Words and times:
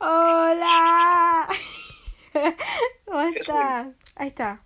Hola. 0.00 1.48
¿Cómo 3.04 3.20
estás? 3.22 3.88
Ahí 4.14 4.28
está. 4.28 4.62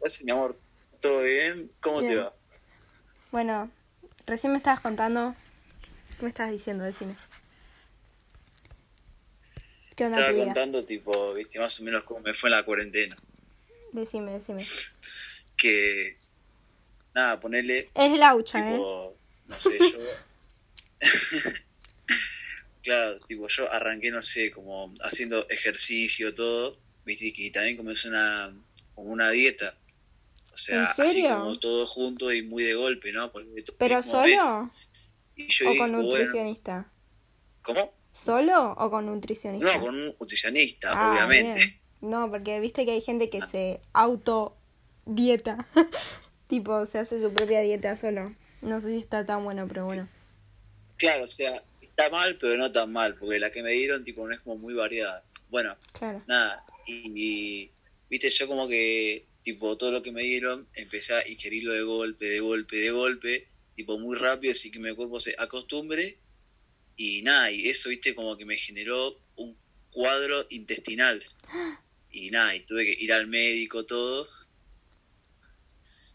Gracias, 0.00 0.24
mi 0.24 0.32
amor. 0.32 0.58
¿Todo 1.00 1.22
bien? 1.22 1.70
¿Cómo 1.80 2.00
te 2.00 2.16
va? 2.16 2.34
Bueno, 3.32 3.70
recién 4.26 4.52
me 4.52 4.58
estabas 4.58 4.80
contando. 4.80 5.34
¿Qué 6.18 6.22
me 6.24 6.28
estabas 6.28 6.52
diciendo? 6.52 6.84
Decime. 6.84 7.16
¿Qué 9.94 10.04
onda 10.04 10.20
Estaba 10.20 10.44
contando, 10.44 10.84
tipo, 10.84 11.32
viste, 11.32 11.58
más 11.58 11.80
o 11.80 11.84
menos 11.84 12.04
cómo 12.04 12.20
me 12.20 12.34
fue 12.34 12.50
en 12.50 12.56
la 12.56 12.64
cuarentena. 12.64 13.16
Decime, 13.92 14.32
decime. 14.32 14.66
Que, 15.56 16.18
nada, 17.14 17.40
ponerle, 17.40 17.88
Es 17.94 18.18
laucha, 18.18 18.58
¿eh? 18.58 18.72
tipo, 18.72 19.16
no 19.46 19.58
sé, 19.58 19.78
yo... 19.78 19.98
claro, 22.86 23.18
tipo, 23.26 23.48
yo 23.48 23.70
arranqué, 23.72 24.12
no 24.12 24.22
sé, 24.22 24.52
como 24.52 24.94
haciendo 25.02 25.44
ejercicio, 25.48 26.32
todo, 26.32 26.78
viste, 27.04 27.32
y 27.34 27.50
también 27.50 27.76
comencé 27.76 28.08
una, 28.08 28.54
como 28.94 29.10
una 29.10 29.30
dieta. 29.30 29.74
O 30.52 30.56
sea, 30.56 30.76
¿En 30.76 30.84
así 30.84 31.08
serio? 31.14 31.36
como 31.36 31.56
todo 31.58 31.84
junto 31.84 32.32
y 32.32 32.42
muy 32.42 32.62
de 32.62 32.74
golpe, 32.74 33.10
¿no? 33.12 33.32
¿Pero 33.76 34.02
solo 34.04 34.70
Y 35.34 35.48
yo 35.48 35.66
o 35.66 35.76
con 35.76 35.78
bueno, 35.92 36.02
nutricionista? 36.02 36.90
¿cómo? 37.62 37.92
¿Solo 38.12 38.72
o 38.78 38.90
con 38.90 39.06
nutricionista? 39.06 39.74
No, 39.74 39.80
con 39.80 39.94
un 39.94 40.06
nutricionista, 40.06 40.92
Ah, 40.94 41.10
obviamente. 41.10 41.58
bien. 41.58 41.80
No, 42.00 42.30
porque 42.30 42.60
viste 42.60 42.86
que 42.86 42.92
hay 42.92 43.00
gente 43.00 43.28
que 43.28 43.42
se 43.42 43.80
auto 43.92 44.56
dieta. 45.06 45.66
tipo, 46.48 46.86
se 46.86 47.00
hace 47.00 47.18
su 47.18 47.32
propia 47.32 47.60
dieta 47.62 47.96
solo. 47.96 48.34
No 48.62 48.80
sé 48.80 48.92
si 48.92 48.98
está 48.98 49.26
tan 49.26 49.42
bueno, 49.44 49.66
pero 49.66 49.84
bueno. 49.84 50.08
Claro, 50.96 51.24
o 51.24 51.26
sea, 51.26 51.62
está 51.96 52.10
mal, 52.10 52.36
pero 52.38 52.58
no 52.58 52.70
tan 52.70 52.92
mal, 52.92 53.14
porque 53.16 53.38
la 53.38 53.50
que 53.50 53.62
me 53.62 53.72
dieron, 53.72 54.04
tipo, 54.04 54.26
no 54.26 54.34
es 54.34 54.40
como 54.40 54.56
muy 54.56 54.74
variada. 54.74 55.24
Bueno, 55.48 55.76
Claro. 55.92 56.22
nada, 56.26 56.62
y, 56.86 57.12
y, 57.14 57.70
viste, 58.10 58.28
yo 58.28 58.46
como 58.46 58.68
que, 58.68 59.24
tipo, 59.42 59.78
todo 59.78 59.92
lo 59.92 60.02
que 60.02 60.12
me 60.12 60.22
dieron, 60.22 60.68
empecé 60.74 61.14
a 61.14 61.26
ingerirlo 61.26 61.72
de 61.72 61.82
golpe, 61.82 62.26
de 62.26 62.40
golpe, 62.40 62.76
de 62.76 62.90
golpe, 62.90 63.48
tipo, 63.76 63.98
muy 63.98 64.16
rápido, 64.18 64.52
así 64.52 64.70
que 64.70 64.78
mi 64.78 64.94
cuerpo 64.94 65.18
se 65.20 65.34
acostumbre, 65.38 66.18
y 66.96 67.22
nada, 67.22 67.50
y 67.50 67.66
eso, 67.66 67.88
viste, 67.88 68.14
como 68.14 68.36
que 68.36 68.44
me 68.44 68.56
generó 68.58 69.18
un 69.36 69.56
cuadro 69.90 70.46
intestinal. 70.50 71.22
Y 72.10 72.30
nada, 72.30 72.54
y 72.54 72.60
tuve 72.60 72.84
que 72.84 73.02
ir 73.02 73.12
al 73.12 73.26
médico, 73.26 73.86
todo, 73.86 74.28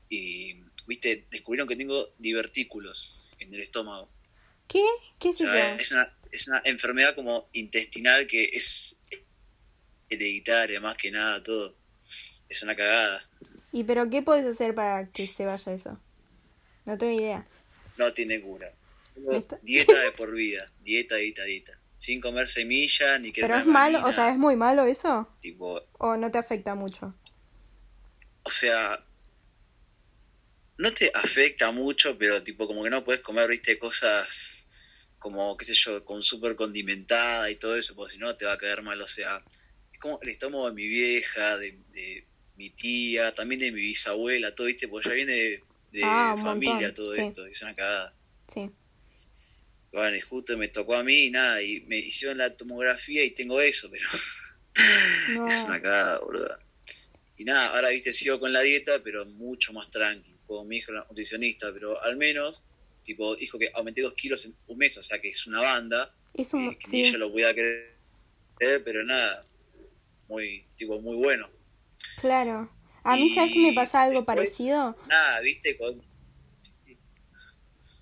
y, 0.10 0.58
viste, 0.88 1.26
descubrieron 1.32 1.68
que 1.68 1.76
tengo 1.76 2.14
divertículos 2.20 3.32
en 3.40 3.52
el 3.54 3.62
estómago. 3.62 4.12
¿Qué? 4.72 4.86
¿Qué 5.20 5.30
es 5.30 5.42
eso? 5.42 5.54
es 5.54 5.92
una, 5.92 6.14
es 6.32 6.48
una 6.48 6.62
enfermedad 6.64 7.14
como 7.14 7.50
intestinal 7.52 8.26
que 8.26 8.46
es 8.54 9.02
hereditaria, 10.10 10.80
más 10.80 10.96
que 10.96 11.12
nada, 11.12 11.44
todo. 11.44 11.76
Es 12.48 12.64
una 12.64 12.76
cagada. 12.76 13.22
¿Y 13.74 13.84
pero 13.84 14.10
qué 14.10 14.22
puedes 14.22 14.46
hacer 14.46 14.74
para 14.74 15.10
que 15.10 15.28
se 15.28 15.46
vaya 15.46 15.74
eso? 15.74 16.00
No 16.86 16.98
tengo 16.98 17.20
idea. 17.20 17.46
No 17.98 18.14
tiene 18.14 18.40
cura. 18.42 18.72
Solo 19.02 19.30
dieta 19.62 20.00
de 20.00 20.14
por 20.14 20.34
vida. 20.34 20.72
Dieta, 20.80 21.16
dieta, 21.16 21.44
dieta. 21.44 21.78
Sin 21.94 22.22
comer 22.22 22.48
semilla, 22.48 23.20
ni 23.20 23.32
que 23.34 23.42
¿Pero 23.42 23.58
es 23.58 23.66
malo? 23.66 24.06
O 24.06 24.14
sea, 24.14 24.30
¿es 24.32 24.38
muy 24.38 24.56
malo 24.56 24.86
eso? 24.86 25.28
Tipo, 25.42 25.82
¿O 25.98 26.16
no 26.16 26.32
te 26.32 26.38
afecta 26.38 26.76
mucho? 26.76 27.14
o 28.44 28.50
sea, 28.50 29.04
no 30.82 30.92
te 30.94 31.12
afecta 31.14 31.72
mucho, 31.72 32.18
pero 32.18 32.42
tipo 32.44 32.68
como 32.68 32.84
que 32.84 32.90
no 32.90 33.04
puedes 33.04 33.22
comer, 33.22 33.48
viste, 33.50 33.78
cosas 33.78 34.66
como, 35.20 35.56
qué 35.56 35.66
sé 35.66 35.76
yo, 35.76 36.04
con 36.04 36.24
súper 36.24 36.56
condimentada 36.56 37.50
y 37.52 37.56
todo 37.56 37.78
eso, 37.78 37.94
porque 37.96 38.14
si 38.14 38.18
no 38.18 38.36
te 38.36 38.46
va 38.46 38.54
a 38.54 38.58
caer 38.58 38.82
mal. 38.82 39.00
O 39.02 39.08
sea, 39.08 39.44
es 39.94 40.00
como 40.00 40.20
el 40.22 40.30
estómago 40.30 40.68
de 40.70 40.74
mi 40.76 40.88
vieja, 40.88 41.58
de, 41.58 41.78
de 41.92 42.26
mi 42.56 42.72
tía, 42.72 43.32
también 43.34 43.62
de 43.62 43.72
mi 43.72 43.82
bisabuela, 43.82 44.56
todo, 44.56 44.68
viste, 44.68 44.88
porque 44.88 45.10
ya 45.10 45.16
viene 45.16 45.34
de, 45.34 45.64
de 45.92 46.02
Ah, 46.04 46.36
familia 46.38 46.88
montón, 46.88 46.94
todo 46.96 47.14
sí. 47.14 47.22
esto, 47.22 47.46
es 47.46 47.62
una 47.62 47.76
cagada. 47.76 48.16
Sí. 48.48 48.70
Bueno, 49.92 50.16
y 50.16 50.22
justo 50.22 50.58
me 50.58 50.70
tocó 50.70 50.96
a 50.96 51.04
mí 51.04 51.26
y 51.26 51.30
nada, 51.32 51.62
y 51.62 51.82
me 51.82 51.98
hicieron 52.00 52.38
la 52.40 52.56
tomografía 52.56 53.24
y 53.24 53.32
tengo 53.32 53.62
eso, 53.62 53.90
pero 53.92 54.08
No. 55.36 55.46
es 55.46 55.64
una 55.66 55.82
cagada, 55.82 56.20
boludo. 56.20 56.58
Y 57.42 57.44
nada, 57.44 57.74
ahora 57.76 57.90
viste, 57.90 58.14
sigo 58.14 58.40
con 58.40 58.54
la 58.54 58.62
dieta, 58.62 59.02
pero 59.04 59.26
mucho 59.26 59.74
más 59.74 59.90
tranqui. 59.90 60.32
Como 60.46 60.64
mi 60.64 60.78
hijo, 60.78 60.92
la 60.92 61.04
nutricionista, 61.10 61.74
pero 61.74 62.00
al 62.00 62.16
menos, 62.16 62.66
tipo, 63.02 63.36
dijo 63.36 63.58
que 63.58 63.72
aumenté 63.74 64.04
dos 64.04 64.14
kilos 64.14 64.46
en 64.46 64.56
un 64.68 64.78
mes, 64.78 64.96
o 65.00 65.02
sea 65.02 65.20
que 65.20 65.30
es 65.30 65.48
una 65.48 65.60
banda, 65.60 66.14
Es 66.36 66.52
que, 66.52 66.58
un... 66.58 66.70
que 66.76 66.86
ni 66.86 67.04
Sí, 67.04 67.10
ella 67.10 67.18
lo 67.18 67.32
podía 67.32 67.52
creer, 67.52 68.84
pero 68.86 69.04
nada, 69.04 69.44
muy, 70.28 70.68
tipo, 70.76 71.02
muy 71.02 71.16
bueno. 71.16 71.50
claro. 72.20 72.72
A 73.04 73.16
mí, 73.16 73.34
¿sabes 73.34 73.54
que 73.54 73.60
me 73.70 73.74
pasa 73.74 74.04
algo 74.04 74.18
después, 74.18 74.38
parecido? 74.38 74.96
Nada, 75.10 75.40
viste, 75.40 75.76
con... 75.80 76.00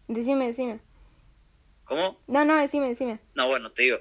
Decime, 0.09 0.47
decime. 0.47 0.81
¿Cómo? 1.85 2.19
No, 2.27 2.44
no, 2.44 2.57
decime, 2.59 2.89
decime. 2.89 3.21
No, 3.35 3.47
bueno, 3.47 3.71
te 3.71 3.83
digo. 3.83 4.00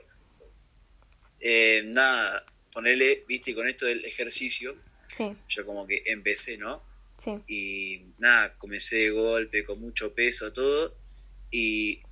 Eh, 1.39 1.83
nada, 1.85 2.45
ponerle, 2.73 3.25
viste, 3.29 3.55
con 3.55 3.69
esto 3.69 3.87
del 3.87 4.05
ejercicio, 4.05 4.75
Sí, 5.09 5.37
yo 5.49 5.65
como 5.67 5.87
que 5.87 6.03
empecé, 6.07 6.57
¿no? 6.59 6.87
sí. 7.19 7.41
y 7.49 8.13
nada, 8.19 8.57
comencé 8.59 8.97
de 8.97 9.11
golpe, 9.11 9.65
con 9.65 9.81
mucho 9.81 10.15
peso, 10.15 10.53
todo, 10.53 10.97
y, 11.51 12.03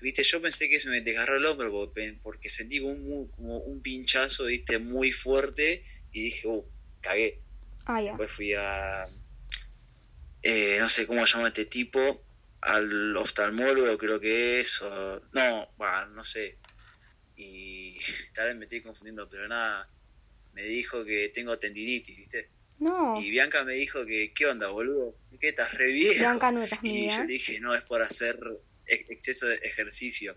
viste, 0.00 0.22
yo 0.22 0.42
pensé 0.42 0.68
que 0.68 0.80
se 0.80 0.90
me 0.90 1.00
desgarró 1.00 1.36
el 1.36 1.46
hombro 1.46 1.70
porque, 1.70 2.18
porque 2.22 2.48
sentí 2.48 2.80
como 2.80 2.92
un, 2.92 3.28
como 3.28 3.58
un 3.58 3.80
pinchazo, 3.80 4.46
viste, 4.46 4.78
muy 4.78 5.12
fuerte, 5.12 5.84
y 6.12 6.22
dije, 6.22 6.48
uh, 6.48 6.64
cagué. 7.00 7.40
Ah, 7.86 8.00
ya. 8.00 8.10
Después 8.10 8.30
fui 8.30 8.54
a, 8.54 9.06
eh, 10.42 10.78
no 10.80 10.88
sé 10.88 11.06
cómo 11.06 11.26
se 11.26 11.34
llama 11.34 11.48
este 11.48 11.66
tipo, 11.66 12.22
al 12.60 13.16
oftalmólogo 13.16 13.98
creo 13.98 14.20
que 14.20 14.60
es, 14.60 14.82
o, 14.82 15.20
no, 15.32 15.68
bah, 15.76 16.06
no 16.06 16.24
sé, 16.24 16.58
y 17.36 17.96
tal 18.34 18.48
vez 18.48 18.56
me 18.56 18.64
estoy 18.64 18.82
confundiendo, 18.82 19.28
pero 19.28 19.46
nada, 19.48 19.88
me 20.54 20.62
dijo 20.64 21.04
que 21.04 21.28
tengo 21.28 21.58
tendinitis, 21.58 22.16
viste. 22.16 22.48
No. 22.78 23.20
Y 23.20 23.30
Bianca 23.30 23.62
me 23.64 23.74
dijo 23.74 24.04
que, 24.06 24.32
¿qué 24.34 24.46
onda, 24.46 24.68
boludo? 24.68 25.14
¿Qué 25.40 25.48
estás 25.50 25.74
re 25.74 25.88
viejo? 25.92 26.18
Bianca 26.20 26.50
no 26.50 26.62
eras 26.62 26.78
Y 26.82 27.08
yo 27.08 27.20
le 27.20 27.26
dije, 27.26 27.60
no, 27.60 27.74
es 27.74 27.84
por 27.84 28.02
hacer 28.02 28.38
ex- 28.86 29.10
exceso 29.10 29.46
de 29.46 29.56
ejercicio. 29.56 30.36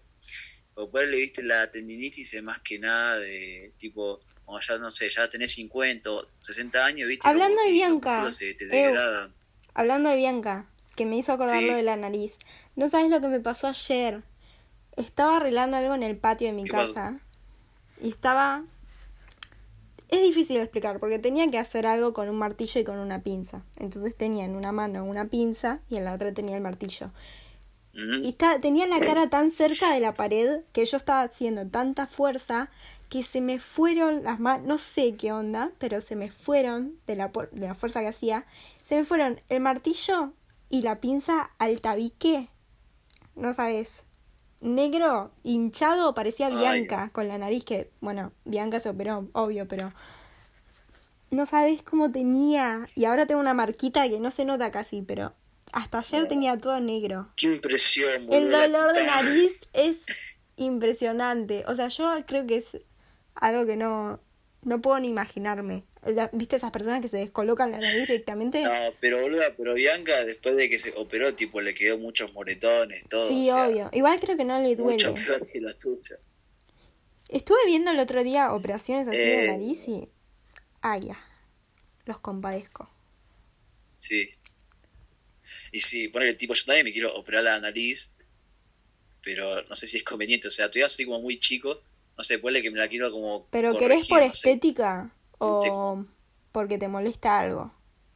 O 0.76 0.90
por 0.92 1.08
le 1.08 1.18
viste 1.18 1.42
la 1.44 1.72
tendinitis 1.72 2.34
es 2.36 2.44
más 2.44 2.60
que 2.60 2.78
nada 2.78 3.18
de 3.20 3.74
tipo, 3.78 4.20
como 4.46 4.60
ya 4.60 4.78
no 4.78 4.92
sé, 4.92 5.10
ya 5.10 5.28
tenés 5.28 5.54
50 5.54 6.12
o 6.12 6.28
60 6.42 6.86
años, 6.86 7.08
viste. 7.08 7.28
Hablando 7.28 7.62
de 7.64 7.72
Bianca, 7.72 8.32
se 8.32 8.54
te 8.54 8.68
degradan. 8.68 9.34
Hablando 9.74 10.10
de 10.10 10.16
Bianca, 10.18 10.70
que 10.96 11.06
me 11.06 11.18
hizo 11.18 11.32
acordar 11.34 11.60
Sí. 11.60 11.66
de 11.70 11.82
la 11.84 11.96
nariz. 11.96 12.34
No 12.76 12.90
sabes 12.90 13.10
lo 13.10 13.20
que 13.22 13.28
me 13.28 13.40
pasó 13.40 13.68
ayer. 13.68 14.22
Estaba 14.96 15.38
arreglando 15.38 15.78
algo 15.78 15.96
en 15.96 16.04
el 16.04 16.18
patio 16.18 16.48
de 16.48 16.54
mi 16.54 16.66
casa. 16.68 17.20
Y 18.02 18.10
estaba... 18.10 18.64
Es 20.10 20.22
difícil 20.22 20.56
de 20.58 20.64
explicar 20.64 21.00
porque 21.00 21.20
tenía 21.20 21.48
que 21.48 21.60
hacer 21.60 21.86
algo 21.86 22.14
con 22.14 22.30
un 22.30 22.38
martillo 22.38 22.80
y 22.80 22.84
con 22.84 22.98
una 23.00 23.22
pinza. 23.24 23.64
Entonces 23.78 24.16
tenía 24.16 24.46
en 24.46 24.56
una 24.56 24.72
mano 24.72 25.04
una 25.04 25.26
pinza 25.26 25.80
y 25.90 25.98
en 25.98 26.06
la 26.06 26.14
otra 26.14 26.34
tenía 26.34 26.56
el 26.56 26.64
martillo. 26.64 27.12
Y 28.24 28.30
está- 28.30 28.60
tenía 28.60 28.86
la 28.86 29.00
cara 29.00 29.28
tan 29.28 29.50
cerca 29.52 29.92
de 29.94 30.00
la 30.00 30.14
pared 30.14 30.62
que 30.72 30.86
yo 30.86 30.98
estaba 30.98 31.24
haciendo 31.24 31.66
tanta 31.68 32.06
fuerza 32.08 32.70
que 33.10 33.24
se 33.24 33.42
me 33.42 33.60
fueron 33.60 34.24
las 34.24 34.40
manos, 34.40 34.68
no 34.68 34.78
sé 34.78 35.16
qué 35.16 35.32
onda, 35.32 35.72
pero 35.80 36.00
se 36.02 36.16
me 36.16 36.30
fueron 36.30 37.00
de 37.08 37.16
la, 37.16 37.30
de 37.52 37.68
la 37.68 37.74
fuerza 37.74 38.02
que 38.02 38.08
hacía, 38.08 38.46
se 38.84 38.96
me 38.98 39.04
fueron 39.04 39.42
el 39.50 39.62
martillo 39.62 40.34
y 40.70 40.82
la 40.82 41.00
pinza 41.00 41.50
al 41.58 41.80
tabique, 41.82 42.50
no 43.36 43.54
sabes, 43.54 44.04
negro, 44.62 45.32
hinchado, 45.44 46.14
parecía 46.14 46.48
Ay. 46.48 46.58
Bianca 46.58 47.10
con 47.12 47.28
la 47.28 47.38
nariz 47.38 47.66
que, 47.66 47.92
bueno, 48.02 48.32
Bianca 48.46 48.80
se 48.80 48.90
operó, 48.90 49.28
obvio, 49.34 49.68
pero 49.68 49.94
no 51.30 51.46
sabes 51.46 51.84
cómo 51.84 52.12
tenía, 52.12 52.88
y 52.96 53.06
ahora 53.06 53.26
tengo 53.26 53.42
una 53.42 53.54
marquita 53.54 54.08
que 54.10 54.20
no 54.20 54.32
se 54.32 54.46
nota 54.46 54.72
casi, 54.72 55.02
pero 55.02 55.34
hasta 55.74 56.00
ayer 56.00 56.28
tenía 56.28 56.58
todo 56.58 56.80
negro. 56.80 57.30
Qué 57.36 57.48
impresión. 57.48 58.32
El 58.32 58.50
dolor 58.50 58.94
de 58.94 59.06
nariz 59.06 59.60
es 59.74 59.98
impresionante. 60.56 61.64
O 61.68 61.76
sea, 61.76 61.90
yo 61.90 62.12
creo 62.26 62.48
que 62.48 62.58
es 62.58 62.78
algo 63.36 63.66
que 63.66 63.76
no, 63.76 64.20
no 64.64 64.82
puedo 64.82 65.00
ni 65.00 65.10
imaginarme. 65.10 65.86
La- 66.06 66.30
¿Viste 66.34 66.56
esas 66.56 66.72
personas 66.72 67.02
que 67.02 67.10
se 67.10 67.18
descolocan 67.18 67.72
la 67.72 67.80
nariz 67.80 68.08
directamente? 68.08 68.62
No, 68.62 68.72
pero 69.00 69.20
boluda, 69.20 69.54
pero 69.58 69.74
Bianca 69.74 70.24
después 70.26 70.56
de 70.56 70.70
que 70.70 70.78
se 70.80 70.94
operó, 70.96 71.34
tipo, 71.34 71.60
le 71.62 71.74
quedó 71.74 71.98
muchos 71.98 72.34
moretones, 72.34 73.04
todo. 73.10 73.28
sí, 73.28 73.42
o 73.42 73.44
sea, 73.54 73.68
obvio. 73.68 73.90
Igual 73.94 74.20
creo 74.20 74.38
que 74.38 74.46
no 74.46 74.60
le 74.60 74.76
duele. 74.76 74.94
Mucho 74.94 75.14
peor 75.14 75.46
que 75.48 75.60
la 75.60 75.74
tuya. 75.78 76.18
Estuve 77.30 77.58
viendo 77.66 77.92
el 77.92 78.00
otro 78.00 78.24
día 78.24 78.54
operaciones 78.54 79.08
así 79.08 79.18
de 79.18 79.44
Eh. 79.46 79.48
nariz 79.48 79.88
y... 79.88 80.08
Ay, 80.82 81.08
ya. 81.08 81.20
Los 82.06 82.20
compadezco. 82.20 82.90
Sí. 83.98 84.30
Y 85.72 85.80
sí, 85.80 86.08
ponele 86.08 86.36
tipo, 86.36 86.54
yo 86.54 86.64
también 86.66 86.86
me 86.86 86.94
quiero 86.94 87.14
operar 87.16 87.44
la 87.44 87.60
nariz, 87.60 88.14
pero 89.24 89.64
no 89.64 89.76
sé 89.76 89.88
si 89.88 89.98
es 89.98 90.04
conveniente. 90.04 90.48
O 90.48 90.52
sea, 90.52 90.68
todavía 90.72 90.88
soy 90.90 91.06
como 91.06 91.20
muy 91.22 91.40
chico 91.40 91.82
no 92.18 92.24
sé, 92.24 92.40
puede 92.40 92.64
que 92.64 92.72
me 92.72 92.80
la 92.80 92.88
quiero 92.88 93.12
como. 93.12 93.46
¿Pero 93.52 93.78
querés 93.78 94.08
por 94.08 94.24
estética 94.24 95.14
o 95.40 96.06
porque 96.52 96.78
te 96.78 96.88
molesta 96.88 97.40
algo? 97.40 97.72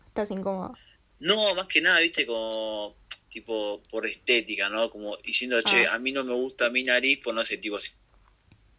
¿Estás 0.06 0.32
incómodo? 0.32 0.74
No, 1.20 1.54
más 1.56 1.68
que 1.68 1.82
nada, 1.82 2.00
viste, 2.00 2.26
como 2.26 2.96
tipo 3.30 3.82
por 3.90 4.06
estética, 4.06 4.70
¿no? 4.70 4.90
Como 4.90 5.16
diciendo, 5.18 5.62
che, 5.62 5.88
ah. 5.88 5.96
a 5.96 6.00
mí 6.00 6.12
no 6.12 6.24
me 6.24 6.34
gusta 6.34 6.70
mi 6.70 6.84
nariz, 6.84 7.20
pues 7.24 7.36
no 7.36 7.46
sé, 7.46 7.58
tipo, 7.58 7.78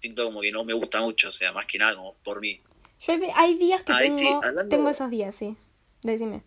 siento 0.00 0.24
como 0.24 0.40
que 0.40 0.52
no 0.52 0.64
me 0.64 0.74
gusta 0.74 1.00
mucho, 1.00 1.28
o 1.28 1.32
sea, 1.32 1.52
más 1.52 1.66
que 1.66 1.78
nada 1.78 1.96
como 1.96 2.14
por 2.22 2.40
mí. 2.40 2.60
Yo 3.00 3.14
hay 3.34 3.54
días 3.54 3.82
que 3.82 3.92
ah, 3.92 3.98
tengo, 3.98 4.40
tengo 4.68 4.90
esos 4.90 5.10
días, 5.10 5.34
sí. 5.34 5.56
Decime. 6.02 6.42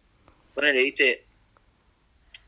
Ponele, 0.53 0.83
viste, 0.83 1.25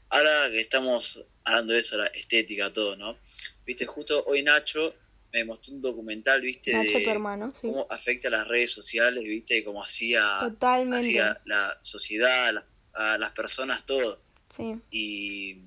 ahora 0.09 0.49
que 0.51 0.59
estamos 0.59 1.25
hablando 1.43 1.73
de 1.73 1.79
eso, 1.79 1.97
la 1.97 2.07
estética, 2.07 2.71
todo, 2.71 2.95
¿no? 2.95 3.17
Viste, 3.65 3.85
justo 3.85 4.23
hoy 4.27 4.43
Nacho 4.43 4.93
me 5.33 5.43
mostró 5.45 5.73
un 5.73 5.81
documental, 5.81 6.41
viste, 6.41 6.73
Nacho, 6.73 6.99
tu 7.03 7.09
hermano, 7.09 7.53
sí. 7.59 7.67
cómo 7.67 7.87
afecta 7.89 8.27
a 8.29 8.31
las 8.31 8.47
redes 8.47 8.71
sociales, 8.71 9.23
viste, 9.23 9.63
cómo 9.63 9.83
hacía, 9.83 10.39
hacía 10.39 11.41
la 11.45 11.77
sociedad, 11.81 12.63
a 12.93 13.17
las 13.17 13.31
personas, 13.31 13.85
todo. 13.85 14.21
Sí. 14.55 14.75
Y 14.89 15.57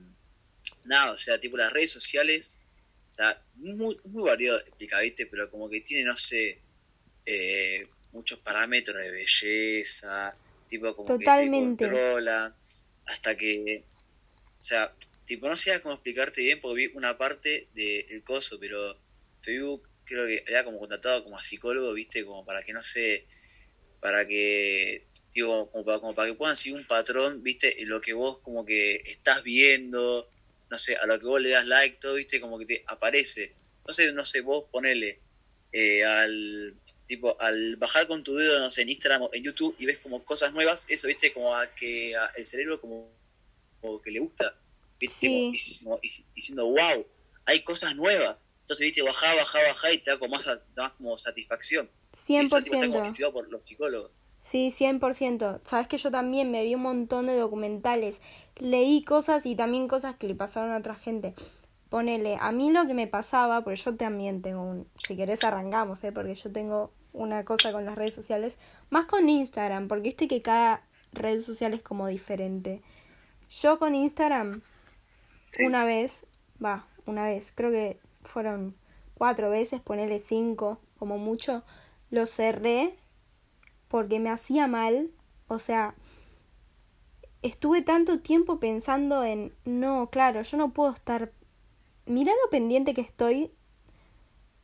nada, 0.85 1.13
o 1.13 1.17
sea, 1.17 1.39
tipo 1.39 1.57
las 1.57 1.73
redes 1.73 1.91
sociales, 1.91 2.63
o 3.09 3.13
sea, 3.13 3.43
muy, 3.55 3.99
muy 4.05 4.23
variado 4.23 4.59
explica, 4.59 5.01
viste, 5.01 5.27
pero 5.27 5.51
como 5.51 5.69
que 5.69 5.81
tiene, 5.81 6.05
no 6.05 6.17
sé, 6.17 6.59
eh, 7.27 7.87
muchos 8.13 8.39
parámetros 8.41 8.97
de 8.97 9.11
belleza, 9.11 10.35
tipo 10.69 10.95
como 10.97 11.19
que 11.19 11.25
te 11.25 11.51
controla, 11.51 12.55
hasta 13.07 13.37
que, 13.37 13.85
o 14.59 14.63
sea, 14.63 14.93
tipo 15.25 15.49
no 15.49 15.57
sé 15.57 15.81
cómo 15.81 15.95
explicarte 15.95 16.41
bien 16.41 16.61
porque 16.61 16.87
vi 16.87 16.93
una 16.95 17.17
parte 17.17 17.69
del 17.75 18.25
coso, 18.25 18.59
pero 18.59 18.97
Facebook 19.41 19.89
creo 20.11 20.27
que 20.27 20.45
había 20.47 20.65
como 20.65 20.79
contratado 20.79 21.23
como 21.25 21.39
a 21.39 21.43
psicólogo, 21.43 21.93
viste, 21.93 22.25
como 22.25 22.45
para 22.45 22.63
que 22.63 22.73
no 22.73 22.83
sé, 22.83 23.27
para 24.01 24.27
que, 24.27 25.07
digo, 25.33 25.71
como 25.71 25.85
para, 25.85 26.01
como 26.01 26.15
para 26.15 26.29
que 26.29 26.35
puedan 26.35 26.57
seguir 26.57 26.79
un 26.79 26.87
patrón, 26.87 27.43
viste, 27.43 27.83
en 27.83 27.89
lo 27.89 28.01
que 28.01 28.13
vos 28.13 28.39
como 28.41 28.67
que 28.67 28.97
estás 29.07 29.43
viendo, 29.43 30.29
no 30.69 30.79
sé, 30.79 30.97
a 30.97 31.07
lo 31.07 31.19
que 31.19 31.27
vos 31.27 31.41
le 31.41 31.51
das 31.51 31.67
like, 31.67 31.99
todo, 32.01 32.15
viste, 32.15 32.41
como 32.41 32.59
que 32.59 32.67
te 32.67 32.85
aparece. 32.87 33.55
No 33.87 33.93
sé, 33.93 34.13
no 34.13 34.25
sé, 34.25 34.41
vos 34.41 34.65
ponele 34.71 35.21
eh, 35.73 36.05
al 36.05 36.77
tipo 37.07 37.41
al 37.41 37.77
bajar 37.77 38.07
con 38.07 38.23
tu 38.23 38.37
dedo 38.37 38.59
no 38.61 38.71
sé, 38.71 38.83
en 38.83 38.89
Instagram 38.89 39.23
o 39.23 39.31
en 39.33 39.43
YouTube 39.43 39.75
y 39.79 39.87
ves 39.87 39.99
como 39.99 40.25
cosas 40.25 40.53
nuevas, 40.53 40.87
eso, 40.89 41.07
viste, 41.07 41.33
como 41.33 41.57
a 41.57 41.73
que 41.75 42.15
el 42.37 42.47
cerebro 42.47 42.81
como, 42.81 43.11
que 44.03 44.11
le 44.11 44.21
gusta, 44.21 44.57
viste, 44.99 45.29
y, 45.29 45.51
diciendo, 46.35 46.67
wow, 46.67 47.07
hay 47.47 47.63
cosas 47.63 47.95
nuevas. 47.95 48.37
Entonces, 48.71 48.87
viste, 48.87 49.03
baja, 49.03 49.27
baja, 49.35 49.59
baja 49.67 49.93
y 49.93 49.99
te 49.99 50.13
da 50.13 50.19
como 50.21 50.37
más, 50.37 50.49
más 50.77 50.93
como 50.93 51.19
satisfacción. 51.19 51.91
100%. 52.15 52.43
Eso 52.45 52.59
está 52.59 52.87
como 52.87 53.05
estudiado 53.05 53.33
por 53.33 53.51
los 53.51 53.67
psicólogos. 53.67 54.23
Sí, 54.39 54.69
100%. 54.71 55.61
Sabes 55.65 55.89
que 55.89 55.99
yo 55.99 56.13
también 56.13 56.53
me 56.53 56.63
vi 56.63 56.77
un 56.77 56.83
montón 56.83 57.27
de 57.27 57.37
documentales, 57.37 58.21
leí 58.59 59.03
cosas 59.03 59.45
y 59.45 59.57
también 59.57 59.89
cosas 59.89 60.15
que 60.15 60.29
le 60.29 60.37
pasaron 60.37 60.71
a 60.71 60.77
otra 60.77 60.95
gente. 60.95 61.35
Ponele, 61.89 62.39
a 62.41 62.53
mí 62.53 62.71
lo 62.71 62.87
que 62.87 62.95
me 62.95 63.09
pasaba, 63.09 63.65
porque 63.65 63.81
yo 63.81 63.97
también 63.97 64.41
tengo 64.41 64.63
un, 64.63 64.89
si 64.99 65.17
querés 65.17 65.43
arrancamos, 65.43 66.05
¿eh? 66.05 66.13
porque 66.13 66.37
yo 66.37 66.53
tengo 66.53 66.93
una 67.13 67.43
cosa 67.43 67.73
con 67.73 67.85
las 67.85 67.97
redes 67.97 68.15
sociales, 68.15 68.57
más 68.89 69.07
con 69.07 69.29
Instagram, 69.29 69.89
porque 69.89 70.11
este 70.11 70.29
que 70.29 70.43
cada 70.43 70.87
red 71.13 71.41
social 71.41 71.75
es 71.75 71.83
como 71.83 72.07
diferente. 72.07 72.83
Yo 73.51 73.81
con 73.81 73.97
Instagram, 73.97 74.63
una 75.67 75.85
vez, 75.85 76.25
va, 76.65 76.87
una 77.07 77.25
vez, 77.25 77.53
creo 77.53 77.73
que 77.73 77.99
fueron 78.21 78.77
cuatro 79.15 79.51
veces, 79.51 79.81
ponele 79.81 80.19
cinco 80.19 80.81
como 80.99 81.19
mucho, 81.19 81.65
lo 82.11 82.27
cerré 82.27 82.97
porque 83.89 84.21
me 84.21 84.31
hacía 84.31 84.67
mal, 84.67 85.11
o 85.49 85.59
sea, 85.59 85.95
estuve 87.43 87.83
tanto 87.83 88.21
tiempo 88.21 88.61
pensando 88.61 89.25
en, 89.25 89.53
no, 89.65 90.11
claro, 90.11 90.43
yo 90.43 90.57
no 90.57 90.73
puedo 90.73 90.93
estar, 90.93 91.33
mira 92.07 92.33
lo 92.45 92.51
pendiente 92.51 92.95
que 92.95 93.01
estoy 93.01 93.51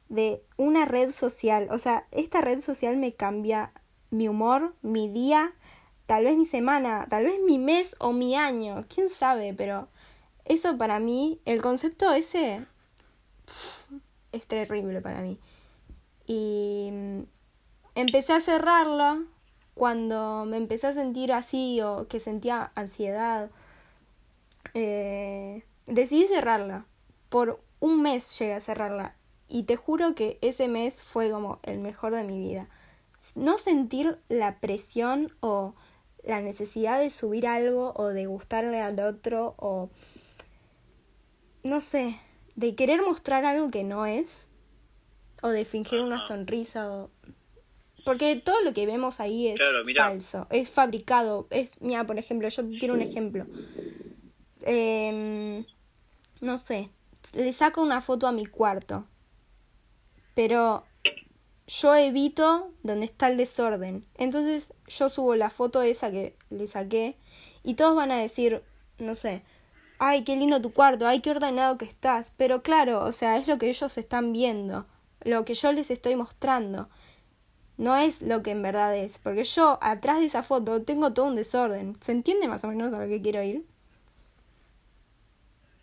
de 0.09 0.43
una 0.57 0.85
red 0.85 1.11
social. 1.11 1.69
O 1.71 1.79
sea, 1.79 2.07
esta 2.11 2.41
red 2.41 2.61
social 2.61 2.97
me 2.97 3.15
cambia 3.15 3.73
mi 4.11 4.29
humor, 4.29 4.75
mi 4.83 5.09
día, 5.09 5.53
tal 6.07 6.25
vez 6.25 6.37
mi 6.37 6.47
semana, 6.47 7.07
tal 7.09 7.25
vez 7.25 7.41
mi 7.45 7.59
mes 7.59 7.97
o 7.99 8.13
mi 8.13 8.37
año, 8.37 8.85
quién 8.89 9.09
sabe, 9.11 9.55
pero 9.55 9.89
eso 10.45 10.79
para 10.79 11.01
mí, 11.01 11.41
el 11.45 11.61
concepto 11.61 12.13
ese 12.13 12.65
es 14.33 14.47
terrible 14.47 15.01
para 15.01 15.23
mí. 15.23 15.39
Y 16.27 16.91
mm, 16.93 17.21
empecé 17.95 18.33
a 18.33 18.41
cerrarlo 18.41 19.25
cuando 19.75 20.45
me 20.47 20.57
empecé 20.57 20.87
a 20.87 20.95
sentir 20.95 21.33
así 21.33 21.81
o 21.81 22.09
que 22.09 22.21
sentía 22.21 22.73
ansiedad. 22.75 23.51
Eh, 24.75 25.65
decidí 25.87 26.27
cerrarla. 26.27 26.87
Por 27.29 27.61
un 27.81 28.03
mes 28.03 28.39
llegué 28.39 28.55
a 28.55 28.61
cerrarla 28.61 29.17
y 29.49 29.65
te 29.65 29.77
juro 29.77 30.15
que 30.15 30.39
ese 30.41 30.69
mes 30.69 31.03
fue 31.03 31.31
como 31.31 31.61
el 31.63 31.79
mejor 31.79 32.15
de 32.15 32.25
mi 32.25 32.39
vida. 32.39 32.69
No 33.35 33.59
sentir 33.59 34.19
la 34.29 34.59
presión 34.61 35.33
o 35.41 35.75
la 36.23 36.41
necesidad 36.41 37.01
de 37.01 37.11
subir 37.11 37.47
algo 37.47 37.93
o 37.97 38.09
de 38.09 38.27
gustarle 38.27 38.81
al 38.81 38.99
otro 39.01 39.55
o 39.59 39.91
no 41.63 41.81
sé, 41.81 42.17
de 42.57 42.75
querer 42.75 43.03
mostrar 43.03 43.45
algo 43.45 43.71
que 43.71 43.85
no 43.85 44.07
es 44.07 44.47
o 45.43 45.49
de 45.49 45.65
fingir 45.65 46.01
una 46.01 46.19
sonrisa 46.19 46.91
o 46.91 47.11
porque 48.05 48.37
todo 48.37 48.61
lo 48.63 48.75
que 48.75 48.85
vemos 48.85 49.21
ahí 49.21 49.49
es 49.49 49.61
falso, 49.97 50.47
es 50.51 50.69
fabricado, 50.69 51.47
es 51.51 51.81
mira, 51.81 52.05
por 52.05 52.19
ejemplo, 52.19 52.49
yo 52.49 52.65
quiero 52.79 52.95
un 52.95 53.01
ejemplo. 53.01 53.47
Eh, 54.63 55.65
no 56.41 56.59
sé, 56.59 56.91
le 57.33 57.53
saco 57.53 57.81
una 57.81 58.01
foto 58.01 58.27
a 58.27 58.33
mi 58.33 58.45
cuarto 58.45 59.07
pero 60.37 60.85
yo 61.67 61.95
evito 61.95 62.65
donde 62.83 63.07
está 63.07 63.29
el 63.29 63.39
desorden. 63.39 64.05
Entonces 64.19 64.75
yo 64.87 65.09
subo 65.09 65.35
la 65.35 65.49
foto 65.49 65.81
esa 65.81 66.11
que 66.11 66.37
le 66.51 66.69
saqué 66.69 67.17
y 67.65 67.73
todos 67.73 67.97
van 67.97 68.11
a 68.13 68.19
decir, 68.19 68.63
no 68.99 69.15
sé, 69.15 69.43
ay, 69.99 70.25
qué 70.25 70.37
lindo 70.37 70.61
tu 70.61 70.73
cuarto, 70.73 71.07
ay, 71.07 71.21
qué 71.21 71.31
ordenado 71.31 71.79
que 71.79 71.85
estás. 71.85 72.33
Pero 72.37 72.63
claro, 72.63 73.05
o 73.05 73.13
sea, 73.13 73.39
es 73.39 73.49
lo 73.49 73.59
que 73.59 73.69
ellos 73.69 73.97
están 73.99 74.33
viendo, 74.33 74.87
lo 75.23 75.45
que 75.45 75.55
yo 75.55 75.73
les 75.73 75.91
estoy 75.91 76.17
mostrando. 76.17 76.89
No 77.79 77.97
es 77.97 78.23
lo 78.23 78.43
que 78.43 78.53
en 78.53 78.63
verdad 78.63 78.97
es, 78.97 79.19
porque 79.19 79.45
yo 79.45 79.79
atrás 79.83 80.21
de 80.21 80.27
esa 80.27 80.43
foto 80.43 80.83
tengo 80.83 81.13
todo 81.13 81.27
un 81.27 81.37
desorden. 81.37 81.97
¿Se 82.03 82.13
entiende 82.13 82.49
más 82.49 82.65
o 82.65 82.69
menos 82.69 82.95
a 82.95 83.01
lo 83.01 83.09
que 83.09 83.21
quiero 83.21 83.43
ir? 83.43 83.65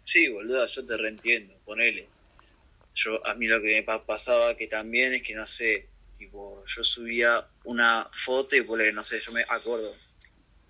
Sí, 0.03 0.27
boludo, 0.29 0.65
yo 0.65 0.85
te 0.85 0.97
reentiendo, 0.97 1.53
ponele 1.65 2.09
yo 2.93 3.25
a 3.25 3.33
mí 3.33 3.47
lo 3.47 3.61
que 3.61 3.73
me 3.73 3.99
pasaba 3.99 4.55
que 4.55 4.67
también 4.67 5.13
es 5.13 5.23
que 5.23 5.35
no 5.35 5.45
sé 5.45 5.87
tipo 6.17 6.63
yo 6.65 6.83
subía 6.83 7.47
una 7.63 8.07
foto 8.11 8.55
y 8.55 8.61
pues 8.61 8.93
no 8.93 9.03
sé 9.03 9.19
yo 9.19 9.31
me 9.31 9.43
acuerdo 9.49 9.93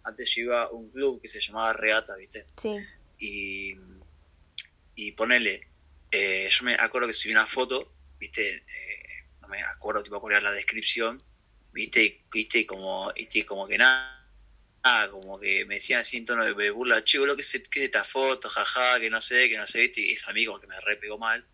antes 0.03 0.34
yo 0.34 0.44
iba 0.44 0.63
a 0.63 0.70
un 0.70 0.89
club 0.89 1.22
que 1.22 1.27
se 1.27 1.39
llamaba 1.39 1.74
Reata 1.74 2.15
viste 2.15 2.46
sí 2.62 2.75
y 3.25 3.77
y 4.96 5.12
ponele 5.13 5.68
eh, 6.12 6.48
yo 6.50 6.65
me 6.65 6.75
acuerdo 6.75 7.08
que 7.08 7.13
subí 7.13 7.32
una 7.32 7.48
foto 7.48 7.94
viste 8.20 8.56
eh, 8.56 8.63
no 9.42 9.48
me 9.48 9.62
acuerdo 9.63 10.03
tipo 10.03 10.20
cuál 10.20 10.34
era 10.34 10.42
la 10.42 10.51
descripción 10.51 11.22
viste 11.72 12.03
y, 12.03 12.22
viste 12.32 12.65
como 12.65 13.12
viste 13.13 13.46
como 13.46 13.68
que 13.68 13.77
nada 13.77 14.20
Ah, 14.86 15.08
como 15.10 15.39
que 15.39 15.63
me 15.63 15.75
decían 15.75 16.01
así 16.01 16.18
en 16.18 16.25
tono 16.25 16.44
de 16.44 16.72
burla, 16.72 17.01
chico, 17.01 17.25
lo 17.25 17.38
que 17.38 17.42
es, 17.42 17.70
que 17.70 17.80
es 17.80 17.86
esta 17.86 18.03
foto, 18.03 18.50
jaja, 18.50 19.00
que 19.00 19.10
no 19.10 19.22
sé, 19.22 19.48
que 19.48 19.58
no 19.58 19.65
sé, 19.65 19.80
viste, 19.80 20.01
y 20.01 20.12
es 20.12 20.27
amigo 20.27 20.60
que 20.60 20.68
me 20.68 20.77
re 20.82 20.98
pegó 20.98 21.18
mal. 21.18 21.46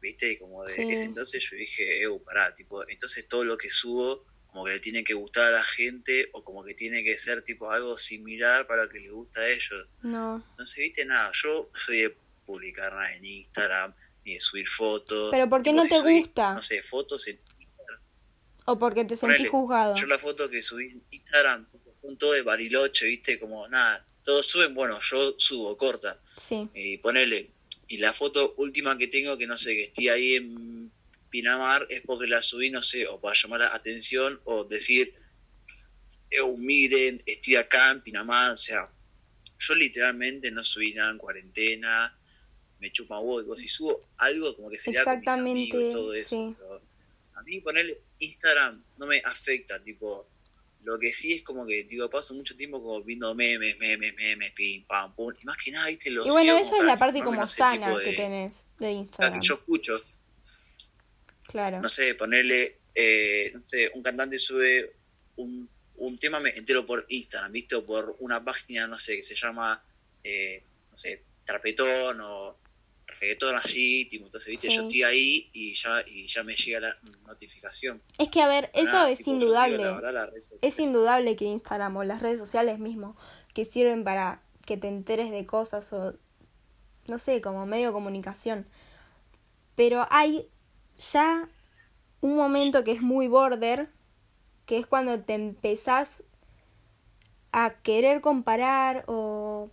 ¿viste? 0.00 0.32
Y 0.32 0.38
como 0.38 0.64
de 0.64 0.92
ese 0.92 1.04
entonces 1.04 1.48
yo 1.48 1.56
dije, 1.56 2.02
eh, 2.02 2.08
pará, 2.24 2.54
tipo, 2.54 2.88
entonces 2.88 3.28
todo 3.28 3.44
lo 3.44 3.56
que 3.56 3.68
subo 3.68 4.26
como 4.50 4.64
que 4.64 4.72
le 4.72 4.80
tiene 4.80 5.04
que 5.04 5.14
gustar 5.14 5.48
a 5.48 5.50
la 5.50 5.62
gente 5.62 6.28
o 6.32 6.42
como 6.44 6.64
que 6.64 6.74
tiene 6.74 7.04
que 7.04 7.16
ser 7.16 7.42
tipo 7.42 7.70
algo 7.70 7.96
similar 7.96 8.66
para 8.66 8.88
que 8.88 8.98
les 8.98 9.12
guste 9.12 9.40
a 9.40 9.48
ellos. 9.48 9.86
No. 10.02 10.44
No 10.58 10.64
se 10.64 10.82
viste 10.82 11.04
nada, 11.04 11.30
yo 11.32 11.70
soy 11.72 12.02
de 12.02 12.16
publicar 12.44 12.92
nada 12.92 13.14
en 13.14 13.24
Instagram, 13.24 13.94
ni 14.24 14.34
de 14.34 14.40
subir 14.40 14.66
fotos. 14.66 15.30
Pero 15.30 15.48
¿por 15.48 15.62
qué 15.62 15.72
no 15.72 15.86
te 15.86 16.00
gusta? 16.00 16.54
No 16.54 16.62
sé, 16.62 16.82
fotos 16.82 17.28
en 17.28 17.38
Instagram. 17.58 18.00
O 18.64 18.78
porque 18.78 19.04
te 19.04 19.16
sentí 19.16 19.46
juzgado. 19.46 19.94
Yo 19.94 20.06
la 20.06 20.18
foto 20.18 20.50
que 20.50 20.60
subí 20.60 20.90
en 20.90 21.02
Instagram 21.10 21.68
son 22.00 22.18
todo 22.18 22.32
de 22.32 22.42
bariloche, 22.42 23.06
viste, 23.06 23.38
como 23.38 23.68
nada, 23.68 24.04
todos 24.24 24.46
suben, 24.46 24.74
bueno, 24.74 24.98
yo 25.00 25.34
subo 25.38 25.76
corta. 25.76 26.18
Sí. 26.24 26.68
Y 26.74 26.98
ponele, 26.98 27.50
y 27.86 27.98
la 27.98 28.12
foto 28.12 28.54
última 28.56 28.98
que 28.98 29.06
tengo, 29.06 29.36
que 29.36 29.46
no 29.46 29.56
sé, 29.56 29.74
que 29.74 29.82
estoy 29.82 30.08
ahí 30.08 30.34
en 30.34 30.90
Pinamar, 31.30 31.86
es 31.88 32.02
porque 32.02 32.26
la 32.26 32.42
subí, 32.42 32.70
no 32.70 32.82
sé, 32.82 33.06
o 33.06 33.20
para 33.20 33.34
llamar 33.34 33.60
la 33.60 33.74
atención, 33.74 34.40
o 34.44 34.64
decir, 34.64 35.12
eh, 36.30 36.56
miren, 36.58 37.22
estoy 37.24 37.56
acá 37.56 37.92
en 37.92 38.02
Pinamar, 38.02 38.50
o 38.50 38.56
sea, 38.56 38.90
yo 39.58 39.74
literalmente 39.74 40.50
no 40.50 40.62
subí 40.62 40.92
nada 40.92 41.10
en 41.10 41.18
cuarentena, 41.18 42.16
me 42.80 42.90
chupa 42.90 43.18
huevo, 43.18 43.56
si 43.56 43.68
subo 43.68 44.00
algo 44.16 44.56
como 44.56 44.70
que 44.70 44.78
sería 44.78 45.00
Exactamente, 45.00 45.70
con 45.70 45.82
mis 45.84 45.90
amigos 45.90 45.90
y 45.90 45.92
todo 45.92 46.14
eso, 46.14 46.80
a 47.34 47.42
mí 47.42 47.60
ponerle 47.60 48.00
Instagram 48.18 48.82
no 48.98 49.06
me 49.06 49.22
afecta, 49.24 49.82
tipo, 49.82 50.26
lo 50.82 50.98
que 50.98 51.12
sí 51.12 51.32
es 51.34 51.42
como 51.42 51.66
que, 51.66 51.84
digo, 51.84 52.08
paso 52.08 52.34
mucho 52.34 52.56
tiempo 52.56 52.82
como 52.82 53.02
viendo 53.02 53.34
memes, 53.34 53.78
memes, 53.78 54.14
memes, 54.14 54.52
pim, 54.52 54.84
pam, 54.84 55.14
pum, 55.14 55.32
y 55.40 55.44
más 55.44 55.56
que 55.58 55.70
nada, 55.70 55.88
viste, 55.88 56.10
los 56.10 56.26
Y 56.26 56.30
bueno, 56.30 56.56
eso 56.58 56.76
es 56.76 56.84
la 56.84 56.98
parte 56.98 57.22
como 57.22 57.46
sana 57.46 57.96
que 58.02 58.12
tenés 58.14 58.64
de 58.78 58.92
Instagram. 58.92 59.40
que 59.40 59.46
yo 59.46 59.54
escucho. 59.54 60.00
Claro. 61.50 61.80
No 61.80 61.88
sé, 61.88 62.14
ponerle, 62.14 62.78
eh, 62.94 63.50
no 63.54 63.66
sé, 63.66 63.90
un 63.94 64.02
cantante 64.02 64.38
sube 64.38 64.92
un, 65.36 65.68
un 65.96 66.18
tema 66.18 66.40
entero 66.54 66.86
por 66.86 67.04
Instagram, 67.08 67.52
¿viste? 67.52 67.76
O 67.76 67.84
por 67.84 68.16
una 68.20 68.42
página, 68.42 68.86
no 68.86 68.96
sé, 68.96 69.16
que 69.16 69.22
se 69.22 69.34
llama, 69.34 69.82
eh, 70.24 70.62
no 70.90 70.96
sé, 70.96 71.22
Trapetón 71.44 72.20
o 72.20 72.56
reggaetón 73.18 73.56
así, 73.56 74.06
tipo, 74.06 74.26
entonces, 74.26 74.48
viste, 74.48 74.68
yo 74.68 74.82
estoy 74.82 75.02
ahí 75.02 75.50
y 75.52 75.74
ya, 75.74 76.02
y 76.06 76.26
ya 76.26 76.44
me 76.44 76.54
llega 76.54 76.80
la 76.80 76.98
notificación. 77.26 78.00
Es 78.18 78.28
que, 78.28 78.40
a 78.40 78.48
ver, 78.48 78.70
eso 78.72 79.06
es 79.06 79.26
indudable. 79.26 79.84
es 80.62 80.78
indudable 80.78 81.36
que 81.36 81.44
Instagram 81.44 81.96
o 81.96 82.04
las 82.04 82.22
redes 82.22 82.38
sociales 82.38 82.78
mismo, 82.78 83.16
que 83.52 83.64
sirven 83.64 84.04
para 84.04 84.42
que 84.64 84.76
te 84.76 84.88
enteres 84.88 85.30
de 85.30 85.44
cosas 85.46 85.92
o, 85.92 86.14
no 87.08 87.18
sé, 87.18 87.40
como 87.40 87.66
medio 87.66 87.88
de 87.88 87.92
comunicación. 87.92 88.66
Pero 89.74 90.06
hay 90.10 90.48
ya 91.00 91.48
un 92.20 92.36
momento 92.36 92.84
que 92.84 92.90
es 92.90 93.02
muy 93.02 93.26
border, 93.26 93.90
que 94.66 94.78
es 94.78 94.86
cuando 94.86 95.20
te 95.20 95.34
empezás 95.34 96.22
a 97.52 97.70
querer 97.82 98.20
comparar 98.20 99.04
o, 99.06 99.70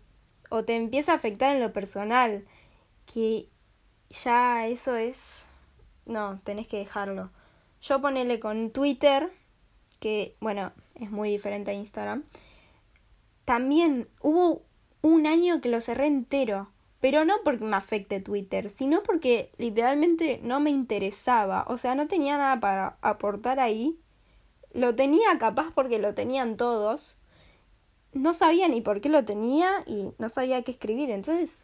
o 0.49 0.63
te 0.63 0.75
empieza 0.75 1.11
a 1.11 1.15
afectar 1.15 1.55
en 1.55 1.61
lo 1.61 1.73
personal 1.73 2.45
que 3.05 3.49
ya 4.09 4.67
eso 4.67 4.95
es... 4.95 5.45
No, 6.05 6.39
tenés 6.45 6.67
que 6.67 6.77
dejarlo. 6.77 7.31
Yo 7.81 8.01
ponele 8.01 8.39
con 8.39 8.71
Twitter, 8.71 9.29
que 9.99 10.37
bueno, 10.39 10.71
es 10.95 11.11
muy 11.11 11.29
diferente 11.29 11.71
a 11.71 11.73
Instagram. 11.73 12.23
También 13.43 14.07
hubo 14.21 14.63
un 15.01 15.27
año 15.27 15.59
que 15.59 15.69
lo 15.69 15.81
cerré 15.81 16.07
entero. 16.07 16.71
Pero 17.07 17.23
no 17.23 17.39
porque 17.45 17.63
me 17.63 17.77
afecte 17.77 18.19
Twitter, 18.19 18.69
sino 18.69 19.01
porque 19.01 19.49
literalmente 19.57 20.41
no 20.43 20.59
me 20.59 20.71
interesaba. 20.71 21.63
O 21.69 21.77
sea, 21.77 21.95
no 21.95 22.09
tenía 22.09 22.35
nada 22.35 22.59
para 22.59 22.97
aportar 22.99 23.61
ahí. 23.61 23.97
Lo 24.73 24.93
tenía 24.93 25.37
capaz 25.39 25.71
porque 25.73 25.99
lo 25.99 26.13
tenían 26.13 26.57
todos. 26.57 27.15
No 28.11 28.33
sabía 28.33 28.67
ni 28.67 28.81
por 28.81 28.99
qué 28.99 29.07
lo 29.07 29.23
tenía 29.23 29.85
y 29.87 30.09
no 30.17 30.29
sabía 30.29 30.63
qué 30.63 30.71
escribir. 30.71 31.09
Entonces 31.09 31.63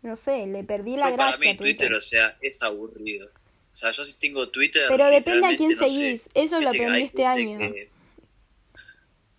no 0.00 0.16
sé, 0.16 0.46
le 0.46 0.64
perdí 0.64 0.96
la 0.96 1.10
gracia. 1.10 1.36
Para 1.36 1.52
mí 1.52 1.56
Twitter. 1.58 1.92
o 1.92 2.00
sea, 2.00 2.38
es 2.40 2.62
aburrido. 2.62 3.26
O 3.26 3.74
sea, 3.74 3.90
yo 3.90 4.02
sí 4.02 4.14
tengo 4.18 4.48
Twitter. 4.48 4.84
Pero 4.88 5.10
depende 5.10 5.46
a 5.46 5.56
quién 5.58 5.76
seguís. 5.76 6.30
Eso 6.32 6.58
lo 6.58 6.68
aprendí 6.70 7.02
este 7.02 7.26
año. 7.26 7.58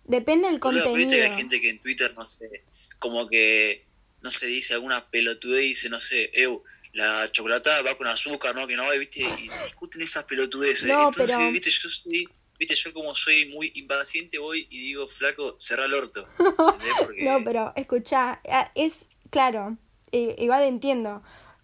Depende 0.04 0.46
del 0.46 0.60
contenido. 0.60 1.10
Que 1.10 1.24
hay 1.24 1.30
gente 1.32 1.60
que 1.60 1.68
en 1.68 1.80
Twitter, 1.80 2.14
no 2.14 2.30
sé, 2.30 2.62
como 3.00 3.26
que, 3.26 3.84
no 4.22 4.30
se 4.30 4.46
dice 4.46 4.74
alguna 4.74 5.08
pelotudez 5.10 5.62
dice, 5.62 5.88
no 5.88 6.00
sé, 6.00 6.30
eu, 6.32 6.62
la 6.92 7.30
chocolatada 7.30 7.82
va 7.82 7.96
con 7.96 8.06
azúcar, 8.06 8.54
¿no? 8.54 8.66
Que 8.66 8.76
no, 8.76 8.88
viste, 8.98 9.20
y 9.20 9.48
discuten 9.64 10.02
esas 10.02 10.24
pelotudeces. 10.24 10.88
No, 10.88 11.08
Entonces, 11.08 11.36
viste, 11.52 11.70
yo 11.70 11.88
soy, 11.88 12.28
viste, 12.58 12.74
yo 12.74 12.92
como 12.92 13.14
soy 13.14 13.46
muy 13.46 13.72
impaciente 13.74 14.38
voy 14.38 14.66
y 14.70 14.80
digo, 14.80 15.08
flaco, 15.08 15.56
cerra 15.58 15.86
el 15.86 15.94
orto. 15.94 16.26
No, 17.22 17.42
pero 17.44 17.72
escucha, 17.76 18.40
es, 18.74 18.94
claro, 19.30 19.76
igual 20.12 20.64
entiendo, 20.64 21.22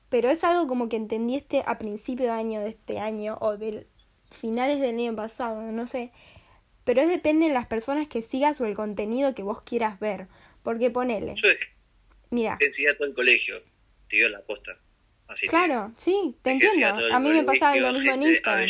pero 0.09 0.31
es 0.31 0.43
algo 0.45 0.67
como 0.67 0.89
que 0.89 0.97
entendí 0.97 1.37
este 1.37 1.63
a 1.67 1.79
principio 1.79 2.27
de 2.27 2.33
año 2.33 2.61
de 2.61 2.71
este 2.71 2.99
año 2.99 3.39
o 3.41 3.57
de 3.57 3.87
finales 4.31 4.81
del 4.81 4.97
año 4.97 5.15
pasado, 5.15 5.61
no 5.73 5.87
sé. 5.87 6.13
Pero 6.85 7.03
es 7.03 7.09
depende 7.09 7.49
de 7.49 7.53
las 7.53 7.67
personas 7.67 8.09
que 8.09 8.23
sigas 8.23 8.61
o 8.61 8.65
el 8.65 8.75
contenido 8.75 9.35
que 9.35 9.43
vos 9.43 9.61
quieras 9.61 10.01
ver. 10.01 10.27
Porque 10.63 10.91
ponele. 10.91 11.35
Yo 11.35 11.49
Mira. 12.31 12.59
todo 12.97 13.09
el 13.09 13.15
colegio. 13.15 13.63
Te 14.09 14.17
dio 14.17 14.29
la 14.29 14.41
posta. 14.43 14.77
Así 15.27 15.47
claro, 15.47 15.93
sí, 15.97 16.35
te 16.43 16.53
entiendo. 16.53 17.15
A 17.15 17.21
mí 17.21 17.29
me 17.29 17.45
pasaba 17.45 17.77
lo 17.77 17.93
mismo 17.93 18.15
en 18.15 18.23
Instagram. 18.23 18.69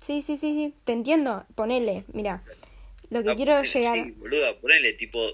Sí, 0.00 0.22
sí, 0.22 0.36
sí, 0.36 0.52
sí. 0.52 0.74
Te 0.84 0.92
entiendo. 0.92 1.46
Ponele, 1.54 2.04
mira. 2.12 2.42
Lo 3.10 3.22
que 3.22 3.36
quiero 3.36 3.62
llegar. 3.62 3.94
Sí, 3.94 4.10
boluda, 4.12 4.58
ponele, 4.60 4.92
tipo, 4.94 5.24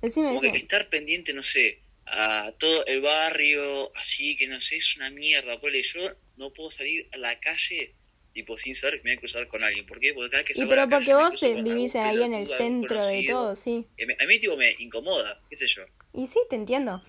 como 0.00 0.40
que 0.40 0.48
estar 0.48 0.88
pendiente, 0.88 1.34
no 1.34 1.42
sé, 1.42 1.82
a 2.06 2.52
todo 2.58 2.86
el 2.86 3.02
barrio, 3.02 3.94
así 3.96 4.34
que 4.36 4.48
no 4.48 4.58
sé, 4.60 4.76
es 4.76 4.96
una 4.96 5.10
mierda. 5.10 5.60
Ponle, 5.60 5.82
yo 5.82 6.00
no 6.36 6.52
puedo 6.52 6.70
salir 6.70 7.06
a 7.12 7.18
la 7.18 7.38
calle 7.38 7.94
tipo 8.32 8.56
sin 8.56 8.74
saber 8.74 8.98
que 8.98 9.04
me 9.04 9.10
voy 9.10 9.16
a 9.16 9.20
cruzar 9.20 9.48
con 9.48 9.62
alguien. 9.62 9.86
¿Por 9.86 10.00
qué? 10.00 10.12
Porque 10.14 10.30
cada 10.30 10.44
que 10.44 10.54
salgo 10.54 10.70
pero 10.70 10.88
porque 10.88 11.14
vos 11.14 11.40
vivís 11.40 11.96
ahí 11.96 12.22
en 12.22 12.34
el 12.34 12.46
centro 12.46 13.04
de 13.04 13.26
todo, 13.28 13.56
sí. 13.56 13.86
A 14.20 14.26
mí, 14.26 14.38
tipo, 14.38 14.56
me 14.56 14.74
incomoda, 14.78 15.40
qué 15.48 15.56
sé 15.56 15.66
yo. 15.66 15.82
Y 16.12 16.26
sí, 16.26 16.40
te 16.48 16.56
entiendo. 16.56 17.02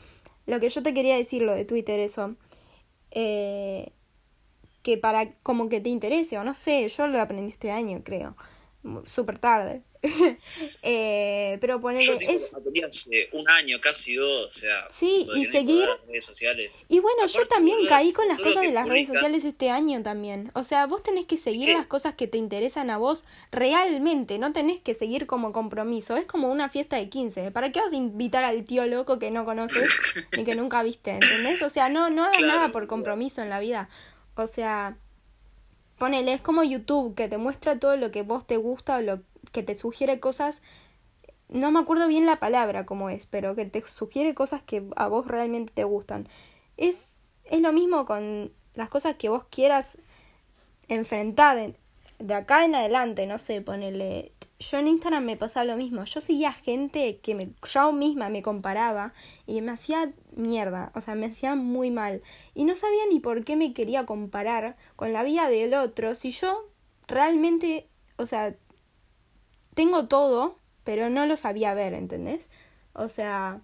Lo 0.46 0.60
que 0.60 0.70
yo 0.70 0.84
te 0.84 0.94
quería 0.94 1.16
decir, 1.16 1.44
lo 1.44 1.54
de 1.56 1.66
Twitter, 1.66 2.00
eso. 2.00 2.36
Eh, 3.12 3.92
que 4.84 4.98
para 4.98 5.34
como 5.44 5.70
que 5.70 5.80
te 5.80 5.90
interese, 5.90 6.38
o 6.38 6.44
no 6.44 6.54
sé, 6.54 6.88
yo 6.88 7.08
lo 7.08 7.22
aprendí 7.22 7.52
este 7.52 7.72
año, 7.72 8.02
creo. 8.04 8.36
Súper 9.06 9.38
tarde. 9.38 9.84
eh, 10.82 11.60
pero 11.62 11.80
ponerle 11.80 12.18
es 12.28 12.50
un 13.34 13.48
año 13.52 13.80
casi 13.80 14.16
dos 14.16 14.48
o 14.48 14.50
sea 14.50 14.88
sí 14.90 15.28
y 15.36 15.46
seguir 15.46 15.88
redes 16.08 16.26
sociales. 16.26 16.82
Y 16.90 17.00
bueno 17.00 17.28
yo 17.28 17.46
también 17.46 17.78
caí 17.88 18.12
con 18.12 18.28
las 18.28 18.40
cosas 18.40 18.64
de 18.64 18.72
las 18.72 18.88
redes 18.88 19.08
sociales 19.08 19.46
este 19.46 19.70
año 19.70 20.02
también. 20.02 20.52
O 20.56 20.64
sea 20.64 20.88
vos 20.88 21.04
tenés 21.04 21.28
que 21.28 21.38
seguir 21.38 21.70
las 21.70 21.86
cosas 21.86 22.16
que 22.16 22.26
te 22.28 22.40
interesan 22.40 22.90
a 22.90 22.98
vos 22.98 23.24
realmente 23.52 24.40
no 24.40 24.52
tenés 24.52 24.82
que 24.82 24.96
seguir 24.96 25.28
como 25.28 25.52
compromiso. 25.52 26.18
Es 26.18 26.26
como 26.26 26.52
una 26.52 26.68
fiesta 26.68 26.96
de 26.96 27.08
15 27.08 27.52
para 27.52 27.72
qué 27.72 27.82
vas 27.82 27.94
a 27.94 27.96
invitar 27.96 28.44
al 28.44 28.64
tío 28.66 28.88
loco 28.88 29.20
que 29.20 29.30
no 29.30 29.46
conoces 29.46 29.96
ni 30.36 30.44
que 30.44 30.56
nunca 30.56 30.82
viste 30.82 31.12
¿entendés? 31.12 31.62
o 31.62 31.70
sea 31.70 31.90
no 31.90 32.10
no 32.10 32.24
hagas 32.24 32.42
nada 32.42 32.72
por 32.72 32.88
compromiso 32.88 33.44
en 33.44 33.50
la 33.50 33.60
vida. 33.60 33.90
O 34.34 34.48
sea 34.48 34.98
ponele 36.02 36.34
es 36.34 36.42
como 36.42 36.64
YouTube 36.64 37.14
que 37.14 37.28
te 37.28 37.38
muestra 37.38 37.78
todo 37.78 37.96
lo 37.96 38.10
que 38.10 38.24
vos 38.24 38.48
te 38.48 38.58
gusta 38.58 38.98
o 38.98 39.02
lo 39.02 39.22
que 39.52 39.62
te 39.62 39.78
sugiere 39.78 40.20
cosas, 40.20 40.64
no 41.48 41.70
me 41.70 41.80
acuerdo 41.80 42.08
bien 42.08 42.26
la 42.26 42.40
palabra 42.40 42.88
como 42.88 43.12
es, 43.12 43.28
pero 43.28 43.54
que 43.54 43.66
te 43.66 43.84
sugiere 43.88 44.34
cosas 44.34 44.64
que 44.64 44.84
a 44.96 45.08
vos 45.08 45.28
realmente 45.28 45.72
te 45.72 45.84
gustan. 45.84 46.28
Es, 46.76 47.22
es 47.44 47.62
lo 47.62 47.72
mismo 47.72 48.06
con 48.06 48.52
las 48.74 48.90
cosas 48.90 49.16
que 49.16 49.30
vos 49.30 49.46
quieras 49.52 50.00
enfrentar 50.88 51.76
de 52.18 52.34
acá 52.34 52.66
en 52.66 52.74
adelante, 52.74 53.28
no 53.28 53.38
sé, 53.38 53.62
ponele... 53.62 54.32
Yo 54.62 54.78
en 54.78 54.88
Instagram 54.88 55.26
me 55.26 55.38
pasaba 55.38 55.66
lo 55.66 55.76
mismo. 55.76 56.04
Yo 56.06 56.22
seguía 56.22 56.54
gente 56.54 57.20
que 57.20 57.34
me, 57.34 57.50
yo 57.64 57.92
misma 57.92 58.30
me 58.30 58.44
comparaba 58.44 59.14
y 59.48 59.62
me 59.62 59.72
hacía 59.72 60.14
mierda, 60.36 60.92
o 60.94 61.02
sea, 61.02 61.16
me 61.16 61.26
hacía 61.26 61.56
muy 61.56 61.90
mal. 61.90 62.22
Y 62.54 62.66
no 62.66 62.76
sabía 62.76 63.02
ni 63.10 63.20
por 63.20 63.44
qué 63.44 63.56
me 63.56 63.74
quería 63.74 64.06
comparar 64.06 64.78
con 64.96 65.14
la 65.14 65.24
vida 65.24 65.50
del 65.50 65.74
otro 65.74 66.14
si 66.16 66.32
yo 66.32 66.70
realmente, 67.08 67.90
o 68.18 68.28
sea, 68.28 68.56
tengo 69.74 70.08
todo, 70.08 70.58
pero 70.84 71.10
no 71.10 71.26
lo 71.26 71.38
sabía 71.38 71.74
ver, 71.74 71.94
¿entendés? 71.94 72.50
O 72.94 73.10
sea, 73.10 73.62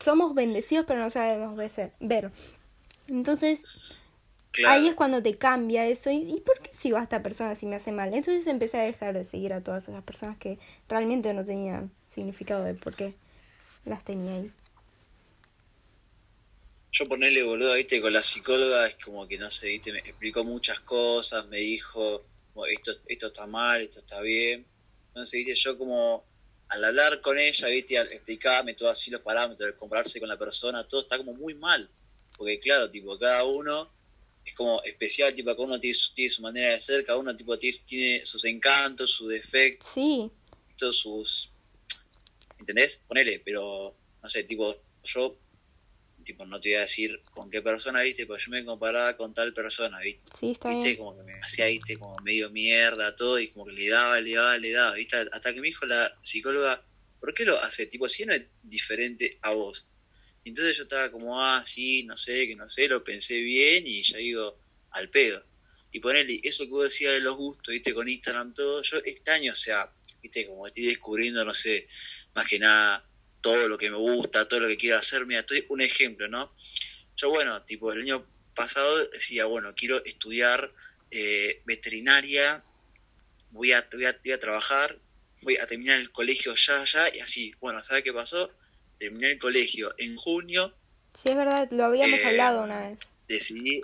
somos 0.00 0.34
bendecidos, 0.34 0.86
pero 0.86 1.00
no 1.00 1.10
sabemos 1.10 1.56
ver. 2.00 2.32
Entonces, 3.06 4.05
ahí 4.66 4.88
es 4.88 4.94
cuando 4.94 5.22
te 5.22 5.36
cambia 5.36 5.86
eso. 5.86 6.10
¿Y, 6.10 6.16
¿Y 6.16 6.40
por 6.40 6.58
qué 6.60 6.70
sigo 6.72 6.98
a 6.98 7.02
esta 7.02 7.22
persona 7.22 7.54
si 7.54 7.66
me 7.66 7.76
hace 7.76 7.92
mal? 7.92 8.14
Entonces 8.14 8.46
empecé 8.46 8.78
a 8.78 8.82
dejar 8.82 9.14
de 9.14 9.24
seguir 9.24 9.52
a 9.52 9.62
todas 9.62 9.88
esas 9.88 10.02
personas 10.02 10.38
que 10.38 10.58
realmente 10.88 11.32
no 11.34 11.44
tenían 11.44 11.90
significado 12.04 12.64
de 12.64 12.74
por 12.74 12.94
qué 12.94 13.14
las 13.84 14.04
tenía 14.04 14.34
ahí. 14.34 14.50
Yo 16.92 17.08
ponerle 17.08 17.42
boludo, 17.42 17.74
viste, 17.74 18.00
con 18.00 18.12
la 18.12 18.22
psicóloga 18.22 18.86
es 18.86 18.96
como 18.96 19.28
que 19.28 19.36
no 19.38 19.50
sé, 19.50 19.68
viste, 19.68 19.92
me 19.92 19.98
explicó 19.98 20.44
muchas 20.44 20.80
cosas, 20.80 21.46
me 21.46 21.58
dijo, 21.58 22.24
esto, 22.70 22.92
esto 23.08 23.26
está 23.26 23.46
mal, 23.46 23.82
esto 23.82 23.98
está 23.98 24.20
bien 24.22 24.64
entonces, 25.16 25.46
viste, 25.46 25.54
yo 25.54 25.78
como 25.78 26.22
al 26.68 26.84
hablar 26.84 27.22
con 27.22 27.38
ella, 27.38 27.68
viste, 27.68 27.96
al 27.96 28.12
explicarme 28.12 28.74
todo 28.74 28.90
así 28.90 29.10
los 29.10 29.22
parámetros, 29.22 29.66
al 29.66 29.78
compararse 29.78 30.20
con 30.20 30.28
la 30.28 30.38
persona, 30.38 30.86
todo 30.86 31.00
está 31.00 31.16
como 31.16 31.32
muy 31.32 31.54
mal. 31.54 31.88
Porque 32.36 32.58
claro, 32.58 32.90
tipo, 32.90 33.18
cada 33.18 33.42
uno 33.44 33.90
es 34.46 34.54
como 34.54 34.80
especial, 34.84 35.34
tipo, 35.34 35.50
cada 35.50 35.66
uno 35.66 35.80
tiene 35.80 35.94
su, 35.94 36.40
manera 36.40 36.70
de 36.70 36.80
ser, 36.80 37.04
cada 37.04 37.18
uno 37.18 37.36
tipo 37.36 37.58
tiene, 37.58 38.24
sus 38.24 38.44
encantos, 38.44 39.10
sus 39.10 39.28
defectos, 39.28 39.90
sí. 39.92 40.30
sus... 40.92 41.52
¿Entendés? 42.58 43.04
Ponele, 43.06 43.42
pero, 43.44 43.94
no 44.22 44.28
sé, 44.28 44.44
tipo, 44.44 44.74
yo 45.02 45.36
tipo, 46.26 46.44
no 46.44 46.60
te 46.60 46.70
voy 46.70 46.76
a 46.76 46.80
decir 46.80 47.22
con 47.32 47.48
qué 47.48 47.62
persona, 47.62 48.02
viste, 48.02 48.26
porque 48.26 48.42
yo 48.44 48.50
me 48.50 48.64
comparaba 48.64 49.16
con 49.16 49.32
tal 49.32 49.54
persona, 49.54 50.00
viste. 50.00 50.22
Sí, 50.36 50.50
está 50.50 50.70
¿Viste? 50.70 50.98
Como 50.98 51.16
que 51.16 51.22
me 51.22 51.40
hacía, 51.40 51.66
viste, 51.66 51.96
como 51.98 52.16
medio 52.18 52.50
mierda, 52.50 53.14
todo, 53.14 53.38
y 53.38 53.48
como 53.48 53.66
que 53.66 53.72
le 53.72 53.88
daba, 53.88 54.20
le 54.20 54.34
daba, 54.34 54.58
le 54.58 54.72
daba, 54.72 54.94
viste, 54.94 55.16
hasta 55.32 55.54
que 55.54 55.60
me 55.60 55.68
dijo 55.68 55.86
la 55.86 56.12
psicóloga, 56.22 56.84
¿por 57.20 57.32
qué 57.32 57.44
lo 57.44 57.58
hace? 57.62 57.86
Tipo, 57.86 58.08
si 58.08 58.26
no 58.26 58.34
es 58.34 58.46
diferente 58.62 59.38
a 59.40 59.52
vos. 59.52 59.88
Entonces 60.50 60.76
yo 60.76 60.84
estaba 60.84 61.10
como, 61.10 61.42
ah, 61.42 61.62
sí, 61.64 62.04
no 62.04 62.16
sé, 62.16 62.46
que 62.46 62.54
no 62.54 62.68
sé, 62.68 62.86
lo 62.88 63.02
pensé 63.02 63.38
bien 63.40 63.84
y 63.86 64.02
ya 64.02 64.18
digo, 64.18 64.60
al 64.90 65.10
pedo. 65.10 65.44
Y 65.90 66.00
ponerle 66.00 66.40
eso 66.42 66.64
que 66.64 66.70
vos 66.70 66.84
decías 66.84 67.14
de 67.14 67.20
los 67.20 67.36
gustos, 67.36 67.72
viste, 67.72 67.92
con 67.92 68.08
Instagram, 68.08 68.54
todo. 68.54 68.82
Yo 68.82 68.98
este 69.04 69.30
año, 69.30 69.52
o 69.52 69.54
sea, 69.54 69.92
viste, 70.22 70.46
como 70.46 70.66
estoy 70.66 70.84
descubriendo, 70.84 71.44
no 71.44 71.52
sé, 71.52 71.88
más 72.34 72.46
que 72.46 72.58
nada, 72.58 73.08
todo 73.40 73.68
lo 73.68 73.76
que 73.78 73.90
me 73.90 73.96
gusta, 73.96 74.46
todo 74.46 74.60
lo 74.60 74.68
que 74.68 74.76
quiero 74.76 74.98
hacer. 74.98 75.26
Mira, 75.26 75.40
estoy 75.40 75.64
un 75.68 75.80
ejemplo, 75.80 76.28
¿no? 76.28 76.52
Yo, 77.16 77.30
bueno, 77.30 77.62
tipo, 77.62 77.92
el 77.92 78.02
año 78.02 78.26
pasado 78.54 79.04
decía, 79.08 79.46
bueno, 79.46 79.74
quiero 79.74 80.04
estudiar 80.04 80.72
eh, 81.10 81.62
veterinaria, 81.64 82.64
voy 83.50 83.72
a, 83.72 83.88
voy, 83.92 84.04
a, 84.04 84.18
voy 84.22 84.32
a 84.32 84.38
trabajar, 84.38 84.98
voy 85.42 85.56
a 85.56 85.66
terminar 85.66 85.98
el 85.98 86.10
colegio 86.12 86.54
ya, 86.54 86.84
ya, 86.84 87.14
y 87.14 87.20
así. 87.20 87.54
Bueno, 87.60 87.82
¿sabes 87.82 88.02
qué 88.02 88.12
pasó? 88.12 88.50
Terminé 88.98 89.32
el 89.32 89.38
colegio 89.38 89.94
en 89.98 90.16
junio. 90.16 90.74
Sí, 91.14 91.30
es 91.30 91.36
verdad, 91.36 91.68
lo 91.70 91.84
habíamos 91.84 92.20
Eh, 92.20 92.26
hablado 92.26 92.62
una 92.62 92.88
vez. 92.88 93.00
Decidí, 93.28 93.80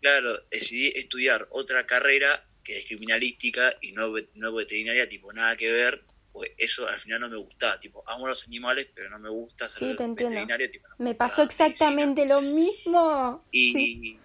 claro, 0.00 0.38
decidí 0.50 0.88
estudiar 0.94 1.46
otra 1.50 1.86
carrera 1.86 2.46
que 2.64 2.78
es 2.78 2.86
criminalística 2.86 3.76
y 3.80 3.92
no, 3.92 4.12
no 4.34 4.52
veterinaria, 4.54 5.08
tipo, 5.08 5.32
nada 5.32 5.56
que 5.56 5.70
ver. 5.70 6.04
Pues 6.32 6.50
eso 6.56 6.88
al 6.88 6.98
final 6.98 7.20
no 7.20 7.28
me 7.28 7.36
gustaba, 7.36 7.78
tipo, 7.78 8.02
amo 8.08 8.26
los 8.26 8.46
animales, 8.46 8.88
pero 8.94 9.10
no 9.10 9.18
me 9.18 9.28
gusta 9.28 9.68
ser 9.68 9.90
Sí, 9.90 9.96
te 9.96 10.04
entiendo. 10.04 10.32
veterinario. 10.34 10.70
Tipo, 10.70 10.88
no 10.88 10.94
Me 10.98 11.10
gusta 11.10 11.18
pasó 11.28 11.42
medicina. 11.42 11.66
exactamente 11.66 12.26
lo 12.26 12.40
mismo. 12.40 13.44
Y, 13.50 13.72
Sí. 13.72 14.18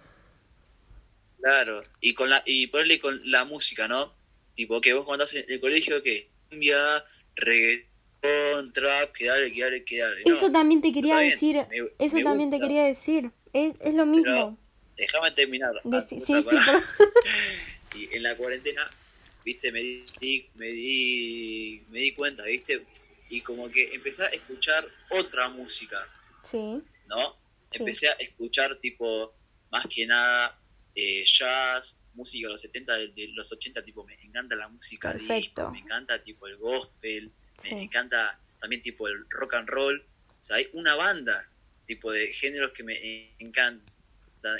claro, 1.40 1.82
y 2.00 2.14
con 2.14 2.30
la, 2.30 2.42
y 2.46 2.66
ponerle 2.68 2.98
con 2.98 3.20
la 3.30 3.44
música, 3.44 3.88
¿no? 3.88 4.14
Tipo, 4.54 4.80
que 4.80 4.94
vos 4.94 5.04
cuando 5.04 5.24
estás 5.24 5.42
en 5.42 5.50
el 5.52 5.60
colegio, 5.60 6.02
que 6.02 6.30
cumbia, 6.48 7.04
reggaetón, 7.36 7.87
trap, 8.72 9.12
que 9.12 9.26
dale, 9.26 9.52
que 9.52 9.62
dale, 9.62 9.84
que 9.84 9.98
dale. 9.98 10.22
No, 10.26 10.34
Eso 10.34 10.50
también 10.52 10.80
te 10.82 10.92
quería 10.92 11.18
decir. 11.18 11.56
me- 11.56 11.76
Eso 12.04 12.16
me 12.16 12.24
también 12.24 12.50
te 12.50 12.58
quería 12.60 12.84
decir. 12.84 13.30
Es, 13.52 13.80
es 13.80 13.94
lo 13.94 14.06
mismo. 14.06 14.58
Déjame 14.96 15.30
terminar. 15.30 15.72
Sí, 16.08 16.22
sí, 16.26 16.34
Y 17.94 18.14
en 18.16 18.22
la 18.22 18.36
cuarentena, 18.36 18.88
viste, 19.44 19.72
me 19.72 19.80
di, 19.80 20.46
me 20.56 20.66
di, 20.66 21.82
me 21.88 22.00
di 22.00 22.12
cuenta, 22.12 22.44
viste, 22.44 22.84
y 23.30 23.40
como 23.40 23.70
que 23.70 23.94
empecé 23.94 24.24
a 24.24 24.28
escuchar 24.28 24.86
otra 25.10 25.48
música, 25.48 26.06
sí. 26.50 26.82
¿no? 27.06 27.34
Empecé 27.72 28.08
a 28.08 28.12
escuchar 28.12 28.76
tipo, 28.76 29.34
más 29.70 29.86
que 29.86 30.06
nada, 30.06 30.60
eh, 30.94 31.22
jazz, 31.24 32.00
música 32.14 32.48
de 32.48 32.52
los 32.52 32.60
70, 32.60 32.94
de, 32.96 33.08
de 33.08 33.28
los 33.28 33.50
80, 33.52 33.82
tipo, 33.84 34.04
me 34.04 34.14
encanta 34.22 34.54
la 34.56 34.68
música 34.68 35.12
Perfecto. 35.12 35.34
disco, 35.62 35.70
me 35.70 35.78
encanta 35.80 36.22
tipo 36.22 36.46
el 36.46 36.56
gospel, 36.56 37.32
Sí. 37.58 37.74
me 37.74 37.82
encanta 37.82 38.38
también 38.60 38.80
tipo 38.82 39.06
el 39.08 39.26
rock 39.30 39.54
and 39.54 39.68
roll, 39.68 40.04
o 40.28 40.42
sea, 40.42 40.56
hay 40.56 40.68
una 40.72 40.94
banda 40.96 41.48
tipo 41.84 42.12
de 42.12 42.32
géneros 42.32 42.70
que 42.72 42.82
me 42.84 43.34
encantan. 43.38 43.84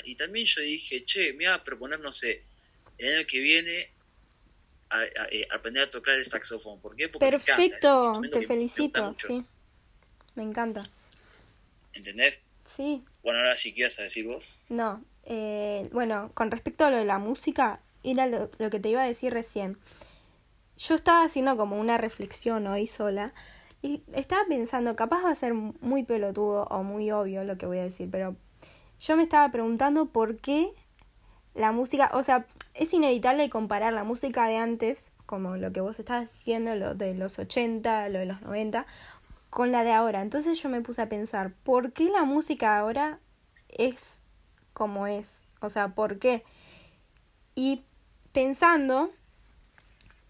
Y 0.03 0.15
también 0.15 0.45
yo 0.45 0.61
dije, 0.61 1.03
che, 1.05 1.31
me 1.33 1.45
voy 1.45 1.53
a 1.53 1.63
proponer, 1.63 1.99
no 1.99 2.11
sé, 2.11 2.43
el 2.97 3.17
año 3.17 3.27
que 3.27 3.39
viene 3.39 3.89
a, 4.89 4.99
a- 4.99 5.27
eh, 5.31 5.47
aprender 5.51 5.83
a 5.83 5.89
tocar 5.89 6.15
el 6.15 6.25
saxofón. 6.25 6.79
¿Por 6.81 6.95
qué? 6.95 7.07
Porque 7.09 7.25
me 7.25 7.31
Perfecto, 7.31 8.21
te 8.29 8.39
me 8.39 8.45
felicito. 8.45 9.03
mucho, 9.03 9.27
Sí. 9.27 9.45
Me 10.35 10.43
encanta. 10.43 10.83
¿Entendés? 11.93 12.39
Sí. 12.63 13.03
Bueno, 13.23 13.39
ahora 13.39 13.55
sí, 13.55 13.73
¿qué 13.73 13.81
ibas 13.81 13.99
a 13.99 14.03
decir 14.03 14.25
vos? 14.25 14.45
No, 14.69 15.03
eh, 15.25 15.87
bueno, 15.91 16.31
con 16.33 16.51
respecto 16.51 16.85
a 16.85 16.91
lo 16.91 16.97
de 16.97 17.05
la 17.05 17.17
música, 17.19 17.81
era 18.03 18.27
lo, 18.27 18.49
lo 18.59 18.69
que 18.69 18.79
te 18.79 18.89
iba 18.89 19.03
a 19.03 19.07
decir 19.07 19.33
recién. 19.33 19.77
Yo 20.79 20.95
estaba 20.95 21.25
haciendo 21.25 21.57
como 21.57 21.77
una 21.77 21.97
reflexión 21.97 22.65
hoy 22.65 22.87
sola 22.87 23.33
y 23.81 24.01
estaba 24.13 24.45
pensando, 24.47 24.95
capaz 24.95 25.21
va 25.23 25.29
a 25.29 25.35
ser 25.35 25.53
muy 25.53 26.03
pelotudo 26.03 26.63
o 26.69 26.83
muy 26.83 27.11
obvio 27.11 27.43
lo 27.43 27.57
que 27.57 27.65
voy 27.65 27.79
a 27.79 27.83
decir, 27.83 28.09
pero 28.09 28.37
yo 29.01 29.17
me 29.17 29.23
estaba 29.23 29.51
preguntando 29.51 30.05
por 30.05 30.37
qué 30.37 30.71
la 31.53 31.73
música, 31.73 32.09
o 32.13 32.23
sea, 32.23 32.45
es 32.73 32.93
inevitable 32.93 33.49
comparar 33.49 33.91
la 33.91 34.05
música 34.05 34.47
de 34.47 34.55
antes, 34.55 35.11
como 35.25 35.57
lo 35.57 35.73
que 35.73 35.81
vos 35.81 35.99
estás 35.99 36.29
haciendo, 36.29 36.73
lo 36.75 36.95
de 36.95 37.13
los 37.13 37.39
80, 37.39 38.07
lo 38.07 38.19
de 38.19 38.25
los 38.25 38.41
90, 38.41 38.85
con 39.49 39.73
la 39.73 39.83
de 39.83 39.91
ahora. 39.91 40.21
Entonces 40.21 40.61
yo 40.61 40.69
me 40.69 40.79
puse 40.79 41.01
a 41.01 41.09
pensar, 41.09 41.51
¿por 41.63 41.91
qué 41.91 42.05
la 42.05 42.23
música 42.23 42.79
ahora 42.79 43.19
es 43.67 44.21
como 44.71 45.07
es? 45.07 45.43
O 45.59 45.69
sea, 45.69 45.89
¿por 45.89 46.19
qué? 46.19 46.45
Y 47.53 47.83
pensando, 48.31 49.11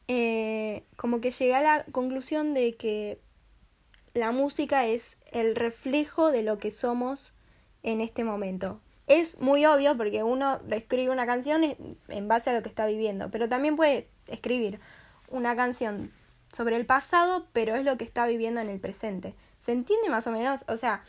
eh, 0.09 0.83
como 0.95 1.21
que 1.21 1.29
llegué 1.29 1.53
a 1.53 1.61
la 1.61 1.85
conclusión 1.91 2.55
de 2.55 2.75
que 2.75 3.21
la 4.15 4.31
música 4.31 4.87
es 4.87 5.17
el 5.31 5.55
reflejo 5.55 6.31
de 6.31 6.41
lo 6.41 6.57
que 6.57 6.71
somos 6.71 7.31
en 7.83 8.01
este 8.01 8.23
momento. 8.23 8.81
Es 9.05 9.39
muy 9.39 9.65
obvio 9.65 9.95
porque 9.95 10.23
uno 10.23 10.59
escribe 10.71 11.11
una 11.11 11.27
canción 11.27 11.63
en- 11.63 12.27
base 12.27 12.49
a 12.49 12.53
lo 12.53 12.63
que 12.63 12.69
está 12.69 12.87
viviendo, 12.87 13.29
pero 13.29 13.47
también 13.47 13.75
puede 13.75 14.09
escribir 14.25 14.79
una 15.29 15.55
canción 15.55 16.11
sobre 16.51 16.75
el 16.75 16.87
pasado, 16.87 17.45
pero 17.53 17.75
es 17.75 17.85
lo 17.85 17.97
que 17.97 18.03
está 18.03 18.25
viviendo 18.25 18.61
en 18.61 18.69
el 18.69 18.79
presente. 18.79 19.35
¿Se 19.59 19.73
entiende 19.73 20.09
más 20.09 20.25
o 20.25 20.31
menos? 20.31 20.65
O 20.67 20.77
sea, 20.77 21.03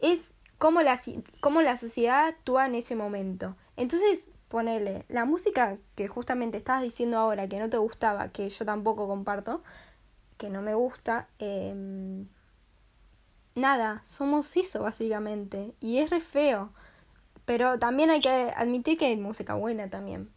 es 0.00 0.30
cómo 0.56 0.80
la, 0.80 0.98
cómo 1.40 1.60
la 1.60 1.76
sociedad 1.76 2.28
actúa 2.28 2.64
en 2.64 2.76
ese 2.76 2.96
momento. 2.96 3.56
Entonces, 3.76 4.28
ponele, 4.54 5.04
la 5.08 5.24
música 5.24 5.78
que 5.96 6.06
justamente 6.06 6.56
estabas 6.56 6.84
diciendo 6.84 7.18
ahora 7.18 7.48
que 7.48 7.58
no 7.58 7.68
te 7.68 7.76
gustaba, 7.76 8.28
que 8.28 8.48
yo 8.48 8.64
tampoco 8.64 9.08
comparto, 9.08 9.64
que 10.38 10.48
no 10.48 10.62
me 10.62 10.74
gusta, 10.74 11.26
em, 11.40 12.28
nada, 13.56 14.00
somos 14.06 14.56
eso 14.56 14.84
básicamente. 14.84 15.74
Y 15.80 15.98
es 15.98 16.08
re 16.10 16.20
feo. 16.20 16.70
Pero 17.44 17.80
también 17.80 18.10
hay 18.10 18.20
que 18.20 18.52
admitir 18.56 18.96
que 18.96 19.06
hay 19.06 19.16
música 19.16 19.54
buena 19.54 19.90
también. 19.90 20.30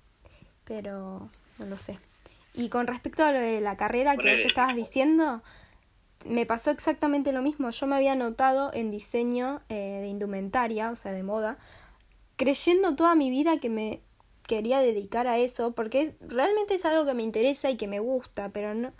Pero 0.63 1.29
no 1.59 1.65
lo 1.67 1.77
sé. 1.77 1.99
Y 2.55 2.69
con 2.69 2.87
respecto 2.87 3.23
a 3.23 3.31
lo 3.31 3.39
de 3.39 3.61
la 3.61 3.77
carrera 3.77 4.17
que 4.17 4.31
vos 4.31 4.41
estabas 4.41 4.75
diciendo, 4.75 5.43
me 6.25 6.47
pasó 6.47 6.71
exactamente 6.71 7.31
lo 7.31 7.43
mismo. 7.43 7.69
Yo 7.69 7.85
me 7.85 7.97
había 7.97 8.15
notado 8.15 8.71
en 8.73 8.89
diseño 8.89 9.61
eh, 9.69 9.99
de 10.01 10.07
indumentaria, 10.07 10.89
o 10.89 10.95
sea, 10.95 11.11
de 11.11 11.21
moda, 11.21 11.59
creyendo 12.35 12.95
toda 12.95 13.13
mi 13.13 13.29
vida 13.29 13.59
que 13.59 13.69
me 13.69 14.01
quería 14.47 14.79
dedicar 14.79 15.27
a 15.27 15.37
eso, 15.37 15.73
porque 15.73 16.15
realmente 16.21 16.75
es 16.75 16.85
algo 16.85 17.05
que 17.05 17.13
me 17.13 17.23
interesa 17.23 17.69
y 17.69 17.77
que 17.77 17.87
me 17.87 17.99
gusta, 17.99 18.49
pero 18.49 18.73
no, 18.73 18.93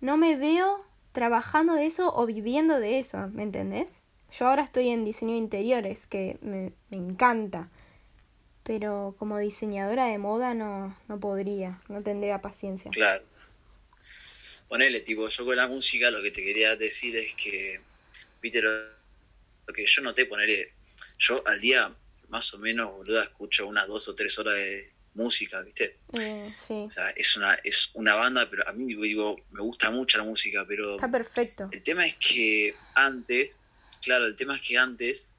no 0.00 0.16
me 0.16 0.36
veo 0.36 0.84
trabajando 1.12 1.74
de 1.74 1.86
eso 1.86 2.12
o 2.14 2.26
viviendo 2.26 2.78
de 2.78 2.98
eso, 2.98 3.28
¿me 3.28 3.42
entendés? 3.42 4.04
Yo 4.30 4.46
ahora 4.46 4.62
estoy 4.62 4.90
en 4.90 5.04
diseño 5.04 5.32
de 5.32 5.38
interiores, 5.38 6.06
que 6.06 6.38
me, 6.42 6.72
me 6.90 6.98
encanta, 6.98 7.70
pero 8.62 9.14
como 9.18 9.38
diseñadora 9.38 10.06
de 10.06 10.18
moda 10.18 10.52
no, 10.52 10.96
no 11.08 11.20
podría, 11.20 11.80
no 11.88 12.02
tendría 12.02 12.42
paciencia. 12.42 12.90
Claro. 12.90 13.24
Ponele, 14.68 15.00
tipo, 15.00 15.28
yo 15.28 15.44
con 15.44 15.56
la 15.56 15.68
música 15.68 16.10
lo 16.10 16.20
que 16.20 16.32
te 16.32 16.42
quería 16.42 16.74
decir 16.74 17.14
es 17.14 17.34
que, 17.34 17.80
viste, 18.42 18.60
lo, 18.60 18.72
que 19.72 19.86
yo 19.86 20.02
noté, 20.02 20.26
ponele, 20.26 20.72
yo 21.18 21.46
al 21.46 21.60
día 21.60 21.94
más 22.28 22.52
o 22.54 22.58
menos, 22.58 22.92
boluda, 22.92 23.22
escucho 23.22 23.66
unas 23.66 23.86
dos 23.88 24.08
o 24.08 24.14
tres 24.14 24.38
horas 24.38 24.54
de 24.54 24.92
música, 25.14 25.60
viste. 25.62 25.98
Eh, 26.20 26.50
sí, 26.50 26.74
O 26.74 26.90
sea, 26.90 27.10
es 27.10 27.36
una, 27.36 27.54
es 27.64 27.90
una 27.94 28.14
banda, 28.14 28.48
pero 28.50 28.68
a 28.68 28.72
mí, 28.72 28.94
digo, 28.94 29.36
me 29.50 29.60
gusta 29.62 29.90
mucho 29.90 30.18
la 30.18 30.24
música, 30.24 30.64
pero 30.66 30.96
está 30.96 31.10
perfecto. 31.10 31.68
el 31.72 31.82
tema 31.82 32.04
es 32.06 32.16
que 32.16 32.74
antes, 32.94 33.62
claro, 34.02 34.26
el 34.26 34.36
tema 34.36 34.56
es 34.56 34.62
que 34.66 34.76
antes, 34.76 35.32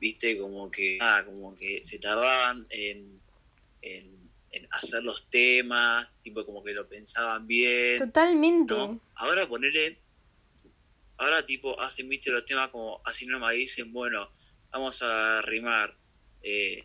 viste, 0.00 0.38
como 0.38 0.70
que, 0.70 0.98
ah, 1.00 1.22
como 1.24 1.56
que 1.56 1.80
se 1.82 1.98
tardaban 1.98 2.66
en, 2.70 3.20
en, 3.82 4.30
en 4.52 4.68
hacer 4.70 5.02
los 5.02 5.28
temas, 5.30 6.12
tipo 6.22 6.46
como 6.46 6.62
que 6.62 6.72
lo 6.72 6.88
pensaban 6.88 7.46
bien, 7.46 7.98
Totalmente. 7.98 8.72
¿no? 8.72 9.00
Ahora 9.16 9.48
ponerle, 9.48 9.98
ahora 11.16 11.44
tipo 11.44 11.78
hacen, 11.80 12.08
viste, 12.08 12.30
los 12.30 12.44
temas 12.44 12.68
como 12.70 13.00
así 13.04 13.26
nomás 13.26 13.54
dicen, 13.54 13.92
bueno, 13.92 14.30
vamos 14.70 15.02
a 15.02 15.42
rimar 15.42 15.96
eh, 16.42 16.84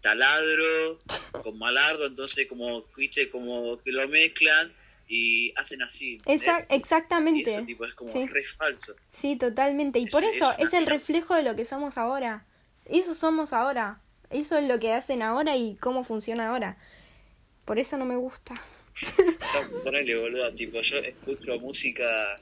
taladro 0.00 0.98
con 1.42 1.58
malardo, 1.58 2.06
entonces 2.06 2.46
como, 2.46 2.84
viste, 2.96 3.30
como 3.30 3.80
que 3.82 3.92
lo 3.92 4.06
mezclan 4.08 4.72
y 5.08 5.52
hacen 5.56 5.82
así. 5.82 6.18
Exactamente. 6.26 7.50
eso 7.50 7.64
tipo 7.64 7.84
es 7.84 7.94
como 7.94 8.12
Sí. 8.12 8.26
re 8.26 8.42
falso. 8.44 8.94
Sí, 9.10 9.36
totalmente. 9.36 9.98
Y 9.98 10.06
por 10.06 10.22
Es- 10.24 10.36
eso 10.36 10.52
es 10.58 10.72
el 10.74 10.86
reflejo 10.86 11.34
de 11.34 11.42
lo 11.42 11.56
que 11.56 11.64
somos 11.64 11.96
ahora. 11.98 12.46
Eso 12.84 13.14
somos 13.14 13.52
ahora. 13.52 14.00
Eso 14.30 14.58
es 14.58 14.68
lo 14.68 14.78
que 14.78 14.92
hacen 14.92 15.22
ahora 15.22 15.56
y 15.56 15.76
cómo 15.76 16.04
funciona 16.04 16.48
ahora. 16.50 16.76
Por 17.64 17.78
eso 17.78 17.96
no 17.96 18.04
me 18.04 18.16
gusta. 18.16 18.54
O 18.54 19.46
sea, 19.46 19.68
ponele, 19.84 20.16
boludo, 20.20 20.52
tipo, 20.54 20.80
yo 20.80 20.96
escucho 20.98 21.58
música 21.60 22.38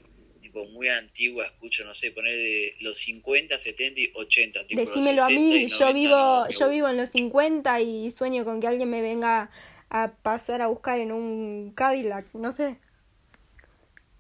tipo 0.56 0.64
muy 0.70 0.88
antigua, 0.88 1.44
escucho, 1.44 1.84
no 1.84 1.92
sé, 1.92 2.12
poner 2.12 2.34
de 2.34 2.76
los 2.80 2.96
50, 2.98 3.58
70 3.58 4.00
y 4.00 4.10
80. 4.14 4.66
Tipo, 4.66 4.80
los 4.80 4.88
Decímelo 4.88 5.22
a 5.22 5.26
60 5.26 5.40
mí, 5.40 5.56
y 5.56 5.68
yo 5.68 5.80
90 5.80 5.92
vivo, 5.92 6.16
no 6.16 6.50
yo 6.50 6.70
vivo 6.70 6.88
en 6.88 6.96
los 6.96 7.10
50 7.10 7.80
y 7.80 8.10
sueño 8.10 8.44
con 8.44 8.60
que 8.60 8.66
alguien 8.66 8.90
me 8.90 9.02
venga 9.02 9.50
a 9.90 10.12
pasar 10.22 10.62
a 10.62 10.68
buscar 10.68 10.98
en 10.98 11.12
un 11.12 11.72
Cadillac, 11.74 12.32
no 12.34 12.52
sé. 12.52 12.78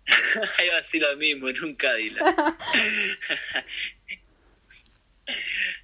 Iba 0.64 0.74
a 0.74 0.78
decir 0.78 1.02
lo 1.02 1.16
mismo 1.16 1.48
en 1.48 1.64
un 1.64 1.74
Cadillac. 1.74 2.24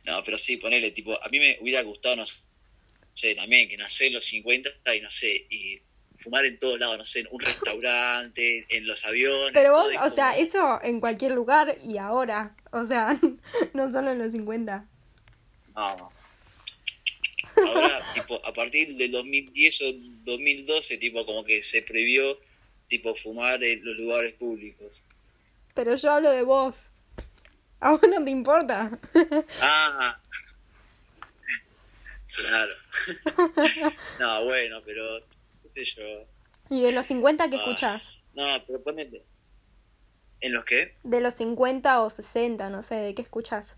no, 0.04 0.22
pero 0.22 0.38
sí, 0.38 0.58
ponele, 0.58 0.90
tipo, 0.90 1.22
a 1.22 1.28
mí 1.28 1.38
me 1.38 1.58
hubiera 1.60 1.82
gustado, 1.82 2.16
no 2.16 2.26
sé, 2.26 2.42
sé, 3.14 3.34
también 3.34 3.68
que 3.68 3.76
nací 3.76 4.06
en 4.06 4.14
los 4.14 4.24
50 4.24 4.70
y 4.94 5.00
no 5.00 5.10
sé, 5.10 5.46
y 5.50 5.80
fumar 6.22 6.44
en 6.44 6.58
todos 6.58 6.78
lados, 6.78 6.98
no 6.98 7.04
sé, 7.04 7.20
en 7.20 7.28
un 7.30 7.40
restaurante, 7.40 8.66
en 8.68 8.86
los 8.86 9.04
aviones. 9.04 9.52
Pero 9.52 9.72
vos, 9.72 9.92
o 10.02 10.08
sea, 10.08 10.36
eso 10.36 10.80
en 10.82 11.00
cualquier 11.00 11.32
lugar 11.32 11.76
y 11.84 11.98
ahora. 11.98 12.56
O 12.70 12.86
sea, 12.86 13.18
no 13.74 13.90
solo 13.90 14.12
en 14.12 14.18
los 14.18 14.32
50. 14.32 14.86
No. 15.74 16.12
Ahora, 17.66 18.00
tipo, 18.14 18.44
a 18.46 18.52
partir 18.52 18.96
del 18.96 19.10
2010 19.10 19.82
o 19.82 19.84
2012, 20.24 20.96
tipo, 20.98 21.26
como 21.26 21.44
que 21.44 21.60
se 21.60 21.82
prohibió, 21.82 22.38
tipo, 22.88 23.14
fumar 23.14 23.62
en 23.62 23.84
los 23.84 23.96
lugares 23.96 24.32
públicos. 24.34 25.02
Pero 25.74 25.94
yo 25.96 26.12
hablo 26.12 26.30
de 26.30 26.42
vos. 26.42 26.88
A 27.80 27.90
vos 27.90 28.00
no 28.08 28.24
te 28.24 28.30
importa. 28.30 28.98
Ah. 29.60 30.18
Claro. 32.34 32.74
no, 34.20 34.44
bueno, 34.44 34.82
pero, 34.84 35.20
sé 35.72 35.84
yo. 35.84 36.02
¿Y 36.70 36.82
de 36.82 36.92
los 36.92 37.06
50 37.06 37.50
qué 37.50 37.56
Ah, 37.56 37.58
escuchás? 37.58 38.18
No, 38.34 38.46
pero 38.66 38.82
ponete. 38.82 39.22
¿En 40.40 40.52
los 40.52 40.64
qué? 40.64 40.94
De 41.02 41.20
los 41.20 41.34
50 41.34 42.02
o 42.02 42.10
60, 42.10 42.70
no 42.70 42.82
sé, 42.82 42.96
¿de 42.96 43.14
qué 43.14 43.22
escuchás? 43.22 43.76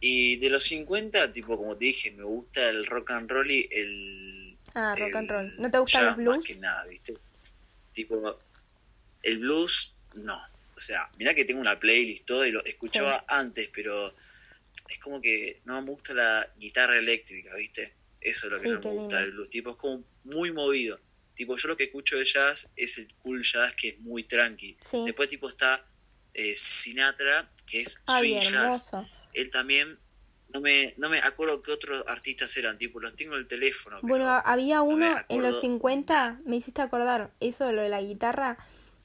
Y 0.00 0.36
de 0.36 0.50
los 0.50 0.62
50, 0.64 1.32
tipo, 1.32 1.56
como 1.56 1.76
te 1.76 1.86
dije, 1.86 2.12
me 2.12 2.22
gusta 2.22 2.68
el 2.70 2.86
rock 2.86 3.10
and 3.10 3.30
roll 3.30 3.50
y 3.50 3.68
el... 3.70 4.58
Ah, 4.74 4.94
rock 4.96 5.08
el 5.08 5.16
and 5.16 5.30
roll. 5.30 5.56
¿No 5.58 5.70
te 5.70 5.78
gustan 5.78 6.06
los 6.06 6.16
blues? 6.16 6.36
Más 6.38 6.46
que 6.46 6.54
nada, 6.54 6.84
¿viste? 6.86 7.14
Tipo, 7.92 8.38
el 9.22 9.38
blues, 9.38 9.96
no. 10.14 10.40
O 10.76 10.80
sea, 10.80 11.10
mirá 11.18 11.34
que 11.34 11.44
tengo 11.44 11.60
una 11.60 11.78
playlist 11.80 12.24
todo 12.26 12.46
y 12.46 12.52
lo 12.52 12.64
escuchaba 12.64 13.24
antes, 13.26 13.70
pero 13.74 14.14
es 14.88 14.98
como 15.00 15.20
que 15.20 15.60
no 15.64 15.82
me 15.82 15.90
gusta 15.90 16.14
la 16.14 16.48
guitarra 16.56 16.96
eléctrica, 16.96 17.54
¿viste? 17.56 17.92
Eso 18.20 18.46
es 18.46 18.52
lo 18.52 18.60
que 18.60 18.66
Sí, 18.66 18.72
no 18.72 18.80
me 18.80 19.00
gusta 19.00 19.20
del 19.20 19.32
blues. 19.32 19.50
Tipo, 19.50 19.70
es 19.70 19.76
como 19.76 20.04
muy 20.24 20.52
movido. 20.52 20.98
Tipo, 21.34 21.56
yo 21.56 21.68
lo 21.68 21.76
que 21.76 21.84
escucho 21.84 22.16
de 22.16 22.24
jazz 22.24 22.72
es 22.76 22.98
el 22.98 23.14
cool 23.22 23.42
jazz 23.42 23.74
que 23.74 23.88
es 23.90 24.00
muy 24.00 24.24
tranqui. 24.24 24.76
Sí. 24.84 25.04
Después, 25.04 25.28
tipo, 25.28 25.48
está 25.48 25.86
eh, 26.34 26.54
Sinatra, 26.54 27.50
que 27.66 27.82
es 27.82 28.02
Ay, 28.06 28.40
swing 28.40 28.52
jazz 28.52 28.90
él 29.38 29.50
también 29.50 29.98
no 30.52 30.60
me 30.60 30.94
no 30.96 31.08
me 31.08 31.20
acuerdo 31.20 31.62
qué 31.62 31.72
otros 31.72 32.02
artistas 32.06 32.56
eran 32.56 32.78
tipo 32.78 33.00
los 33.00 33.14
tengo 33.14 33.34
en 33.34 33.40
el 33.40 33.46
teléfono 33.46 33.98
Bueno, 34.02 34.28
había 34.44 34.82
uno 34.82 35.06
en 35.28 35.42
los 35.42 35.56
acuerdo. 35.56 35.60
50, 35.60 36.40
me 36.44 36.56
hiciste 36.56 36.82
acordar, 36.82 37.30
eso 37.40 37.66
de 37.66 37.72
lo 37.72 37.82
de 37.82 37.88
la 37.88 38.00
guitarra. 38.00 38.58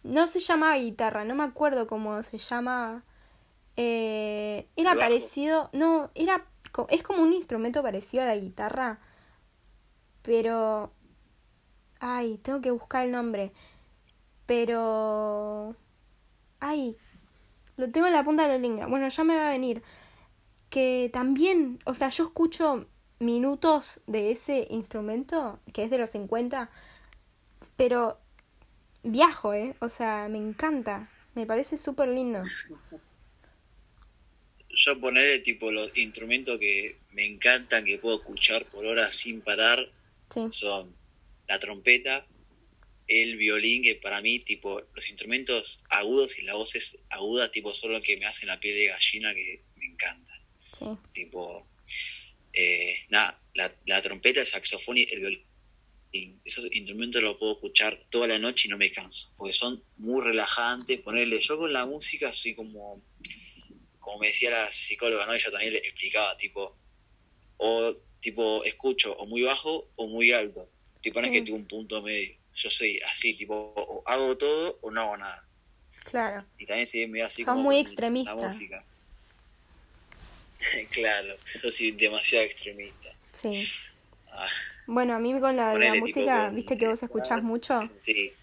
No 0.04 0.28
se 0.28 0.40
llamaba 0.40 0.78
guitarra, 0.78 1.24
no 1.24 1.36
me 1.36 1.44
acuerdo 1.44 1.88
cómo 1.88 2.22
se 2.24 2.38
llama. 2.38 3.04
Eh, 3.76 4.68
era 4.76 4.96
parecido, 4.96 5.70
no, 5.74 6.12
era 6.14 6.46
es 6.90 7.04
como 7.04 7.24
un 7.24 7.34
instrumento 7.34 7.82
parecido 7.84 8.24
a 8.24 8.28
la 8.28 8.36
guitarra, 8.36 9.00
pero 10.22 10.92
ay, 12.00 12.38
tengo 12.40 12.62
que 12.62 12.72
buscar 12.72 13.06
el 13.06 13.12
nombre. 13.12 13.52
Pero 14.46 15.76
ay, 16.60 16.98
lo 17.78 17.90
tengo 17.92 18.08
en 18.08 18.14
la 18.14 18.24
punta 18.24 18.44
de 18.44 18.50
la 18.50 18.58
lengua. 18.58 18.88
Bueno, 18.88 19.08
ya 19.08 19.24
me 19.24 19.36
va 19.36 19.48
a 19.50 19.52
venir 19.52 19.84
que 20.70 21.10
también, 21.14 21.80
o 21.86 21.94
sea, 21.94 22.10
yo 22.10 22.26
escucho 22.26 22.88
minutos 23.20 24.02
de 24.08 24.32
ese 24.32 24.68
instrumento, 24.70 25.60
que 25.72 25.84
es 25.84 25.92
de 25.92 25.98
los 25.98 26.10
50, 26.10 26.70
pero 27.76 28.18
viajo, 29.04 29.54
¿eh? 29.54 29.76
O 29.80 29.90
sea, 29.90 30.28
me 30.30 30.40
encanta, 30.40 31.10
me 31.36 31.46
parece 31.46 31.78
súper 31.78 32.10
lindo. 32.10 32.40
yo 34.74 35.00
ponerle 35.00 35.40
tipo 35.40 35.72
los 35.72 35.96
instrumentos 35.98 36.60
que 36.60 36.98
me 37.12 37.26
encantan 37.26 37.86
que 37.86 38.00
puedo 38.00 38.18
escuchar 38.18 38.66
por 38.66 38.86
horas 38.86 39.16
sin 39.16 39.42
parar 39.42 39.80
Sí, 40.34 40.42
son 40.50 40.96
la 41.48 41.60
trompeta 41.60 42.26
el 43.08 43.38
violín 43.38 43.84
que 43.84 43.96
para 43.96 44.22
mí 44.22 44.40
tipo 44.40 44.82
los 44.94 45.10
instrumentos 45.10 45.84
agudos 45.90 46.40
y 46.40 46.44
las 46.44 46.56
voces 46.56 47.00
agudas 47.10 47.52
tipo 47.52 47.74
son 47.74 47.92
lo 47.92 48.02
que 48.02 48.18
me 48.18 48.26
hacen 48.26 48.48
la 48.48 48.60
piel 48.60 48.76
de 48.76 48.88
gallina 48.88 49.34
que 49.34 49.62
me 49.76 49.86
encanta 49.86 50.34
sí, 50.78 50.86
tipo 51.12 51.68
eh, 52.54 52.96
nada 53.10 53.40
la, 53.54 53.76
la 53.86 54.02
trompeta 54.02 54.40
el 54.40 54.48
saxofón 54.48 54.98
y 54.98 55.04
el 55.04 55.20
violín 55.20 55.44
esos 56.46 56.66
instrumentos 56.72 57.22
los 57.24 57.38
puedo 57.38 57.54
escuchar 57.54 58.00
toda 58.10 58.28
la 58.28 58.38
noche 58.38 58.68
y 58.68 58.72
no 58.72 58.78
me 58.78 58.92
canso 58.92 59.34
porque 59.36 59.54
son 59.54 59.84
muy 59.98 60.24
relajantes. 60.24 61.00
Ponerle 61.02 61.40
yo 61.40 61.58
con 61.58 61.74
la 61.74 61.86
música 61.86 62.32
soy 62.32 62.54
como 62.54 63.02
como 64.04 64.20
me 64.20 64.28
decía 64.28 64.52
la 64.52 64.70
psicóloga 64.70 65.26
no 65.26 65.34
ella 65.34 65.50
también 65.50 65.74
le 65.74 65.80
explicaba 65.80 66.36
tipo 66.38 66.76
o 67.58 67.94
tipo 68.20 68.64
escucho 68.66 69.14
o 69.14 69.26
muy 69.26 69.42
bajo 69.44 69.88
o 69.96 70.08
muy 70.08 70.32
alto 70.34 70.70
tipo 71.02 71.20
no 71.22 71.28
es 71.28 71.34
que 71.34 71.42
tengo 71.42 71.58
un 71.58 71.68
punto 71.68 72.02
medio 72.02 72.36
yo 72.54 72.70
soy 72.70 73.00
así 73.08 73.36
tipo 73.36 73.74
o 73.76 74.04
hago 74.06 74.38
todo 74.38 74.78
o 74.82 74.92
no 74.92 75.02
hago 75.02 75.18
nada 75.18 75.48
claro. 76.04 76.46
y 76.58 76.66
también 76.66 77.26
así 77.26 77.42
Sos 77.44 77.46
como 77.46 77.64
muy 77.64 77.78
extremista. 77.80 78.36
la 78.36 78.44
música 78.44 78.84
claro 80.92 81.36
yo 81.64 81.72
soy 81.72 81.92
demasiado 81.92 82.46
extremista 82.46 83.10
Sí. 83.32 83.50
Ah, 84.36 84.48
Bueno, 84.88 85.14
a 85.14 85.20
mí 85.20 85.32
con 85.40 85.56
la, 85.56 85.76
la 85.76 85.92
tipo, 85.94 86.08
música, 86.08 86.50
viste 86.50 86.76
que 86.76 86.88
vos 86.88 87.04
escuchás 87.04 87.44
mucho. 87.44 87.80
sí 88.00 88.34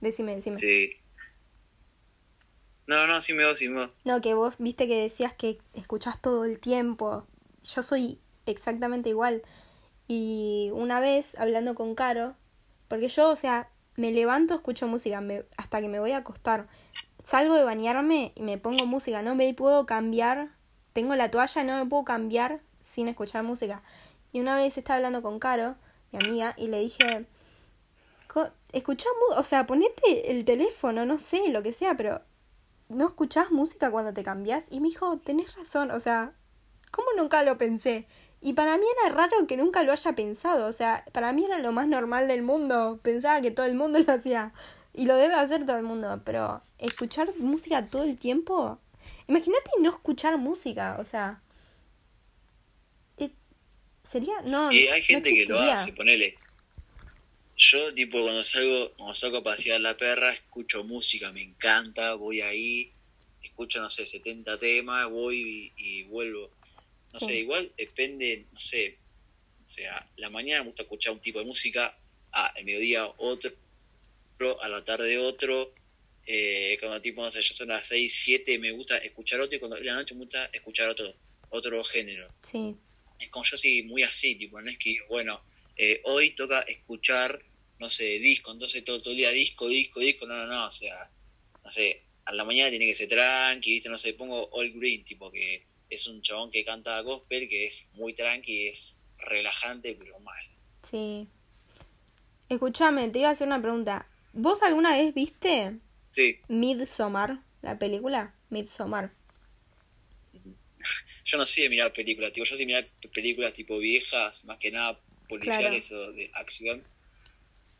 Decime, 0.00 0.36
decime. 0.36 0.56
sí 0.56 0.88
no 2.86 3.06
no 3.06 3.12
voy 3.14 3.22
sí 3.22 3.32
me 3.32 3.44
voy 3.44 3.90
No, 4.04 4.20
que 4.20 4.34
vos 4.34 4.54
viste 4.58 4.86
que 4.86 5.00
decías 5.00 5.32
que 5.32 5.58
escuchás 5.72 6.20
todo 6.20 6.44
el 6.44 6.58
tiempo. 6.58 7.22
Yo 7.62 7.82
soy 7.82 8.20
exactamente 8.46 9.08
igual. 9.08 9.42
Y 10.06 10.70
una 10.74 11.00
vez 11.00 11.34
hablando 11.38 11.74
con 11.74 11.94
Caro, 11.94 12.34
porque 12.88 13.08
yo, 13.08 13.30
o 13.30 13.36
sea, 13.36 13.70
me 13.96 14.12
levanto, 14.12 14.54
escucho 14.54 14.86
música 14.86 15.22
hasta 15.56 15.80
que 15.80 15.88
me 15.88 16.00
voy 16.00 16.12
a 16.12 16.18
acostar. 16.18 16.68
Salgo 17.22 17.54
de 17.54 17.64
bañarme 17.64 18.32
y 18.34 18.42
me 18.42 18.58
pongo 18.58 18.84
música, 18.86 19.22
no 19.22 19.34
me 19.34 19.52
puedo 19.54 19.86
cambiar. 19.86 20.50
Tengo 20.92 21.16
la 21.16 21.30
toalla, 21.30 21.64
no 21.64 21.82
me 21.82 21.88
puedo 21.88 22.04
cambiar 22.04 22.60
sin 22.82 23.08
escuchar 23.08 23.42
música. 23.44 23.82
Y 24.32 24.40
una 24.40 24.56
vez 24.56 24.76
estaba 24.76 24.96
hablando 24.96 25.22
con 25.22 25.38
Caro, 25.38 25.76
mi 26.12 26.18
amiga, 26.18 26.54
y 26.58 26.68
le 26.68 26.80
dije, 26.80 27.26
"Co- 28.28 28.50
escuchá, 28.72 29.08
o 29.36 29.42
sea, 29.42 29.66
ponete 29.66 30.30
el 30.30 30.44
teléfono, 30.44 31.06
no 31.06 31.18
sé, 31.18 31.48
lo 31.48 31.62
que 31.62 31.72
sea, 31.72 31.96
pero 31.96 32.20
¿no 32.94 33.06
escuchás 33.06 33.50
música 33.50 33.90
cuando 33.90 34.12
te 34.12 34.22
cambias? 34.22 34.64
Y 34.70 34.80
me 34.80 34.88
dijo, 34.88 35.18
tenés 35.18 35.54
razón, 35.56 35.90
o 35.90 36.00
sea, 36.00 36.32
¿cómo 36.90 37.08
nunca 37.16 37.42
lo 37.42 37.58
pensé? 37.58 38.06
Y 38.40 38.52
para 38.52 38.76
mí 38.76 38.84
era 39.00 39.14
raro 39.14 39.46
que 39.46 39.56
nunca 39.56 39.82
lo 39.82 39.92
haya 39.92 40.14
pensado, 40.14 40.66
o 40.66 40.72
sea, 40.72 41.04
para 41.12 41.32
mí 41.32 41.44
era 41.44 41.58
lo 41.58 41.72
más 41.72 41.88
normal 41.88 42.28
del 42.28 42.42
mundo, 42.42 43.00
pensaba 43.02 43.40
que 43.40 43.50
todo 43.50 43.66
el 43.66 43.74
mundo 43.74 43.98
lo 44.06 44.12
hacía, 44.12 44.52
y 44.92 45.06
lo 45.06 45.16
debe 45.16 45.34
hacer 45.34 45.66
todo 45.66 45.76
el 45.76 45.82
mundo, 45.82 46.22
pero 46.24 46.62
escuchar 46.78 47.28
música 47.38 47.86
todo 47.86 48.04
el 48.04 48.18
tiempo, 48.18 48.78
imagínate 49.28 49.70
no 49.80 49.90
escuchar 49.90 50.36
música, 50.36 50.96
o 51.00 51.04
sea, 51.04 51.40
eh, 53.16 53.32
sería, 54.02 54.40
no, 54.42 54.70
Y 54.70 54.86
hay 54.88 55.00
no 55.00 55.06
gente 55.06 55.34
que 55.34 55.46
lo 55.46 55.60
hace, 55.60 55.92
ponele. 55.92 56.36
Yo, 57.70 57.94
tipo, 57.94 58.22
cuando 58.22 58.42
salgo, 58.44 58.92
cuando 58.96 59.14
salgo 59.14 59.38
a 59.38 59.42
pasear 59.42 59.80
la 59.80 59.96
perra, 59.96 60.32
escucho 60.32 60.84
música, 60.84 61.32
me 61.32 61.42
encanta, 61.42 62.14
voy 62.14 62.40
ahí, 62.40 62.92
escucho, 63.42 63.80
no 63.80 63.88
sé, 63.88 64.04
70 64.06 64.58
temas, 64.58 65.08
voy 65.08 65.72
y, 65.76 66.00
y 66.00 66.02
vuelvo. 66.04 66.50
No 67.12 67.20
Sí. 67.20 67.26
sé, 67.26 67.34
igual 67.36 67.72
depende, 67.78 68.44
no 68.52 68.58
sé, 68.58 68.98
o 69.64 69.68
sea, 69.68 70.06
la 70.16 70.28
mañana 70.30 70.62
me 70.62 70.66
gusta 70.66 70.82
escuchar 70.82 71.12
un 71.12 71.20
tipo 71.20 71.38
de 71.38 71.44
música, 71.44 71.96
a 72.32 72.52
el 72.56 72.64
mediodía 72.64 73.06
otro, 73.18 73.52
a 74.60 74.68
la 74.68 74.84
tarde 74.84 75.16
otro, 75.18 75.72
eh, 76.26 76.76
cuando 76.80 77.00
tipo, 77.00 77.22
no 77.22 77.30
sé, 77.30 77.40
ya 77.40 77.54
son 77.54 77.68
las 77.68 77.86
6, 77.86 78.12
7, 78.24 78.58
me 78.58 78.72
gusta 78.72 78.98
escuchar 78.98 79.40
otro, 79.40 79.56
y 79.56 79.60
cuando 79.60 79.78
la 79.78 79.94
noche 79.94 80.14
me 80.14 80.24
gusta 80.24 80.50
escuchar 80.52 80.88
otro, 80.88 81.14
otro 81.50 81.82
género 81.84 82.28
Sí, 82.42 82.76
es 83.20 83.28
como 83.28 83.44
yo 83.44 83.56
soy 83.56 83.84
muy 83.84 84.02
así, 84.02 84.34
tipo, 84.34 84.60
no 84.60 84.68
es 84.70 84.76
que, 84.76 84.96
bueno, 85.08 85.40
eh, 85.76 86.00
hoy 86.04 86.30
toca 86.34 86.60
escuchar, 86.62 87.40
no 87.78 87.88
sé, 87.88 88.18
disco, 88.18 88.52
entonces 88.52 88.84
todo, 88.84 89.00
todo 89.00 89.12
el 89.12 89.18
día 89.18 89.30
disco, 89.30 89.68
disco, 89.68 90.00
disco, 90.00 90.26
no, 90.26 90.36
no, 90.36 90.46
no, 90.46 90.66
o 90.66 90.72
sea, 90.72 91.10
no 91.64 91.70
sé, 91.70 92.04
a 92.24 92.32
la 92.32 92.44
mañana 92.44 92.70
tiene 92.70 92.86
que 92.86 92.94
ser 92.94 93.08
tranqui, 93.08 93.72
¿viste? 93.72 93.88
no 93.88 93.98
sé, 93.98 94.14
pongo 94.14 94.48
All 94.52 94.72
Green, 94.72 95.04
tipo, 95.04 95.30
que 95.30 95.66
es 95.90 96.06
un 96.06 96.22
chabón 96.22 96.50
que 96.50 96.64
canta 96.64 97.00
gospel, 97.00 97.48
que 97.48 97.66
es 97.66 97.88
muy 97.94 98.14
tranqui, 98.14 98.68
es 98.68 99.00
relajante, 99.18 99.94
pero 99.94 100.18
mal. 100.20 100.44
sí. 100.82 101.26
Escúchame, 102.46 103.08
te 103.08 103.20
iba 103.20 103.30
a 103.30 103.32
hacer 103.32 103.46
una 103.46 103.60
pregunta. 103.60 104.06
¿Vos 104.34 104.62
alguna 104.62 104.94
vez 104.94 105.14
viste 105.14 105.78
Sí, 106.14 106.38
Midsommar, 106.46 107.40
la 107.60 107.76
película? 107.76 108.36
Midsommar. 108.48 109.12
yo 111.24 111.38
no 111.38 111.44
sé 111.44 111.62
de 111.62 111.68
mirar 111.68 111.92
películas, 111.92 112.32
tipo, 112.32 112.44
yo 112.46 112.56
sé 112.56 112.66
mirar 112.66 112.88
películas 113.12 113.52
tipo 113.52 113.78
viejas, 113.78 114.44
más 114.44 114.58
que 114.58 114.70
nada 114.70 115.00
policiales 115.28 115.90
o 115.90 116.12
de 116.12 116.30
acción, 116.34 116.84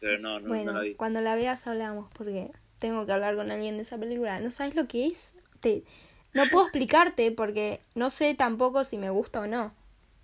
pero 0.01 0.19
no, 0.19 0.41
no, 0.41 0.49
Bueno, 0.49 0.73
no 0.73 0.73
la 0.73 0.81
vi. 0.81 0.95
cuando 0.95 1.21
la 1.21 1.35
veas 1.35 1.67
hablamos 1.67 2.11
porque 2.13 2.51
tengo 2.79 3.07
que 3.07 3.13
hablar 3.13 3.37
con 3.37 3.51
alguien 3.51 3.77
de 3.77 3.83
esa 3.83 3.99
película. 3.99 4.41
¿No 4.41 4.51
sabes 4.51 4.75
lo 4.75 4.87
que 4.87 5.07
es? 5.07 5.33
Te... 5.61 5.85
No 6.35 6.43
puedo 6.51 6.65
explicarte 6.67 7.31
porque 7.33 7.81
no 7.95 8.11
sé 8.11 8.35
tampoco 8.35 8.85
si 8.85 8.99
me 8.99 9.11
gusta 9.11 9.41
o 9.41 9.47
no. 9.47 9.73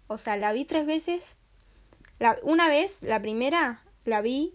O 0.08 0.18
sea, 0.18 0.36
la 0.36 0.52
vi 0.52 0.64
tres 0.64 0.86
veces. 0.86 1.36
La, 2.18 2.38
una 2.42 2.68
vez, 2.68 3.02
la 3.02 3.20
primera, 3.22 3.82
la 4.04 4.20
vi 4.20 4.54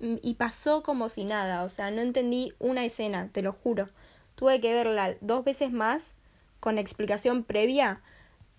y 0.00 0.34
pasó 0.34 0.82
como 0.82 1.08
si 1.08 1.24
nada. 1.24 1.62
O 1.64 1.68
sea, 1.68 1.90
no 1.90 2.00
entendí 2.02 2.52
una 2.58 2.84
escena, 2.84 3.28
te 3.32 3.42
lo 3.42 3.52
juro. 3.52 3.88
Tuve 4.34 4.60
que 4.60 4.74
verla 4.74 5.16
dos 5.20 5.44
veces 5.44 5.70
más 5.70 6.14
con 6.58 6.78
explicación 6.78 7.44
previa 7.44 8.00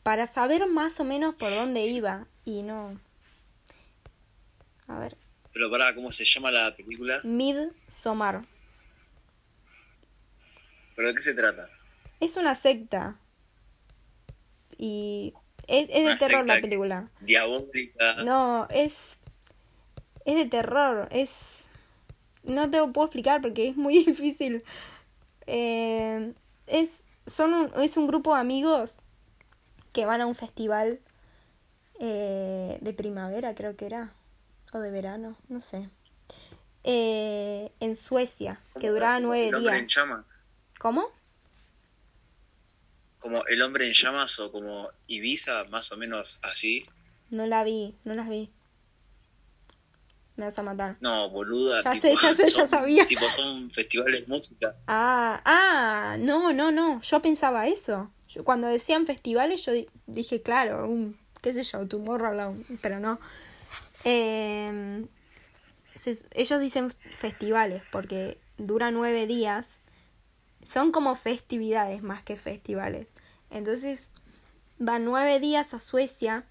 para 0.04 0.28
saber 0.28 0.68
más 0.68 1.00
o 1.00 1.04
menos 1.04 1.36
por 1.36 1.50
dónde 1.50 1.86
iba. 1.86 2.28
Y 2.46 2.64
no. 2.64 2.98
A 4.88 5.00
ver. 5.00 5.18
Pero 5.56 5.72
para, 5.72 5.96
¿cómo 5.96 6.12
se 6.12 6.26
llama 6.26 6.52
la 6.52 6.76
película? 6.76 7.22
Midsommar. 7.24 8.44
¿Pero 10.98 11.08
de 11.08 11.16
qué 11.16 11.22
se 11.22 11.34
trata? 11.34 11.70
Es 12.20 12.36
una 12.36 12.56
secta. 12.56 13.18
Y 14.78 15.34
es, 15.66 15.88
es 15.92 16.08
de 16.08 16.16
terror 16.18 16.46
la 16.46 16.60
película. 16.60 17.10
Diabólica. 17.22 18.24
No, 18.26 18.68
es. 18.70 19.18
Es 20.26 20.36
de 20.36 20.46
terror. 20.46 21.08
Es. 21.10 21.68
No 22.44 22.70
te 22.70 22.76
lo 22.76 22.92
puedo 22.92 23.08
explicar 23.08 23.42
porque 23.42 23.70
es 23.70 23.78
muy 23.78 24.00
difícil. 24.06 24.62
Eh, 25.48 26.34
es. 26.68 27.02
Son 27.28 27.54
un, 27.54 27.82
es 27.82 27.96
un 27.96 28.08
grupo 28.08 28.36
de 28.36 28.42
amigos 28.42 28.98
que 29.94 30.06
van 30.06 30.20
a 30.20 30.26
un 30.26 30.36
festival 30.36 31.00
eh, 32.02 32.78
de 32.82 32.94
primavera, 32.94 33.56
creo 33.56 33.78
que 33.78 33.86
era. 33.86 34.14
O 34.76 34.80
de 34.82 34.92
verano, 34.92 35.38
no 35.48 35.62
sé. 35.62 35.90
Eh, 36.84 37.72
en 37.80 37.96
Suecia, 37.96 38.60
que 38.78 38.90
duraba 38.90 39.22
nueve 39.22 39.48
El 39.48 39.56
hombre 39.56 39.78
en 39.78 39.86
días. 39.86 39.96
llamas. 39.96 40.42
¿Cómo? 40.80 41.06
Como 43.20 43.46
El 43.46 43.62
hombre 43.62 43.88
en 43.88 43.94
llamas 43.94 44.38
o 44.40 44.52
como 44.52 44.90
Ibiza, 45.08 45.64
más 45.72 45.94
o 45.94 45.98
menos 45.98 46.40
así. 46.42 46.86
No 47.30 47.46
la 47.48 47.64
vi, 47.64 47.96
no 48.04 48.16
las 48.16 48.28
vi. 48.28 48.52
Me 50.36 50.44
vas 50.44 50.60
a 50.60 50.64
matar. 50.64 50.98
No, 51.00 51.30
boluda. 51.30 51.82
Ya 51.82 51.92
tipo, 51.92 52.08
sé, 52.08 52.16
ya 52.22 52.36
sé, 52.36 52.44
ya 52.44 52.50
son- 52.50 52.70
sabía. 52.70 53.06
Tipo, 53.06 53.30
son 53.30 53.72
festivales 53.72 54.22
de 54.22 54.28
música. 54.28 54.76
Ah, 54.88 55.42
ah, 55.46 56.18
no, 56.20 56.52
no, 56.52 56.70
no. 56.72 57.02
Yo 57.02 57.22
pensaba 57.22 57.68
eso. 57.70 58.12
Yo, 58.28 58.44
cuando 58.44 58.68
decían 58.68 59.06
festivales, 59.06 59.66
yo 59.66 59.72
di- 59.72 59.88
dije, 60.06 60.42
claro, 60.42 60.86
un, 60.90 61.18
qué 61.42 61.54
sé 61.54 61.64
yo, 61.64 61.88
Tomorrowland, 61.88 62.66
pero 62.82 63.00
no. 63.00 63.22
Eh, 64.06 65.06
ellos 66.32 66.60
dicen 66.60 66.92
festivales 67.14 67.84
porque 67.92 68.40
dura 68.58 68.92
nueve 68.92 69.28
días. 69.28 69.76
Son 70.64 70.92
como 70.92 71.16
festividades 71.16 72.02
más 72.02 72.24
que 72.24 72.38
festivales. 72.38 73.08
Entonces, 73.50 74.10
van 74.80 75.06
nueve 75.06 75.40
días 75.40 75.74
a 75.74 75.80
Suecia 75.80 76.46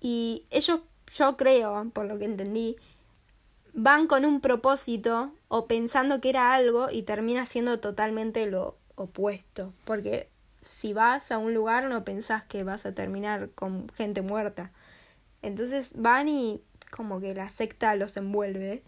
y 0.00 0.44
ellos, 0.50 0.80
yo 1.14 1.36
creo, 1.36 1.90
por 1.92 2.06
lo 2.06 2.18
que 2.18 2.24
entendí, 2.24 2.76
van 3.72 4.06
con 4.06 4.24
un 4.24 4.40
propósito 4.40 5.32
o 5.48 5.66
pensando 5.66 6.20
que 6.20 6.30
era 6.30 6.54
algo 6.54 6.88
y 6.90 7.02
termina 7.02 7.46
siendo 7.46 7.80
totalmente 7.80 8.46
lo 8.46 8.76
opuesto. 8.94 9.72
Porque 9.84 10.28
si 10.62 10.92
vas 10.92 11.30
a 11.32 11.38
un 11.38 11.54
lugar 11.54 11.84
no 11.84 12.04
pensás 12.04 12.44
que 12.44 12.64
vas 12.64 12.86
a 12.86 12.94
terminar 12.94 13.50
con 13.50 13.88
gente 13.90 14.22
muerta. 14.22 14.72
Entonces 15.42 15.92
van 15.94 16.28
y 16.28 16.60
como 16.90 17.20
que 17.20 17.34
la 17.34 17.48
secta 17.48 17.94
los 17.96 18.16
envuelve. 18.16 18.82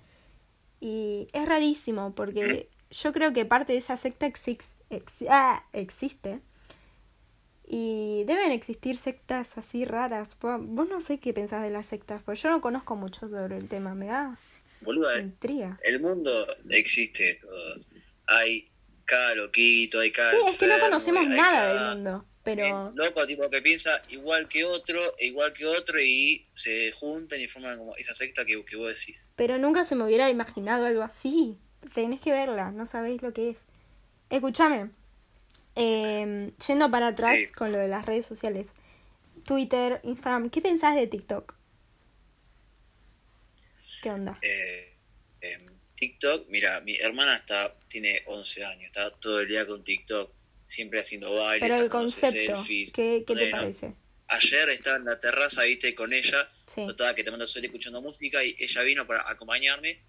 Y 0.80 1.28
es 1.32 1.46
rarísimo 1.46 2.14
porque 2.14 2.68
yo 2.90 3.12
creo 3.12 3.32
que 3.32 3.44
parte 3.44 3.72
de 3.72 3.78
esa 3.78 3.96
secta 3.96 4.26
exis- 4.26 4.74
ex- 4.90 5.24
ah, 5.28 5.64
existe. 5.72 6.40
Y 7.66 8.24
deben 8.26 8.52
existir 8.52 8.96
sectas 8.98 9.56
así 9.56 9.84
raras. 9.84 10.36
Vos 10.40 10.88
no 10.88 11.00
sé 11.00 11.18
qué 11.18 11.32
pensás 11.32 11.62
de 11.62 11.70
las 11.70 11.86
sectas, 11.86 12.22
porque 12.22 12.40
yo 12.40 12.50
no 12.50 12.60
conozco 12.60 12.96
mucho 12.96 13.28
sobre 13.28 13.56
el 13.56 13.68
tema. 13.68 13.94
Me 13.94 14.06
da 14.06 14.36
Boluda, 14.82 15.18
intriga. 15.20 15.78
el 15.84 16.00
mundo 16.00 16.46
existe. 16.68 17.40
Hay 18.26 18.68
cada 19.06 19.34
loquito, 19.36 20.00
hay 20.00 20.10
cada. 20.12 20.32
Sí, 20.32 20.36
es 20.48 20.58
que 20.58 20.66
no 20.66 20.78
conocemos 20.80 21.26
nada 21.28 21.50
cada- 21.60 21.74
del 21.88 21.94
mundo, 21.96 22.26
pero 22.44 22.88
Eh, 22.88 22.92
loco, 22.94 23.26
tipo 23.26 23.48
que 23.50 23.62
piensa 23.62 24.00
igual 24.10 24.48
que 24.48 24.64
otro, 24.64 25.00
e 25.18 25.26
igual 25.26 25.52
que 25.52 25.66
otro, 25.66 26.00
y 26.00 26.46
se 26.52 26.90
juntan 26.92 27.40
y 27.40 27.46
forman 27.48 27.78
como 27.78 27.94
esa 27.96 28.14
secta 28.14 28.44
que, 28.44 28.64
que 28.64 28.76
vos 28.76 28.88
decís. 28.98 29.32
pero 29.36 29.58
nunca 29.58 29.84
se 29.84 29.94
me 29.94 30.04
hubiera 30.04 30.28
imaginado 30.30 30.86
algo 30.86 31.02
así. 31.02 31.56
Tenés 31.94 32.20
que 32.20 32.30
verla, 32.32 32.70
no 32.70 32.86
sabéis 32.86 33.22
lo 33.22 33.32
que 33.32 33.50
es. 33.50 33.64
Escúchame, 34.30 34.90
eh, 35.76 36.52
yendo 36.66 36.90
para 36.90 37.08
atrás 37.08 37.36
Sí. 37.36 37.46
con 37.52 37.72
lo 37.72 37.78
de 37.78 37.88
las 37.88 38.06
redes 38.06 38.24
sociales, 38.26 38.68
Twitter, 39.44 40.00
Instagram, 40.04 40.50
¿qué 40.50 40.60
pensás 40.62 40.94
de 40.94 41.06
TikTok? 41.06 41.54
¿Qué 44.02 44.10
onda? 44.10 44.38
Eh, 44.42 44.92
em, 45.40 45.66
TikTok, 45.96 46.48
mira, 46.48 46.80
mi 46.80 46.96
hermana 46.96 47.36
está 47.36 47.74
tiene 47.88 48.22
11 48.26 48.64
años, 48.64 48.86
está 48.86 49.10
todo 49.10 49.40
el 49.40 49.48
día 49.48 49.66
con 49.66 49.82
TikTok, 49.84 50.30
siempre 50.72 51.00
haciendo 51.00 51.34
bailes, 51.34 51.68
Pero 51.68 51.82
el 51.84 51.90
concepto, 51.90 52.56
selfies. 52.56 52.92
¿qué, 52.92 53.24
qué 53.26 53.34
te 53.34 53.40
Bueno, 53.42 53.56
parece? 53.58 53.94
Ayer 54.28 54.68
estaba 54.70 54.96
en 54.96 55.04
la 55.04 55.18
terraza, 55.18 55.62
viste, 55.62 55.94
con 55.94 56.12
ella, 56.12 56.48
Sí. 56.66 56.80
notaba 56.86 57.14
que 57.14 57.22
te 57.22 57.30
mando 57.30 57.46
suerte 57.46 57.66
escuchando 57.66 58.00
música 58.00 58.42
y 58.42 58.56
ella 58.58 58.82
vino 58.82 59.06
para 59.06 59.28
acompañarme 59.30 60.00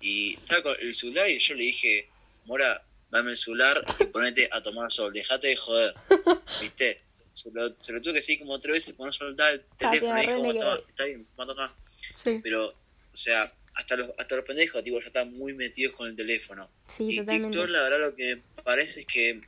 y 0.00 0.34
estaba 0.34 0.62
con 0.62 0.76
el 0.80 0.94
celular 0.94 1.28
y 1.28 1.38
yo 1.38 1.54
le 1.54 1.64
dije, 1.64 2.08
Mora, 2.44 2.84
dame 3.10 3.32
el 3.32 3.36
celular 3.36 3.84
y 3.98 4.04
ponete 4.06 4.48
a 4.52 4.62
tomar 4.62 4.90
sol, 4.92 5.12
dejate 5.12 5.48
de 5.48 5.56
joder, 5.56 5.94
viste, 6.60 7.00
se, 7.10 7.50
lo, 7.52 7.74
se 7.80 7.92
lo 7.92 8.00
tuve 8.00 8.12
que 8.14 8.18
decir 8.20 8.38
como 8.38 8.58
tres 8.60 8.74
veces, 8.74 8.94
por 8.94 9.06
no 9.06 9.12
soltar 9.12 9.52
el 9.54 9.60
Ah, 9.60 9.74
te 9.78 9.84
teléfono 9.86 10.18
y 10.18 10.20
dijo, 10.26 10.38
en 10.38 10.46
el 10.46 10.58
"Toma, 10.58 10.76
que- 10.76 10.90
está 10.90 11.04
bien, 11.06 11.26
manda, 11.36 11.54
toma". 11.54 11.76
Sí, 12.22 12.40
pero, 12.42 12.68
o 12.68 13.16
sea, 13.16 13.52
hasta 13.74 13.96
los, 13.96 14.10
hasta 14.16 14.36
los 14.36 14.44
pendejos, 14.44 14.84
tipo, 14.84 15.00
ya 15.00 15.06
están 15.08 15.32
muy 15.32 15.54
metidos 15.54 15.94
con 15.94 16.06
el 16.08 16.14
teléfono. 16.14 16.70
sí, 16.86 17.04
y 17.08 17.16
totalmente. 17.18 17.50
TikTok, 17.58 17.70
la 17.70 17.82
verdad, 17.82 17.98
lo 18.00 18.14
que 18.14 18.36
me 18.36 18.62
parece 18.62 19.00
es 19.00 19.06
que, 19.06 19.40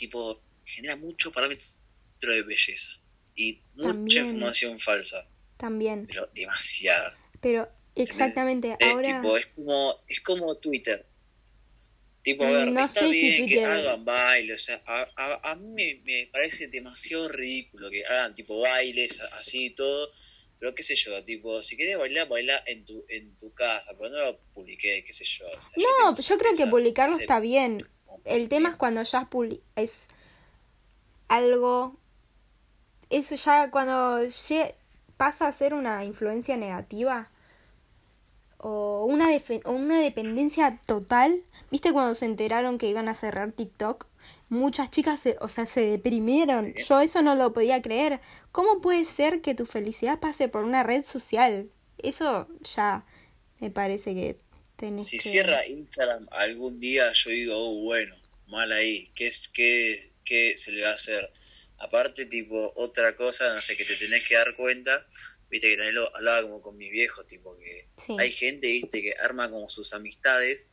tipo, 0.00 0.42
genera 0.64 0.96
mucho 0.96 1.30
parámetro 1.30 1.66
de 2.22 2.42
belleza. 2.42 2.92
Y 3.36 3.62
mucha 3.76 3.92
También. 3.92 4.24
información 4.26 4.78
falsa, 4.80 5.28
También. 5.56 6.06
pero 6.08 6.26
demasiada. 6.34 7.16
Pero 7.40 7.66
exactamente, 7.94 8.76
Es 8.78 8.90
ahora... 8.94 9.20
tipo, 9.20 9.36
es 9.36 9.46
como, 9.46 9.94
es 10.08 10.20
como 10.20 10.56
Twitter. 10.56 11.06
Tipo, 12.22 12.44
a 12.44 12.50
ver, 12.50 12.68
no 12.70 12.80
está 12.84 13.00
si 13.00 13.10
bien 13.12 13.46
que 13.46 13.64
hagan 13.64 14.04
bailes, 14.04 14.62
o 14.62 14.64
sea, 14.66 14.82
a, 14.86 15.06
a, 15.16 15.52
a 15.52 15.56
mí 15.56 15.68
me, 15.72 16.02
me 16.04 16.26
parece 16.30 16.68
demasiado 16.68 17.28
ridículo 17.30 17.88
que 17.90 18.04
hagan 18.04 18.34
tipo 18.34 18.60
bailes 18.60 19.20
así 19.38 19.66
y 19.66 19.70
todo, 19.70 20.10
pero 20.58 20.74
qué 20.74 20.82
sé 20.82 20.96
yo, 20.96 21.24
tipo, 21.24 21.62
si 21.62 21.78
querés 21.78 21.96
bailar, 21.96 22.28
baila 22.28 22.62
en 22.66 22.84
tu, 22.84 23.02
en 23.08 23.38
tu 23.38 23.54
casa, 23.54 23.96
pero 23.96 24.10
no 24.10 24.18
lo 24.18 24.38
publiqué, 24.52 25.02
qué 25.02 25.12
sé 25.14 25.24
yo. 25.24 25.46
o 25.46 25.60
sea, 25.60 25.70
No, 25.78 26.14
tengo 26.14 26.28
yo 26.28 26.36
creo 26.36 26.54
que 26.54 26.66
publicarlo 26.66 27.16
está 27.16 27.40
bien. 27.40 27.78
El 28.24 28.48
tema 28.48 28.70
es 28.70 28.76
cuando 28.76 29.02
ya 29.02 29.28
es 29.76 30.06
algo 31.28 31.96
eso 33.10 33.34
ya 33.34 33.70
cuando 33.70 34.20
pasa 35.16 35.48
a 35.48 35.52
ser 35.52 35.74
una 35.74 36.04
influencia 36.04 36.56
negativa 36.56 37.28
o 38.58 39.04
una 39.04 39.28
o 39.64 39.72
una 39.72 40.00
dependencia 40.00 40.80
total. 40.86 41.42
¿Viste 41.70 41.92
cuando 41.92 42.14
se 42.14 42.26
enteraron 42.26 42.78
que 42.78 42.88
iban 42.88 43.08
a 43.08 43.14
cerrar 43.14 43.52
TikTok? 43.52 44.06
Muchas 44.48 44.90
chicas, 44.90 45.20
se, 45.20 45.36
o 45.40 45.48
sea, 45.48 45.66
se 45.66 45.82
deprimieron. 45.82 46.74
Yo 46.74 47.00
eso 47.00 47.22
no 47.22 47.34
lo 47.34 47.52
podía 47.52 47.82
creer. 47.82 48.20
¿Cómo 48.52 48.80
puede 48.80 49.04
ser 49.04 49.40
que 49.40 49.54
tu 49.54 49.66
felicidad 49.66 50.18
pase 50.20 50.48
por 50.48 50.64
una 50.64 50.82
red 50.82 51.02
social? 51.02 51.70
Eso 51.98 52.48
ya 52.62 53.04
me 53.60 53.70
parece 53.70 54.14
que 54.14 54.38
tenés 54.80 55.08
Si 55.08 55.18
que... 55.18 55.22
cierra 55.22 55.66
Instagram 55.66 56.26
algún 56.32 56.76
día, 56.78 57.12
yo 57.12 57.30
digo, 57.30 57.54
oh, 57.56 57.82
bueno, 57.82 58.16
mal 58.48 58.72
ahí, 58.72 59.10
¿qué, 59.14 59.26
es, 59.28 59.46
qué, 59.48 60.12
qué 60.24 60.56
se 60.56 60.72
le 60.72 60.82
va 60.82 60.90
a 60.90 60.94
hacer? 60.94 61.30
Aparte, 61.78 62.26
tipo, 62.26 62.72
otra 62.76 63.14
cosa, 63.14 63.54
no 63.54 63.60
sé, 63.60 63.76
que 63.76 63.84
te 63.84 63.96
tenés 63.96 64.26
que 64.26 64.34
dar 64.34 64.56
cuenta, 64.56 65.06
viste 65.50 65.68
que 65.68 65.76
también 65.76 65.94
lo 65.94 66.14
hablaba 66.16 66.42
como 66.42 66.60
con 66.62 66.76
mis 66.76 66.90
viejos, 66.90 67.26
tipo, 67.26 67.56
que 67.58 67.88
Sí. 67.96 68.16
hay 68.18 68.30
gente, 68.32 68.66
viste, 68.66 69.00
que 69.02 69.14
arma 69.20 69.48
como 69.50 69.68
sus 69.68 69.94
amistades 69.94 70.68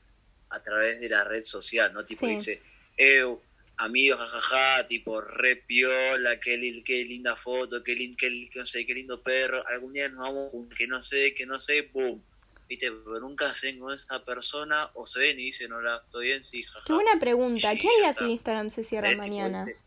a 0.50 0.62
través 0.64 1.00
de 1.00 1.10
la 1.10 1.24
red 1.24 1.44
social, 1.44 1.94
¿no? 1.94 2.06
Tipo, 2.06 2.26
Sí. 2.26 2.32
dice, 2.34 2.62
eu, 2.98 3.42
amigos, 3.78 4.20
jajaja, 4.20 4.88
tipo, 4.88 5.22
re 5.22 5.56
piola, 5.56 6.40
qué, 6.40 6.58
li- 6.58 6.84
qué 6.84 7.06
linda 7.06 7.36
foto, 7.36 7.84
qué, 7.84 7.94
lin, 7.96 8.16
qué, 8.18 8.28
qué 8.52 8.60
no 8.60 8.66
sé, 8.66 8.86
qué 8.86 8.94
lindo 8.94 9.22
perro, 9.22 9.66
algún 9.68 9.94
día 9.94 10.10
nos 10.10 10.20
vamos, 10.20 10.52
que 10.78 10.88
no 10.88 11.00
sé, 11.02 11.34
que 11.36 11.46
no 11.46 11.60
sé, 11.60 11.84
boom. 11.84 12.24
Viste, 12.68 12.92
pero 12.92 13.20
nunca 13.20 13.54
se 13.54 13.78
con 13.78 13.94
esa 13.94 14.24
persona 14.26 14.90
o 14.94 15.06
se 15.06 15.20
ven 15.20 15.40
y 15.40 15.44
dicen, 15.44 15.72
hola, 15.72 16.02
¿estoy 16.04 16.28
bien? 16.28 16.44
Sí, 16.44 16.64
jaja. 16.64 16.84
Qué 16.86 16.94
buena 16.94 17.20
pregunta. 17.20 17.72
Sí, 17.72 17.80
¿Qué 17.80 17.88
harías 17.88 18.18
si 18.18 18.26
Instagram 18.26 18.70
se 18.70 18.84
cierra 18.84 19.16
mañana? 19.16 19.66
¿viste? 19.66 19.82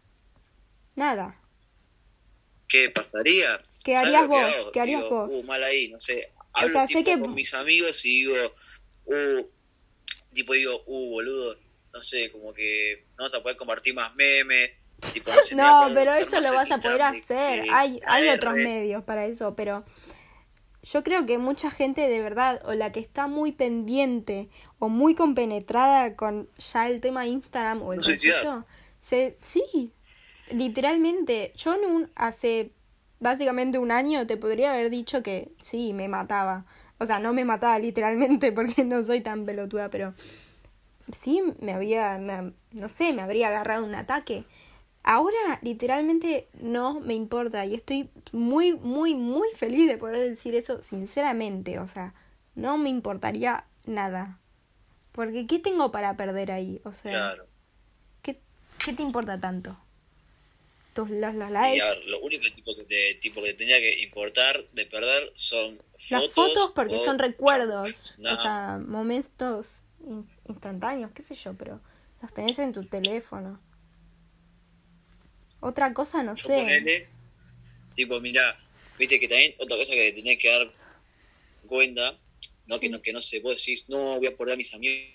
Nada. 0.94 1.38
¿Qué 2.68 2.88
pasaría? 2.90 3.60
¿Qué 3.84 3.94
¿Sabes 3.94 4.08
harías 4.14 4.28
vos? 4.28 4.40
hago? 4.40 4.72
¿Qué 4.72 4.80
harías 4.80 5.02
Digo, 5.02 5.26
vos? 5.26 5.30
Uh, 5.32 5.46
mal 5.46 5.62
ahí, 5.62 5.88
no 5.90 6.00
sé. 6.00 6.32
Hablo 6.52 6.72
sea, 6.72 6.88
sé 6.88 7.04
que- 7.04 7.18
con 7.18 7.34
mis 7.34 7.52
amigos 7.54 8.04
y 8.04 8.20
digo, 8.20 8.54
uh, 9.06 9.46
tipo 10.32 10.54
digo, 10.54 10.82
uh, 10.86 11.10
boludo, 11.10 11.56
no 11.92 12.00
sé, 12.00 12.30
como 12.30 12.54
que 12.54 13.06
no 13.18 13.24
vas 13.24 13.34
a 13.34 13.42
poder 13.42 13.56
compartir 13.56 13.94
más 13.94 14.14
memes, 14.14 14.70
Tipo, 15.12 15.30
no, 15.56 15.90
pero 15.94 16.12
eso 16.14 16.40
lo 16.40 16.54
vas 16.54 16.70
a 16.70 16.78
poder 16.78 17.02
hacer. 17.02 17.64
Hay, 17.72 18.00
hay 18.06 18.28
otros 18.28 18.54
medios 18.54 19.02
para 19.02 19.26
eso, 19.26 19.54
pero 19.56 19.84
yo 20.82 21.02
creo 21.02 21.26
que 21.26 21.38
mucha 21.38 21.70
gente 21.70 22.08
de 22.08 22.20
verdad, 22.20 22.60
o 22.64 22.74
la 22.74 22.92
que 22.92 23.00
está 23.00 23.26
muy 23.26 23.52
pendiente 23.52 24.48
o 24.78 24.88
muy 24.88 25.14
compenetrada 25.14 26.16
con 26.16 26.48
ya 26.58 26.88
el 26.88 27.00
tema 27.00 27.26
Instagram 27.26 27.82
o 27.82 27.92
el 27.92 28.00
No 28.44 28.66
se, 29.00 29.36
sí, 29.40 29.92
literalmente, 30.50 31.52
yo 31.56 31.74
en 31.74 31.84
un, 31.90 32.10
hace 32.14 32.72
básicamente 33.18 33.78
un 33.78 33.90
año 33.92 34.26
te 34.26 34.36
podría 34.36 34.72
haber 34.72 34.90
dicho 34.90 35.22
que 35.22 35.52
sí, 35.60 35.92
me 35.92 36.08
mataba. 36.08 36.66
O 36.98 37.06
sea, 37.06 37.18
no 37.18 37.32
me 37.32 37.44
mataba 37.44 37.78
literalmente 37.78 38.52
porque 38.52 38.84
no 38.84 39.04
soy 39.04 39.20
tan 39.20 39.46
pelotuda, 39.46 39.90
pero 39.90 40.14
sí 41.12 41.42
me 41.60 41.72
había, 41.72 42.18
me- 42.18 42.52
no 42.72 42.88
sé, 42.88 43.12
me 43.12 43.22
habría 43.22 43.48
agarrado 43.48 43.84
un 43.84 43.94
ataque. 43.94 44.44
Ahora 45.02 45.58
literalmente 45.62 46.48
no 46.60 47.00
me 47.00 47.14
importa 47.14 47.64
y 47.66 47.74
estoy 47.74 48.10
muy, 48.32 48.74
muy, 48.74 49.14
muy 49.14 49.48
feliz 49.56 49.88
de 49.88 49.98
poder 49.98 50.28
decir 50.28 50.54
eso 50.54 50.82
sinceramente. 50.82 51.78
O 51.78 51.86
sea, 51.88 52.14
no 52.54 52.76
me 52.78 52.90
importaría 52.90 53.64
nada. 53.86 54.38
Porque 55.12 55.46
¿qué 55.46 55.58
tengo 55.58 55.90
para 55.90 56.16
perder 56.16 56.52
ahí? 56.52 56.80
O 56.84 56.92
sea, 56.92 57.10
Claro. 57.12 57.46
¿qué, 58.22 58.40
qué 58.84 58.92
te 58.92 59.02
importa 59.02 59.40
tanto? 59.40 59.76
Tus, 60.92 61.08
los, 61.08 61.34
los 61.36 61.48
Y 61.50 61.52
likes. 61.52 61.82
a 61.82 61.86
ver, 61.86 62.04
lo 62.06 62.20
único 62.20 62.44
tipo 62.52 62.74
que 62.74 62.82
te, 62.84 63.14
tipo 63.14 63.40
que 63.40 63.48
te 63.48 63.54
tenía 63.54 63.78
que 63.78 64.00
importar 64.02 64.56
de 64.72 64.86
perder 64.86 65.32
son 65.36 65.76
fotos. 65.76 66.10
Las 66.10 66.26
fotos 66.30 66.72
porque 66.74 66.96
o 66.96 67.04
son 67.04 67.18
recuerdos, 67.18 68.16
o 68.18 68.36
sea, 68.36 68.80
momentos 68.84 69.82
in- 70.04 70.26
instantáneos, 70.48 71.12
qué 71.12 71.22
sé 71.22 71.34
yo, 71.36 71.54
pero 71.54 71.80
los 72.20 72.32
tenés 72.32 72.58
en 72.58 72.72
tu 72.72 72.82
teléfono. 72.84 73.60
Otra 75.60 75.92
cosa 75.92 76.22
no 76.22 76.34
Yo 76.34 76.42
sé. 76.42 76.54
ponele, 76.56 77.08
tipo, 77.94 78.20
mira, 78.20 78.58
viste 78.98 79.20
que 79.20 79.28
también 79.28 79.54
otra 79.58 79.76
cosa 79.76 79.92
que 79.94 80.12
te 80.12 80.22
tenés 80.22 80.38
que 80.38 80.48
dar 80.48 80.72
cuenta, 81.66 82.18
no 82.66 82.76
Sí. 82.76 82.80
que 82.82 82.88
no 82.88 83.02
que 83.02 83.12
no 83.12 83.20
sé, 83.20 83.40
vos 83.40 83.56
decís, 83.56 83.88
no 83.88 84.18
voy 84.18 84.26
a 84.26 84.36
poner 84.36 84.54
a 84.54 84.56
mis 84.56 84.72
amigos 84.74 85.14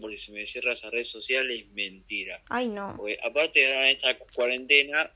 porque 0.00 0.16
si 0.16 0.30
me 0.30 0.46
cierran 0.46 0.72
esas 0.72 0.92
redes 0.92 1.08
sociales, 1.08 1.66
mentira. 1.72 2.40
Ay, 2.48 2.68
no. 2.68 2.94
Porque 2.96 3.16
aparte 3.24 3.68
en 3.68 3.86
esta 3.96 4.16
cuarentena, 4.18 5.10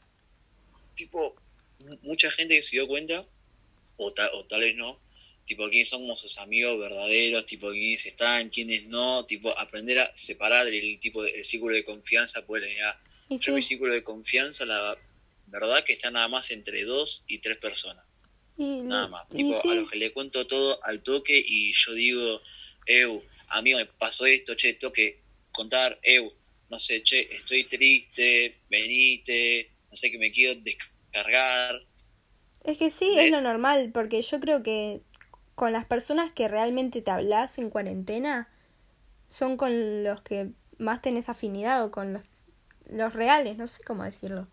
tipo, 0.96 1.36
mu- 1.78 1.98
mucha 2.02 2.28
gente 2.32 2.56
que 2.56 2.62
se 2.62 2.76
dio 2.76 2.88
cuenta, 2.88 3.24
o, 3.96 4.12
ta- 4.12 4.30
o 4.34 4.44
tal 4.46 4.60
vez 4.62 4.74
no, 4.74 4.98
tipo, 5.44 5.68
quiénes 5.68 5.88
son 5.88 6.02
como 6.02 6.16
sus 6.16 6.38
amigos 6.38 6.78
verdaderos, 6.78 7.46
tipo, 7.46 7.70
quiénes 7.70 8.06
están, 8.06 8.48
quiénes 8.50 8.86
no, 8.86 9.24
tipo, 9.26 9.56
aprender 9.58 9.98
a 10.00 10.10
separar 10.16 10.66
el 10.68 10.98
tipo 11.00 11.22
de, 11.22 11.30
el 11.30 11.44
círculo 11.44 11.74
de 11.74 11.84
confianza, 11.84 12.44
pues 12.46 12.62
ya, 12.76 12.98
Y 13.28 13.38
yo 13.38 13.52
mi 13.52 13.62
sí, 13.62 13.62
círculo 13.62 13.92
de 13.94 14.02
confianza, 14.02 14.64
la 14.66 14.96
verdad 15.46 15.84
que 15.84 15.92
está 15.92 16.10
nada 16.10 16.28
más 16.28 16.50
entre 16.50 16.84
dos 16.84 17.24
y 17.28 17.38
tres 17.38 17.58
personas, 17.58 18.04
y, 18.56 18.82
nada 18.88 19.08
más, 19.08 19.26
y 19.32 19.36
tipo, 19.36 19.54
sí, 19.54 19.68
a 19.70 19.74
los 19.74 19.90
que 19.90 19.96
le 19.98 20.12
cuento 20.12 20.46
todo 20.46 20.82
al 20.84 21.02
toque 21.02 21.42
y 21.46 21.72
yo 21.74 21.92
digo, 21.94 22.42
eu, 22.86 23.22
amigo, 23.50 23.78
me 23.78 23.86
pasó 23.86 24.26
esto, 24.26 24.54
che, 24.56 24.74
tengo 24.74 24.92
que 24.92 25.20
contar, 25.52 25.98
eu, 26.02 26.32
no 26.70 26.78
sé, 26.78 27.02
che, 27.02 27.34
estoy 27.34 27.64
triste, 27.64 28.60
venite, 28.68 29.70
no 29.90 29.96
sé, 29.96 30.10
que 30.10 30.18
me 30.18 30.32
quiero 30.32 30.60
descargar, 30.60 31.80
es 32.64 32.78
que 32.78 32.90
sí, 32.90 33.14
de- 33.14 33.26
es 33.26 33.30
lo 33.30 33.40
normal, 33.40 33.90
porque 33.92 34.22
yo 34.22 34.40
creo 34.40 34.62
que 34.62 35.00
con 35.54 35.72
las 35.72 35.84
personas 35.84 36.32
que 36.32 36.48
realmente 36.48 37.02
te 37.02 37.10
hablas 37.10 37.58
en 37.58 37.70
cuarentena 37.70 38.48
son 39.28 39.56
con 39.56 40.04
los 40.04 40.20
que 40.22 40.50
más 40.78 41.00
tenés 41.02 41.28
afinidad 41.28 41.84
o 41.84 41.90
con 41.90 42.12
los, 42.14 42.22
los 42.90 43.12
reales, 43.12 43.56
no 43.56 43.66
sé 43.66 43.82
cómo 43.84 44.04
decirlo. 44.04 44.48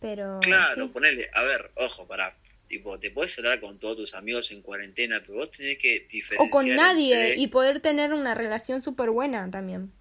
Pero 0.00 0.40
Claro, 0.40 0.86
sí. 0.86 0.90
ponele, 0.92 1.28
a 1.32 1.42
ver, 1.42 1.70
ojo, 1.76 2.06
pará. 2.06 2.36
Tipo, 2.68 2.98
te 2.98 3.10
puedes 3.10 3.38
hablar 3.38 3.60
con 3.60 3.78
todos 3.78 3.96
tus 3.96 4.14
amigos 4.14 4.50
en 4.50 4.62
cuarentena, 4.62 5.20
pero 5.20 5.34
vos 5.34 5.50
tenés 5.50 5.78
que 5.78 6.06
diferenciar. 6.10 6.48
O 6.48 6.50
con 6.50 6.74
nadie 6.74 7.28
entre- 7.30 7.42
y 7.42 7.46
poder 7.48 7.80
tener 7.80 8.12
una 8.12 8.34
relación 8.34 8.82
súper 8.82 9.10
buena 9.10 9.50
también. 9.50 9.92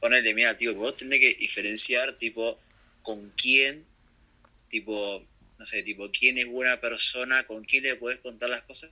Ponele, 0.00 0.34
mira, 0.34 0.56
tipo, 0.56 0.74
vos 0.74 0.96
tenés 0.96 1.20
que 1.20 1.34
diferenciar, 1.34 2.16
tipo, 2.16 2.58
con 3.02 3.30
quién, 3.30 3.84
tipo, 4.68 5.22
no 5.58 5.66
sé, 5.66 5.82
tipo, 5.82 6.10
quién 6.10 6.38
es 6.38 6.48
buena 6.48 6.80
persona, 6.80 7.44
con 7.46 7.64
quién 7.64 7.84
le 7.84 7.96
podés 7.96 8.18
contar 8.18 8.48
las 8.50 8.62
cosas 8.62 8.90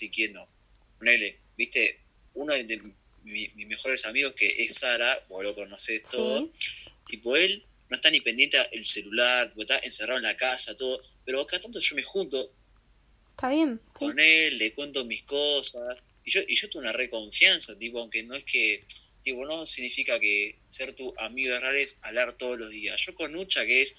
y 0.00 0.10
quién 0.10 0.34
no. 0.34 0.46
Ponele, 0.98 1.38
viste, 1.56 1.98
uno 2.34 2.52
de 2.52 2.64
mi- 3.24 3.48
mis 3.48 3.66
mejores 3.66 4.04
amigos 4.06 4.34
que 4.34 4.46
es 4.62 4.74
Sara, 4.76 5.24
vos 5.28 5.42
lo 5.42 5.54
conocés 5.54 6.02
todo, 6.04 6.50
tipo, 7.06 7.36
él 7.36 7.64
no 7.88 7.96
está 7.96 8.10
ni 8.10 8.20
pendiente 8.20 8.58
el 8.72 8.84
celular, 8.84 9.52
está 9.56 9.78
encerrado 9.78 10.18
en 10.18 10.24
la 10.24 10.36
casa, 10.36 10.76
todo, 10.76 11.02
pero 11.24 11.40
acá 11.40 11.58
tanto 11.60 11.80
yo 11.80 11.96
me 11.96 12.02
junto 12.02 12.52
Está 13.30 13.48
bien, 13.50 13.80
sí. 13.98 14.04
con 14.06 14.18
él, 14.18 14.58
le 14.58 14.74
cuento 14.74 15.04
mis 15.04 15.22
cosas, 15.22 15.96
y 16.24 16.30
yo, 16.30 16.40
y 16.46 16.54
yo 16.56 16.68
tengo 16.68 16.80
una 16.80 16.92
reconfianza, 16.92 17.78
tipo, 17.78 18.00
aunque 18.00 18.22
no 18.24 18.34
es 18.34 18.44
que, 18.44 18.84
tipo, 19.22 19.46
no 19.46 19.64
significa 19.64 20.18
que 20.20 20.58
ser 20.68 20.92
tu 20.94 21.14
amigo 21.18 21.54
de 21.54 21.60
real 21.60 21.76
es 21.76 21.98
hablar 22.02 22.34
todos 22.34 22.58
los 22.58 22.70
días. 22.70 23.00
Yo 23.06 23.14
con 23.14 23.34
Ucha, 23.36 23.64
que 23.64 23.82
es 23.82 23.96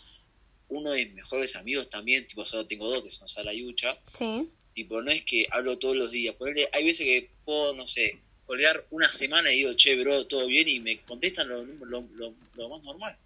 uno 0.69 0.91
de 0.91 1.06
mis 1.06 1.15
mejores 1.15 1.56
amigos 1.56 1.89
también, 1.89 2.28
tipo, 2.28 2.45
solo 2.45 2.65
tengo 2.67 2.88
dos, 2.89 3.04
que 3.04 3.10
son 3.10 3.28
Sala 3.28 3.54
y 3.54 3.63
Ucha, 3.63 3.97
Sí. 4.15 4.52
Tipo, 4.74 5.02
no 5.02 5.12
es 5.12 5.24
que 5.24 5.46
hablo 5.52 5.78
todos 5.80 5.96
los 5.96 6.12
días, 6.12 6.36
ponele, 6.36 6.70
hay 6.74 6.86
veces 6.86 7.06
que 7.06 7.30
puedo, 7.46 7.74
no 7.76 7.88
sé, 7.88 8.20
colgar 8.46 8.86
una 8.92 9.10
semana 9.10 9.52
y 9.52 9.58
digo, 9.58 9.74
che, 9.76 9.96
bro, 10.02 10.26
todo 10.28 10.48
bien, 10.48 10.68
y 10.68 10.80
me 10.80 11.02
contestan 11.04 11.48
lo, 11.50 11.64
lo, 11.66 12.02
lo, 12.16 12.34
lo 12.56 12.70
más 12.70 12.84
normal. 12.84 13.18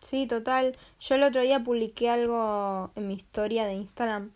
Sí, 0.00 0.26
total. 0.26 0.76
Yo 1.00 1.14
el 1.16 1.22
otro 1.24 1.42
día 1.42 1.62
publiqué 1.62 2.08
algo 2.08 2.92
en 2.94 3.08
mi 3.08 3.14
historia 3.14 3.66
de 3.66 3.74
Instagram 3.74 4.30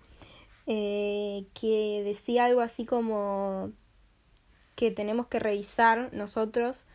eh, 0.66 1.46
que 1.54 2.02
decía 2.04 2.46
algo 2.46 2.60
así 2.62 2.84
como 2.86 3.72
que 4.74 4.90
tenemos 4.90 5.26
que 5.26 5.38
revisar 5.38 6.10
nosotros 6.12 6.86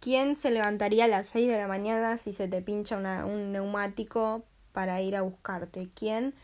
quién 0.00 0.36
se 0.36 0.50
levantaría 0.50 1.04
a 1.04 1.08
las 1.08 1.28
6 1.30 1.48
de 1.48 1.58
la 1.58 1.68
mañana 1.68 2.18
si 2.18 2.32
se 2.34 2.48
te 2.48 2.62
pincha 2.62 2.96
una- 2.98 3.26
un 3.26 3.52
neumático 3.52 4.44
para 4.72 5.02
ir 5.02 5.16
a 5.16 5.22
buscarte. 5.22 5.88
¿Quién, 5.94 6.34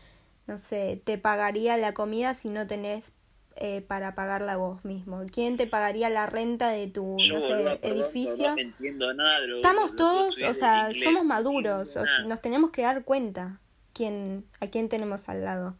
no 0.47 0.57
sé, 0.57 1.01
te 1.03 1.17
pagaría 1.17 1.77
la 1.77 1.93
comida 1.93 2.33
si 2.33 2.49
no 2.49 2.67
tenés 2.67 3.11
eh, 3.55 3.81
para 3.81 4.15
pagarla 4.15 4.57
vos 4.57 4.83
mismo? 4.83 5.23
¿Quién 5.31 5.57
te 5.57 5.65
pagaría 5.67 6.09
la 6.09 6.25
renta 6.25 6.69
de 6.69 6.87
tu, 6.87 7.17
Yo, 7.19 7.35
no 7.35 7.41
sé, 7.41 7.53
boludo, 7.53 7.79
perdón, 7.81 7.97
edificio? 7.97 8.55
no 8.55 8.61
entiendo 8.61 9.13
nada 9.13 9.39
Estamos 9.39 9.95
todos, 9.95 10.41
o 10.41 10.53
sea, 10.53 10.89
inglés, 10.89 11.03
somos 11.03 11.25
maduros, 11.25 11.95
o- 11.97 12.27
nos 12.27 12.41
tenemos 12.41 12.71
que 12.71 12.81
dar 12.81 13.03
cuenta 13.03 13.59
quién, 13.93 14.45
a 14.59 14.67
quién 14.67 14.89
tenemos 14.89 15.29
al 15.29 15.43
lado. 15.43 15.75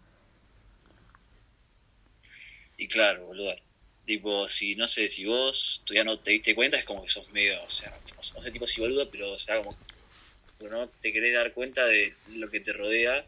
Y 2.78 2.88
claro, 2.88 3.26
boludo. 3.26 3.54
Tipo, 4.06 4.48
si 4.48 4.76
no 4.76 4.88
sé, 4.88 5.08
si 5.08 5.26
vos 5.26 5.82
tú 5.86 5.94
ya 5.96 6.04
no 6.04 6.20
te 6.20 6.32
diste 6.32 6.54
cuenta, 6.54 6.78
es 6.78 6.86
como 6.86 7.02
que 7.02 7.10
sos 7.10 7.28
medio, 7.32 7.62
o 7.64 7.70
sea, 7.70 7.92
no, 8.36 8.42
sé, 8.42 8.52
tipo 8.52 8.68
si 8.68 8.80
boludo, 8.80 9.10
pero 9.10 9.32
o 9.34 9.38
sea, 9.40 9.58
como 9.58 9.76
no 10.60 10.88
te 10.88 11.12
querés 11.12 11.34
dar 11.34 11.54
cuenta 11.54 11.86
de 11.86 12.14
lo 12.34 12.50
que 12.50 12.60
te 12.60 12.72
rodea, 12.74 13.26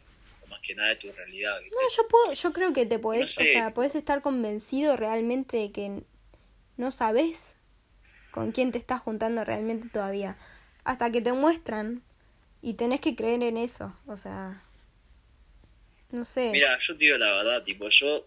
más 0.48 0.60
que 0.60 0.74
nada 0.74 0.90
de 0.90 0.96
tu 0.96 1.12
realidad, 1.12 1.60
¿viste? 1.62 1.76
No, 1.80 1.88
yo 1.96 2.08
puedo, 2.08 2.32
yo 2.32 2.52
creo 2.52 2.72
que 2.72 2.86
te 2.86 2.98
podés, 2.98 3.20
No 3.20 3.26
sé, 3.26 3.42
o 3.42 3.52
sea, 3.52 3.74
podés 3.74 3.94
estar 3.94 4.22
convencido 4.22 4.96
realmente 4.96 5.56
de 5.56 5.72
que 5.72 6.02
no 6.76 6.92
sabes 6.92 7.56
con 8.30 8.52
quién 8.52 8.72
te 8.72 8.78
estás 8.78 9.00
juntando 9.00 9.44
realmente 9.44 9.88
todavía, 9.88 10.38
hasta 10.84 11.10
que 11.10 11.20
te 11.20 11.32
muestran 11.32 12.02
y 12.62 12.74
tenés 12.74 13.00
que 13.00 13.14
creer 13.14 13.42
en 13.42 13.56
eso, 13.56 13.96
o 14.06 14.16
sea, 14.16 14.62
no 16.10 16.24
sé. 16.24 16.50
Mira, 16.50 16.78
yo 16.78 16.96
te 16.96 17.04
digo 17.04 17.18
la 17.18 17.32
verdad, 17.32 17.62
tipo, 17.62 17.88
yo 17.88 18.26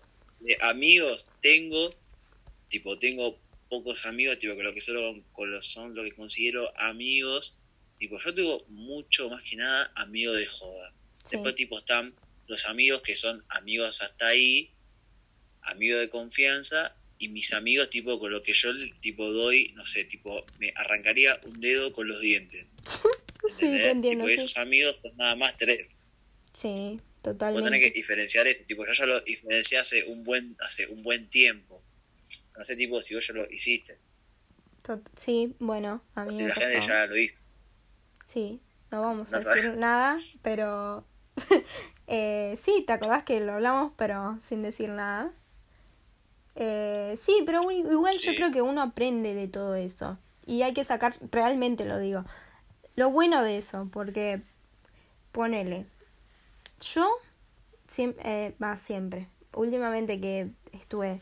amigos 0.62 1.30
tengo, 1.42 1.90
tipo, 2.68 2.98
tengo 2.98 3.38
pocos 3.70 4.06
amigos, 4.06 4.38
tipo, 4.38 4.56
que 4.56 4.64
lo 4.64 4.74
que 4.74 4.82
solo 4.82 5.16
con 5.32 5.50
los 5.50 5.66
son 5.66 5.96
lo 5.96 6.04
que 6.04 6.14
considero 6.14 6.72
amigos, 6.78 7.58
tipo, 7.98 8.20
yo 8.20 8.34
tengo 8.34 8.64
mucho 8.68 9.30
más 9.30 9.44
que 9.44 9.56
nada 9.56 9.92
amigos 9.96 10.38
de 10.38 10.46
joda. 10.46 10.94
Sí. 11.24 11.32
Después, 11.38 11.56
tipo, 11.56 11.78
están 11.78 12.14
los 12.48 12.66
amigos 12.66 13.02
que 13.02 13.16
son 13.16 13.44
amigos 13.50 14.02
hasta 14.02 14.28
ahí, 14.28 14.72
amigos 15.62 16.00
de 16.02 16.10
confianza, 16.10 16.96
y 17.18 17.28
mis 17.30 17.54
amigos, 17.54 17.90
tipo, 17.92 18.20
con 18.20 18.32
lo 18.32 18.42
que 18.42 18.54
yo, 18.54 18.72
tipo, 19.00 19.30
doy, 19.32 19.72
no 19.76 19.86
sé, 19.86 20.06
tipo, 20.06 20.44
me 20.60 20.74
arrancaría 20.76 21.40
un 21.46 21.60
dedo 21.62 21.94
con 21.94 22.08
los 22.08 22.20
dientes. 22.20 22.66
sí, 23.60 23.66
entiendo, 23.68 24.26
tipo, 24.26 24.28
sí. 24.28 24.34
esos 24.34 24.58
amigos 24.58 24.96
son 25.02 25.16
nada 25.18 25.36
más 25.36 25.56
tres. 25.56 25.88
Sí, 26.54 27.00
Vos 27.24 27.34
totalmente. 27.34 27.70
tenés 27.70 27.86
que 27.88 27.92
diferenciar 27.92 28.48
eso, 28.48 28.64
tipo, 28.66 28.84
yo 28.86 28.92
ya 28.92 29.06
lo 29.06 29.22
diferencié 29.22 29.78
hace 29.78 30.04
un 30.06 30.24
buen, 30.24 30.58
hace 30.62 30.88
un 30.88 31.04
buen 31.04 31.30
tiempo. 31.30 31.84
No 32.58 32.64
sé, 32.64 32.76
tipo, 32.76 33.00
si 33.04 33.14
vos 33.14 33.26
ya 33.28 33.34
lo 33.36 33.50
hiciste. 33.50 33.98
Tot- 34.84 35.08
sí, 35.16 35.56
bueno, 35.60 36.04
a 36.16 36.24
O 36.24 36.26
mí 36.26 36.34
si 36.34 36.42
me 36.44 36.50
la 36.50 36.56
gente 36.56 36.82
ya 36.82 37.06
lo 37.06 37.16
hizo. 37.18 37.44
Sí, 38.26 38.60
no 38.90 39.02
vamos 39.02 39.30
No 39.32 39.38
a 39.38 39.42
sabes. 39.42 39.64
decir 39.64 39.78
nada, 39.78 40.20
pero 40.42 41.08
eh, 42.08 42.58
sí, 42.62 42.84
te 42.86 42.94
acordás 42.94 43.24
que 43.24 43.40
lo 43.40 43.54
hablamos, 43.54 43.94
pero 43.96 44.38
sin 44.42 44.62
decir 44.62 44.90
nada. 44.90 45.32
Eh, 46.56 47.18
sí, 47.20 47.44
pero 47.46 47.60
igual 47.72 48.18
yo 48.18 48.36
creo 48.36 48.52
que 48.52 48.62
uno 48.62 48.82
aprende 48.82 49.34
de 49.34 49.48
todo 49.48 49.76
eso. 49.76 50.18
Y 50.46 50.64
hay 50.64 50.74
que 50.74 50.84
sacar, 50.84 51.16
realmente 51.32 51.86
lo 51.86 51.98
digo, 51.98 52.26
lo 52.96 53.10
bueno 53.10 53.44
de 53.44 53.58
eso, 53.58 53.88
porque 53.92 54.42
ponele, 55.32 55.86
yo 56.82 57.10
siempre, 57.88 58.56
va 58.62 58.78
siempre, 58.78 59.28
últimamente 59.54 60.20
que 60.20 60.50
estuve, 60.74 61.22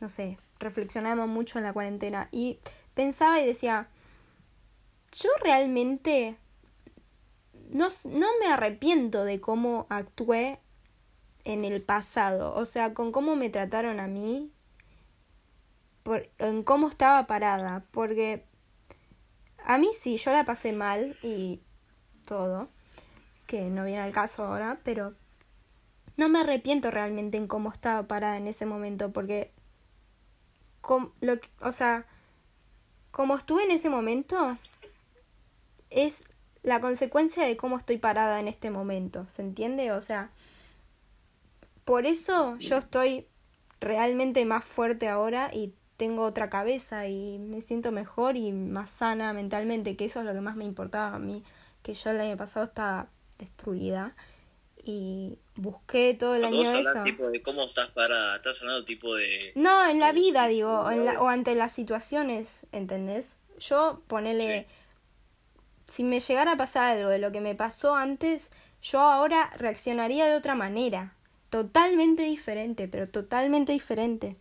no 0.00 0.08
sé, 0.08 0.38
reflexionando 0.58 1.26
mucho 1.26 1.58
en 1.58 1.64
la 1.64 1.72
cuarentena 1.72 2.28
y 2.32 2.58
pensaba 2.94 3.40
y 3.40 3.46
decía, 3.46 3.88
yo 5.12 5.30
realmente 5.42 6.36
no, 7.72 7.88
no 8.04 8.26
me 8.40 8.46
arrepiento 8.46 9.24
de 9.24 9.40
cómo 9.40 9.86
actué 9.88 10.60
en 11.44 11.64
el 11.64 11.82
pasado, 11.82 12.54
o 12.54 12.66
sea, 12.66 12.94
con 12.94 13.12
cómo 13.12 13.36
me 13.36 13.50
trataron 13.50 14.00
a 14.00 14.06
mí, 14.06 14.52
por, 16.02 16.28
en 16.38 16.62
cómo 16.62 16.88
estaba 16.88 17.26
parada, 17.26 17.84
porque 17.90 18.44
a 19.64 19.78
mí 19.78 19.90
sí, 19.98 20.16
yo 20.16 20.32
la 20.32 20.44
pasé 20.44 20.72
mal 20.72 21.16
y 21.22 21.60
todo, 22.26 22.68
que 23.46 23.70
no 23.70 23.84
viene 23.84 24.02
al 24.02 24.12
caso 24.12 24.44
ahora, 24.44 24.80
pero 24.84 25.14
no 26.16 26.28
me 26.28 26.40
arrepiento 26.40 26.90
realmente 26.90 27.38
en 27.38 27.46
cómo 27.46 27.72
estaba 27.72 28.06
parada 28.06 28.36
en 28.36 28.46
ese 28.46 28.66
momento, 28.66 29.12
porque, 29.12 29.52
lo 31.20 31.38
o 31.60 31.72
sea, 31.72 32.06
como 33.10 33.36
estuve 33.36 33.64
en 33.64 33.70
ese 33.70 33.88
momento, 33.88 34.58
es 35.88 36.24
la 36.62 36.80
consecuencia 36.80 37.46
de 37.46 37.56
cómo 37.56 37.78
estoy 37.78 37.98
parada 37.98 38.40
en 38.40 38.48
este 38.48 38.70
momento, 38.70 39.26
¿se 39.28 39.42
entiende? 39.42 39.92
O 39.92 40.02
sea, 40.02 40.30
por 41.84 42.06
eso 42.06 42.56
yo 42.58 42.76
estoy 42.76 43.26
realmente 43.80 44.44
más 44.44 44.64
fuerte 44.64 45.08
ahora 45.08 45.50
y 45.52 45.72
tengo 45.96 46.24
otra 46.24 46.50
cabeza 46.50 47.08
y 47.08 47.38
me 47.38 47.62
siento 47.62 47.92
mejor 47.92 48.36
y 48.36 48.52
más 48.52 48.90
sana 48.90 49.32
mentalmente, 49.32 49.96
que 49.96 50.06
eso 50.06 50.20
es 50.20 50.26
lo 50.26 50.32
que 50.32 50.40
más 50.40 50.56
me 50.56 50.64
importaba 50.64 51.16
a 51.16 51.18
mí, 51.18 51.42
que 51.82 51.94
yo 51.94 52.10
el 52.10 52.20
año 52.20 52.36
pasado 52.36 52.64
estaba 52.64 53.08
destruida 53.38 54.14
y 54.82 55.38
busqué 55.56 56.14
todo 56.14 56.34
el 56.36 56.44
año 56.44 56.62
eso. 56.62 57.02
tipo 57.04 57.28
de 57.28 57.42
cómo 57.42 57.64
estás 57.64 57.90
parada, 57.90 58.36
estás 58.36 58.60
hablando 58.60 58.84
tipo 58.84 59.14
de... 59.14 59.52
No, 59.54 59.86
en 59.86 60.00
la 60.00 60.12
vida, 60.12 60.46
digo, 60.46 60.80
o 60.80 61.28
ante 61.28 61.54
las 61.54 61.72
situaciones, 61.72 62.60
¿entendés? 62.72 63.36
Yo 63.58 64.00
ponele... 64.06 64.66
Si 65.90 66.04
me 66.04 66.20
llegara 66.20 66.52
a 66.52 66.56
pasar 66.56 66.96
algo 66.96 67.08
de 67.08 67.18
lo 67.18 67.32
que 67.32 67.40
me 67.40 67.54
pasó 67.54 67.96
antes, 67.96 68.50
yo 68.80 69.00
ahora 69.00 69.50
reaccionaría 69.56 70.26
de 70.26 70.36
otra 70.36 70.54
manera. 70.54 71.14
Totalmente 71.50 72.22
diferente, 72.22 72.86
pero 72.86 73.08
totalmente 73.08 73.72
diferente. 73.72 74.36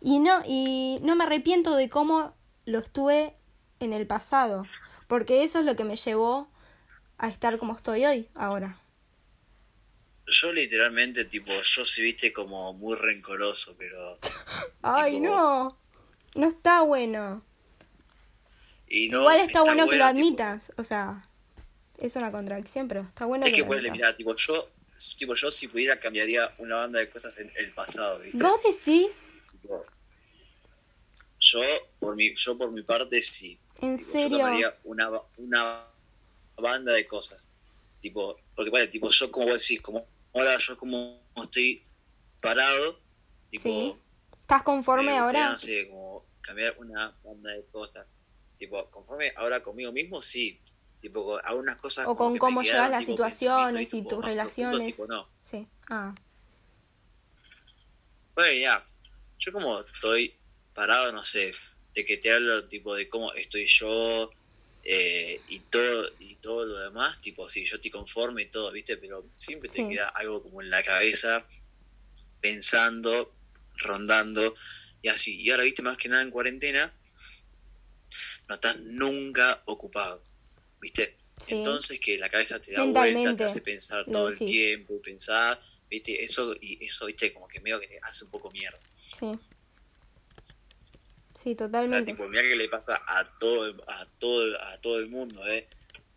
Y 0.00 0.20
no, 0.20 0.42
y 0.46 0.98
no 1.02 1.16
me 1.16 1.24
arrepiento 1.24 1.74
de 1.74 1.88
cómo 1.88 2.34
lo 2.64 2.78
estuve 2.78 3.34
en 3.80 3.92
el 3.92 4.06
pasado. 4.06 4.64
Porque 5.08 5.42
eso 5.42 5.58
es 5.58 5.64
lo 5.64 5.74
que 5.74 5.84
me 5.84 5.96
llevó 5.96 6.48
a 7.18 7.28
estar 7.28 7.58
como 7.58 7.74
estoy 7.74 8.04
hoy, 8.06 8.28
ahora. 8.36 8.78
Yo 10.26 10.52
literalmente, 10.52 11.24
tipo, 11.24 11.50
yo 11.50 11.84
sí 11.84 12.02
viste 12.02 12.32
como 12.32 12.72
muy 12.72 12.96
rencoroso, 12.96 13.74
pero... 13.76 14.18
Ay, 14.82 15.18
no. 15.18 15.74
No 16.36 16.46
está 16.46 16.82
bueno. 16.82 17.42
Igual 18.90 19.40
está, 19.40 19.62
bueno 19.62 19.88
que 19.88 19.96
lo 19.96 20.04
admitas, 20.04 20.72
o 20.76 20.82
sea, 20.82 21.28
es 21.98 22.16
una 22.16 22.32
contradicción, 22.32 22.88
pero 22.88 23.02
está 23.02 23.24
bueno 23.24 23.46
es 23.46 23.52
que, 23.52 23.64
que 23.64 23.90
mira, 23.90 24.16
tipo, 24.16 24.34
yo, 24.34 24.68
tipo, 25.16 25.34
yo 25.34 25.50
si 25.52 25.68
pudiera 25.68 26.00
cambiaría 26.00 26.52
una 26.58 26.76
banda 26.76 26.98
de 26.98 27.08
cosas 27.08 27.38
en 27.38 27.52
el 27.56 27.72
pasado, 27.72 28.18
¿viste? 28.18 28.42
¿Vos 28.42 28.60
decís? 28.64 29.30
yo, 31.38 31.60
por 32.00 32.16
mi, 32.16 32.34
yo 32.34 32.58
por 32.58 32.72
mi 32.72 32.82
parte, 32.82 33.20
sí. 33.20 33.58
¿En 33.80 33.96
serio? 33.96 34.38
Yo 34.38 34.44
cambiaría 34.44 34.78
una, 34.84 35.10
una 35.38 35.86
banda 36.58 36.92
de 36.92 37.06
cosas. 37.06 37.48
Tipo, 38.00 38.38
porque 38.56 38.70
vale, 38.70 38.88
tipo, 38.88 39.08
yo 39.08 39.30
como 39.30 39.46
vos 39.46 39.62
decís, 39.62 39.80
como 39.80 40.04
ahora 40.34 40.56
yo 40.58 40.76
como 40.76 41.20
estoy 41.36 41.82
parado, 42.40 42.98
tipo... 43.50 43.62
¿Sí? 43.62 43.94
¿Estás 44.40 44.62
conforme 44.64 45.16
ahora? 45.16 45.50
No 45.50 45.56
sé, 45.56 45.88
como 45.88 46.24
cambiar 46.40 46.76
una 46.78 47.14
banda 47.22 47.50
de 47.50 47.64
cosas. 47.66 48.04
Tipo, 48.60 48.90
conforme 48.90 49.32
ahora 49.36 49.62
conmigo 49.62 49.90
mismo, 49.90 50.20
sí. 50.20 50.60
Tipo, 51.00 51.38
algunas 51.42 51.78
cosas. 51.78 52.06
O 52.06 52.14
con 52.14 52.36
cómo 52.36 52.60
llegas 52.60 52.90
las 52.90 53.06
situaciones 53.06 53.94
y, 53.94 54.06
tus 54.06 54.22
relaciones. 54.22 54.86
tipo, 54.86 55.06
no. 55.06 55.26
Sí. 55.42 55.66
Ah. 55.88 56.14
Bueno, 58.34 58.52
ya. 58.52 58.86
Yo 59.38 59.50
como 59.52 59.80
estoy 59.80 60.34
parado, 60.74 61.10
no 61.10 61.22
sé, 61.22 61.54
de 61.94 62.04
que 62.04 62.18
te 62.18 62.30
hablo 62.30 62.68
tipo 62.68 62.94
de 62.94 63.08
cómo 63.08 63.32
estoy 63.32 63.64
yo 63.64 64.30
eh, 64.84 65.40
y 65.48 65.60
todo 65.60 66.10
y 66.18 66.34
todo 66.36 66.66
lo 66.66 66.76
demás, 66.80 67.18
tipo, 67.22 67.48
sí, 67.48 67.64
yo 67.64 67.76
estoy 67.76 67.90
conforme 67.90 68.42
y 68.42 68.50
todo, 68.50 68.70
¿viste? 68.72 68.98
Pero 68.98 69.26
siempre 69.34 69.70
te 69.70 69.88
queda 69.88 70.10
algo 70.10 70.42
como 70.42 70.60
en 70.60 70.68
la 70.68 70.82
cabeza, 70.82 71.46
pensando, 72.42 73.32
rondando 73.78 74.52
y 75.00 75.08
así. 75.08 75.40
Y 75.40 75.50
ahora, 75.50 75.62
¿viste? 75.62 75.80
Más 75.80 75.96
que 75.96 76.10
nada 76.10 76.20
en 76.20 76.30
cuarentena, 76.30 76.94
no 78.50 78.54
estás 78.54 78.80
nunca 78.80 79.62
ocupado, 79.66 80.24
¿viste? 80.80 81.14
Entonces 81.46 82.00
que 82.00 82.18
la 82.18 82.28
cabeza 82.28 82.60
te 82.60 82.72
da 82.72 82.82
vuelta, 82.82 83.36
te 83.36 83.44
hace 83.44 83.60
pensar 83.60 84.04
todo 84.06 84.28
el 84.28 84.36
tiempo, 84.36 85.00
pensar, 85.00 85.58
¿viste? 85.88 86.20
Eso, 86.20 86.56
y 86.60 86.84
eso, 86.84 87.06
¿viste? 87.06 87.32
Como 87.32 87.46
que 87.46 87.60
medio 87.60 87.78
que 87.78 87.86
te 87.86 88.00
hace 88.02 88.24
un 88.24 88.32
poco 88.32 88.50
mierda. 88.50 88.80
Sí. 88.92 89.30
Sí, 91.40 91.54
totalmente. 91.54 91.96
O 91.96 92.04
sea, 92.04 92.04
tipo, 92.04 92.28
mira 92.28 92.42
que 92.42 92.56
le 92.56 92.68
pasa 92.68 93.00
a 93.06 93.38
todo, 93.38 93.84
a 93.86 94.04
todo, 94.18 94.60
a 94.60 94.80
todo 94.80 94.98
el 94.98 95.08
mundo, 95.08 95.46
¿eh? 95.46 95.68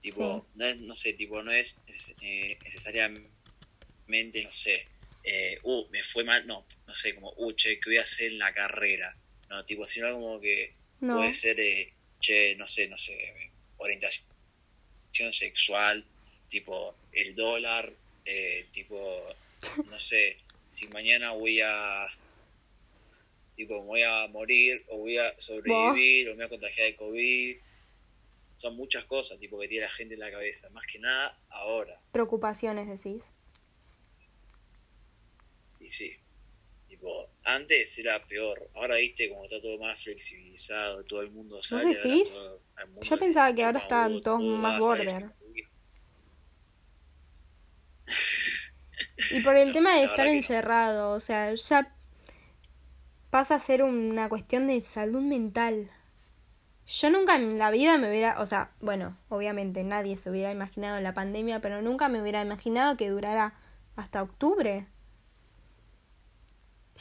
Tipo, 0.01 0.47
no, 0.55 0.65
es, 0.65 0.81
no 0.81 0.95
sé, 0.95 1.13
tipo, 1.13 1.43
no 1.43 1.51
es 1.51 1.77
eh, 2.21 2.57
necesariamente, 2.63 4.43
no 4.43 4.51
sé, 4.51 4.87
eh, 5.23 5.59
uh, 5.61 5.87
me 5.91 6.01
fue 6.01 6.23
mal, 6.23 6.47
no, 6.47 6.65
no 6.87 6.95
sé, 6.95 7.13
como, 7.13 7.31
uh, 7.37 7.53
che, 7.53 7.79
¿qué 7.79 7.91
voy 7.91 7.97
a 7.97 8.01
hacer 8.01 8.31
en 8.31 8.39
la 8.39 8.51
carrera? 8.55 9.15
No, 9.49 9.63
tipo, 9.63 9.85
sino 9.85 10.11
como 10.13 10.41
que 10.41 10.73
puede 10.99 11.31
ser, 11.33 11.59
eh, 11.59 11.93
che, 12.23 12.55
no 12.55 12.65
sé, 12.65 12.87
no 12.87 12.97
sé, 12.97 13.51
orientación 13.77 15.31
sexual, 15.31 16.05
tipo 16.47 16.95
el 17.11 17.35
dólar, 17.35 17.93
eh, 18.25 18.65
tipo, 18.71 19.21
no 19.89 19.99
sé, 19.99 20.37
si 20.67 20.87
mañana 20.87 21.31
voy 21.31 21.59
a, 21.61 22.07
tipo, 23.55 23.81
voy 23.81 24.03
a 24.03 24.27
morir 24.29 24.83
o 24.87 24.97
voy 24.97 25.17
a 25.17 25.39
sobrevivir 25.39 26.29
o 26.29 26.31
me 26.31 26.37
voy 26.37 26.45
a 26.45 26.49
contagiar 26.49 26.87
de 26.87 26.95
COVID. 26.95 27.57
Son 28.55 28.75
muchas 28.77 29.03
cosas, 29.05 29.39
tipo, 29.39 29.59
que 29.59 29.67
tiene 29.67 29.85
la 29.85 29.91
gente 29.91 30.13
en 30.13 30.21
la 30.21 30.31
cabeza, 30.31 30.69
más 30.69 30.85
que 30.85 30.99
nada 30.99 31.37
ahora. 31.49 31.99
Preocupaciones, 32.11 32.87
decís. 32.87 33.25
Y 35.79 35.89
sí 35.89 36.17
antes 37.43 37.97
era 37.99 38.25
peor. 38.25 38.69
Ahora 38.75 38.95
viste 38.95 39.29
como 39.29 39.43
está 39.43 39.59
todo 39.61 39.77
más 39.79 40.03
flexibilizado, 40.03 41.03
todo 41.03 41.21
el 41.21 41.31
mundo 41.31 41.61
sale. 41.61 41.95
decís? 41.95 42.29
Yo 43.01 43.17
pensaba 43.17 43.53
que 43.53 43.63
ahora 43.63 43.79
estaban 43.79 44.21
todos 44.21 44.41
más 44.41 44.79
border. 44.79 45.31
Y 49.31 49.41
por 49.41 49.55
el 49.55 49.73
tema 49.73 49.95
de 49.97 50.05
estar 50.05 50.27
encerrado, 50.27 51.11
o 51.11 51.19
sea, 51.19 51.53
ya 51.53 51.93
pasa 53.29 53.55
a 53.55 53.59
ser 53.59 53.83
una 53.83 54.29
cuestión 54.29 54.67
de 54.67 54.79
salud 54.81 55.21
mental. 55.21 55.89
Yo 56.85 57.09
nunca 57.09 57.35
en 57.35 57.57
la 57.57 57.71
vida 57.71 57.97
me 57.97 58.09
hubiera, 58.09 58.41
o 58.41 58.45
sea, 58.45 58.71
bueno, 58.81 59.17
obviamente 59.29 59.83
nadie 59.83 60.17
se 60.17 60.29
hubiera 60.29 60.51
imaginado 60.51 60.99
la 60.99 61.13
pandemia, 61.13 61.61
pero 61.61 61.81
nunca 61.81 62.09
me 62.09 62.21
hubiera 62.21 62.41
imaginado 62.41 62.97
que 62.97 63.09
durara 63.09 63.53
hasta 63.95 64.21
octubre. 64.21 64.87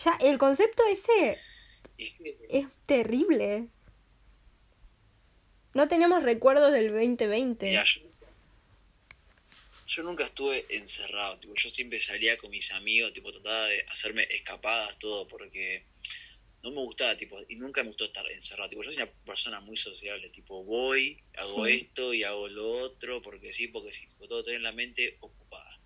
Ya, 0.05 0.18
el 0.20 0.38
concepto 0.38 0.82
ese 0.90 1.38
es 2.48 2.66
terrible. 2.86 3.68
No 5.74 5.88
tenemos 5.88 6.22
recuerdos 6.22 6.72
del 6.72 6.88
2020. 6.88 7.72
yo, 9.86 10.03
nunca 10.03 10.24
estuve 10.24 10.66
encerrado, 10.70 11.38
tipo, 11.38 11.55
yo 11.55 11.68
siempre 11.68 11.98
salía 12.00 12.36
con 12.36 12.50
mis 12.50 12.72
amigos, 12.72 13.12
tipo, 13.12 13.30
trataba 13.30 13.66
de 13.66 13.84
hacerme 13.88 14.26
escapadas, 14.30 14.98
todo, 14.98 15.28
porque 15.28 15.84
no 16.62 16.70
me 16.70 16.78
gustaba, 16.78 17.16
tipo, 17.16 17.38
y 17.48 17.57
nunca 17.57 17.82
me 17.82 17.88
gustó 17.88 18.07
estar 18.07 18.26
encerrado, 18.30 18.70
tipo, 18.70 18.82
yo 18.82 18.90
soy 18.90 19.03
una 19.03 19.12
persona 19.24 19.61
muy 19.61 19.76
sociable, 19.76 20.30
tipo, 20.30 20.64
voy, 20.64 21.22
hago 21.36 21.66
esto 21.66 22.14
y 22.14 22.24
hago 22.24 22.48
lo 22.48 22.70
otro, 22.70 23.20
porque 23.22 23.53
sí, 23.53 23.68
porque 23.68 23.92
sí, 23.92 24.07
tipo, 24.07 24.26
todo 24.28 24.42
tener 24.42 24.62
la 24.62 24.72
mente 24.72 25.16
ocupada. 25.20 25.78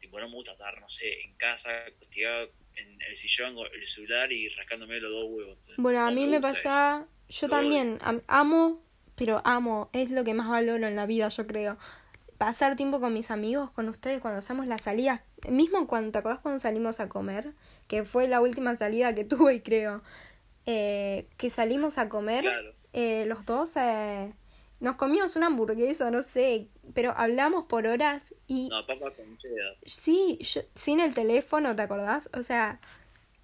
Tipo, 0.00 0.20
no 0.20 0.28
me 0.28 0.34
gusta 0.34 0.52
estar, 0.52 0.80
no 0.80 0.90
sé, 0.90 1.22
en 1.22 1.34
casa, 1.36 1.70
castigado 1.98 2.50
en 2.76 3.00
el 3.02 3.16
sillón 3.16 3.54
con 3.54 3.66
el 3.72 3.86
celular 3.86 4.32
y 4.32 4.48
rascándome 4.50 5.00
los 5.00 5.10
dos 5.10 5.26
huevos. 5.30 5.58
Bueno, 5.76 6.06
a 6.06 6.10
mí 6.10 6.26
me, 6.26 6.40
pasa, 6.40 7.06
yo 7.28 7.48
también 7.48 7.98
amo, 8.26 8.82
pero 9.14 9.40
amo, 9.44 9.90
es 9.92 10.10
lo 10.10 10.24
que 10.24 10.34
más 10.34 10.48
valoro 10.48 10.86
en 10.86 10.96
la 10.96 11.06
vida, 11.06 11.28
yo 11.28 11.46
creo. 11.46 11.78
Pasar 12.38 12.76
tiempo 12.76 13.00
con 13.00 13.14
mis 13.14 13.30
amigos, 13.30 13.70
con 13.70 13.88
ustedes 13.88 14.20
cuando 14.20 14.38
hacemos 14.38 14.66
las 14.66 14.82
salidas, 14.82 15.20
mismo 15.48 15.86
cuando 15.86 16.10
te 16.10 16.18
acordás 16.18 16.40
cuando 16.40 16.58
salimos 16.58 17.00
a 17.00 17.08
comer, 17.08 17.52
que 17.86 18.04
fue 18.04 18.28
la 18.28 18.40
última 18.40 18.76
salida 18.76 19.14
que 19.14 19.24
tuve, 19.24 19.62
creo, 19.62 20.02
eh, 20.66 21.26
que 21.36 21.50
salimos 21.50 21.98
a 21.98 22.08
comer 22.08 22.44
eh, 22.92 23.24
los 23.26 23.44
dos, 23.44 23.76
eh, 23.76 24.32
nos 24.80 24.96
comimos 24.96 25.36
una 25.36 25.46
hamburguesa, 25.46 26.10
no 26.10 26.22
sé, 26.22 26.68
pero 26.94 27.12
hablamos 27.16 27.64
por 27.66 27.86
horas 27.86 28.34
y... 28.46 28.68
No, 28.68 28.84
papa 28.86 29.10
con 29.12 29.38
cheddar. 29.38 29.76
Sí, 29.86 30.38
yo, 30.40 30.62
sin 30.74 31.00
el 31.00 31.14
teléfono, 31.14 31.74
¿te 31.76 31.82
acordás? 31.82 32.28
O 32.36 32.42
sea, 32.42 32.80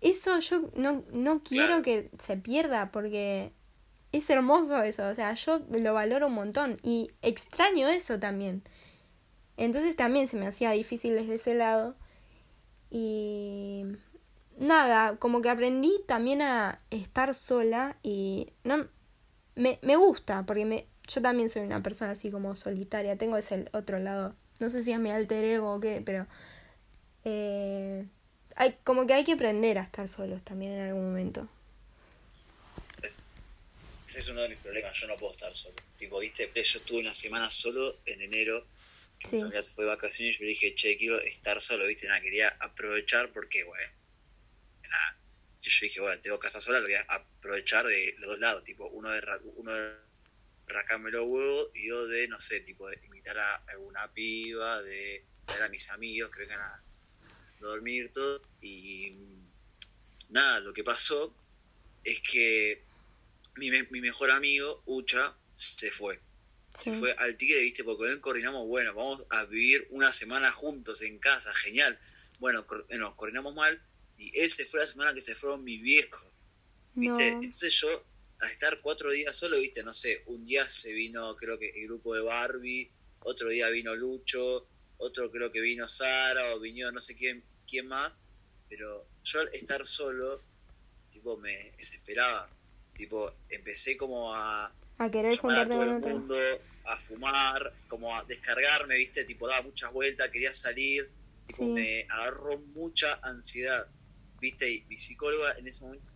eso 0.01 0.39
yo 0.41 0.71
no, 0.75 1.05
no 1.13 1.43
quiero 1.43 1.83
Claro. 1.83 1.83
que 1.83 2.11
se 2.23 2.37
pierda 2.37 2.91
porque 2.91 3.53
es 4.13 4.29
hermoso 4.31 4.83
eso, 4.83 5.07
o 5.09 5.15
sea, 5.15 5.35
yo 5.35 5.61
lo 5.71 5.95
valoro 5.95 6.27
un 6.29 6.35
montón 6.35 6.79
y 6.83 7.11
extraño 7.23 7.89
eso 7.89 8.19
también. 8.19 8.63
Entonces 9.57 9.95
también 9.97 10.27
se 10.29 10.37
me 10.37 10.47
hacía 10.47 10.71
difícil 10.73 11.15
desde 11.15 11.35
ese 11.37 11.55
lado 11.55 11.97
y 12.91 13.85
nada, 14.59 15.17
como 15.19 15.41
que 15.43 15.51
aprendí 15.51 15.93
también 16.07 16.43
a 16.43 16.81
estar 16.91 17.35
sola 17.35 17.99
y 18.03 18.53
no 18.65 18.89
me, 19.55 19.79
me 19.83 19.97
gusta 19.97 20.45
porque 20.47 20.65
me, 20.65 20.87
yo 21.13 21.21
también 21.23 21.49
soy 21.49 21.63
una 21.63 21.83
persona 21.83 22.13
así 22.13 22.31
como 22.31 22.55
solitaria, 22.57 23.17
tengo 23.17 23.37
ese 23.37 23.67
otro 23.73 23.99
lado, 23.99 24.35
no 24.61 24.71
sé 24.71 24.83
si 24.85 24.93
es 24.93 24.99
mi 24.99 25.11
alter 25.11 25.45
ego 25.45 25.75
o 25.75 25.81
qué, 25.81 26.03
pero 26.05 26.27
eh, 27.25 28.07
hay, 28.55 28.77
como 28.85 29.07
que 29.07 29.15
hay 29.15 29.25
que 29.25 29.33
aprender 29.33 29.79
a 29.79 29.83
estar 29.83 30.07
solos 30.09 30.43
también 30.43 30.73
en 30.73 30.81
algún 30.81 31.09
momento. 31.09 31.49
Ese 34.07 34.19
es 34.19 34.29
uno 34.29 34.43
de 34.43 34.49
mis 34.49 34.59
problemas, 34.59 34.97
yo 34.97 35.07
no 35.07 35.17
puedo 35.17 35.33
estar 35.33 35.55
solo. 35.55 35.77
Tipo, 35.97 36.19
viste, 36.19 36.51
yo 36.53 36.79
estuve 36.79 37.01
una 37.01 37.15
semana 37.15 37.51
solo 37.51 38.01
en 38.07 38.23
enero, 38.23 38.67
que 39.19 39.29
Sí. 39.29 39.37
mi 39.37 39.43
familia 39.43 39.63
se 39.63 39.73
fue 39.73 39.85
de 39.85 39.91
vacaciones 39.91 40.37
y 40.37 40.39
yo 40.39 40.45
le 40.45 40.49
dije, 40.49 40.75
che, 40.75 40.97
quiero 40.99 41.21
estar 41.21 41.61
solo, 41.61 41.87
viste, 41.87 42.09
nada, 42.09 42.21
quería 42.21 42.49
aprovechar 42.61 43.31
porque, 43.33 43.63
bueno, 43.65 43.93
nada, 44.83 45.17
yo 45.63 45.71
dije, 45.83 46.01
bueno, 46.01 46.21
tengo 46.21 46.41
casa 46.41 46.59
sola, 46.61 46.81
lo 46.81 46.87
voy 46.87 46.95
a 46.95 47.03
aprovechar 47.09 47.87
de 47.87 48.15
los 48.19 48.31
dos 48.31 48.39
lados, 48.41 48.65
tipo, 48.65 48.89
uno 48.89 49.11
de, 49.11 49.23
uno 49.57 49.73
de 49.73 50.10
rascarme 50.73 51.11
los 51.11 51.27
huevos 51.27 51.71
y 51.75 51.89
dos 51.89 52.09
de, 52.09 52.29
no 52.29 52.39
sé, 52.41 52.61
tipo, 52.61 52.89
de 52.89 52.99
invitar 53.05 53.39
a 53.39 53.57
alguna 53.69 54.13
piba, 54.13 54.81
de 54.83 55.25
traer 55.45 55.65
a 55.65 55.69
mis 55.69 55.91
amigos 55.91 56.31
que 56.31 56.41
vengan 56.41 56.61
a 56.61 56.83
dormir 57.61 58.11
todo 58.13 58.43
y 58.63 59.13
nada, 60.29 60.61
lo 60.61 60.73
que 60.73 60.85
pasó 60.85 61.35
es 62.05 62.21
que 62.21 62.83
mi, 63.57 63.71
me- 63.71 63.87
mi 63.91 64.01
mejor 64.01 64.31
amigo, 64.31 64.83
Ucha, 64.87 65.37
se 65.55 65.91
fue. 65.91 66.19
Sí. 66.75 66.93
Se 66.93 66.99
fue 66.99 67.13
al 67.15 67.37
tigre, 67.37 67.61
viste, 67.61 67.83
porque 67.85 67.99
con 68.05 68.11
él 68.11 68.21
coordinamos, 68.21 68.67
bueno, 68.69 68.95
vamos 68.95 69.25
a 69.31 69.45
vivir 69.45 69.87
una 69.91 70.13
semana 70.13 70.53
juntos 70.53 71.03
en 71.03 71.19
casa, 71.19 71.53
genial. 71.53 71.99
Bueno, 72.39 72.65
eh, 72.89 72.97
nos 72.97 73.15
coordinamos 73.17 73.55
mal 73.55 73.83
y 74.17 74.39
él 74.39 74.49
se 74.49 74.65
fue 74.67 74.81
la 74.81 74.87
semana 74.87 75.13
que 75.13 75.21
se 75.21 75.35
fueron 75.35 75.65
mis 75.65 75.83
viejos, 75.83 76.23
viste. 76.95 77.33
No. 77.33 77.37
Entonces 77.43 77.75
yo, 77.81 78.05
al 78.41 78.51
estar 78.51 78.81
cuatro 78.81 79.11
días 79.11 79.37
solo, 79.37 79.59
viste, 79.59 79.83
no 79.83 79.93
sé, 79.93 80.23
un 80.27 80.43
día 80.43 80.67
se 80.67 80.93
vino, 80.93 81.37
creo 81.37 81.59
que 81.59 81.69
el 81.71 81.87
grupo 81.87 82.15
de 82.15 82.23
Barbie, 82.23 82.91
otro 83.21 83.49
día 83.51 83.69
vino 83.69 83.95
Lucho, 83.95 84.67
otro 84.99 85.31
creo 85.31 85.51
que 85.51 85.61
vino 85.61 85.87
Sara 85.87 86.55
o 86.55 86.61
vino 86.61 86.91
no 86.91 87.01
sé 87.01 87.15
quién, 87.15 87.45
quién 87.69 87.87
más, 87.87 88.13
pero 88.69 89.07
yo 89.25 89.41
al 89.41 89.49
estar 89.53 89.85
solo, 89.85 90.43
tipo, 91.11 91.37
me 91.37 91.73
desesperaba. 91.77 92.49
Tipo, 92.95 93.33
empecé 93.49 93.97
como 93.97 94.35
a 94.35 94.73
A 94.99 95.11
querer 95.11 95.33
a 95.33 95.69
todo 95.69 95.83
el 95.83 96.01
mundo, 96.01 96.37
a 96.85 96.97
fumar, 96.99 97.75
como 97.89 98.15
a 98.15 98.25
descargarme, 98.25 98.97
viste, 98.97 99.25
tipo 99.25 99.49
daba 99.49 99.63
muchas 99.63 99.93
vueltas, 99.93 100.29
quería 100.31 100.53
salir, 100.53 101.11
tipo 101.47 101.65
Sí. 101.65 101.71
me 101.71 102.07
agarró 102.09 102.59
mucha 102.59 103.21
ansiedad, 103.23 103.87
viste, 104.41 104.71
y 104.71 104.85
mi 104.87 104.97
psicóloga 104.97 105.57
en 105.59 105.67
ese 105.67 105.85
momento 105.85 106.10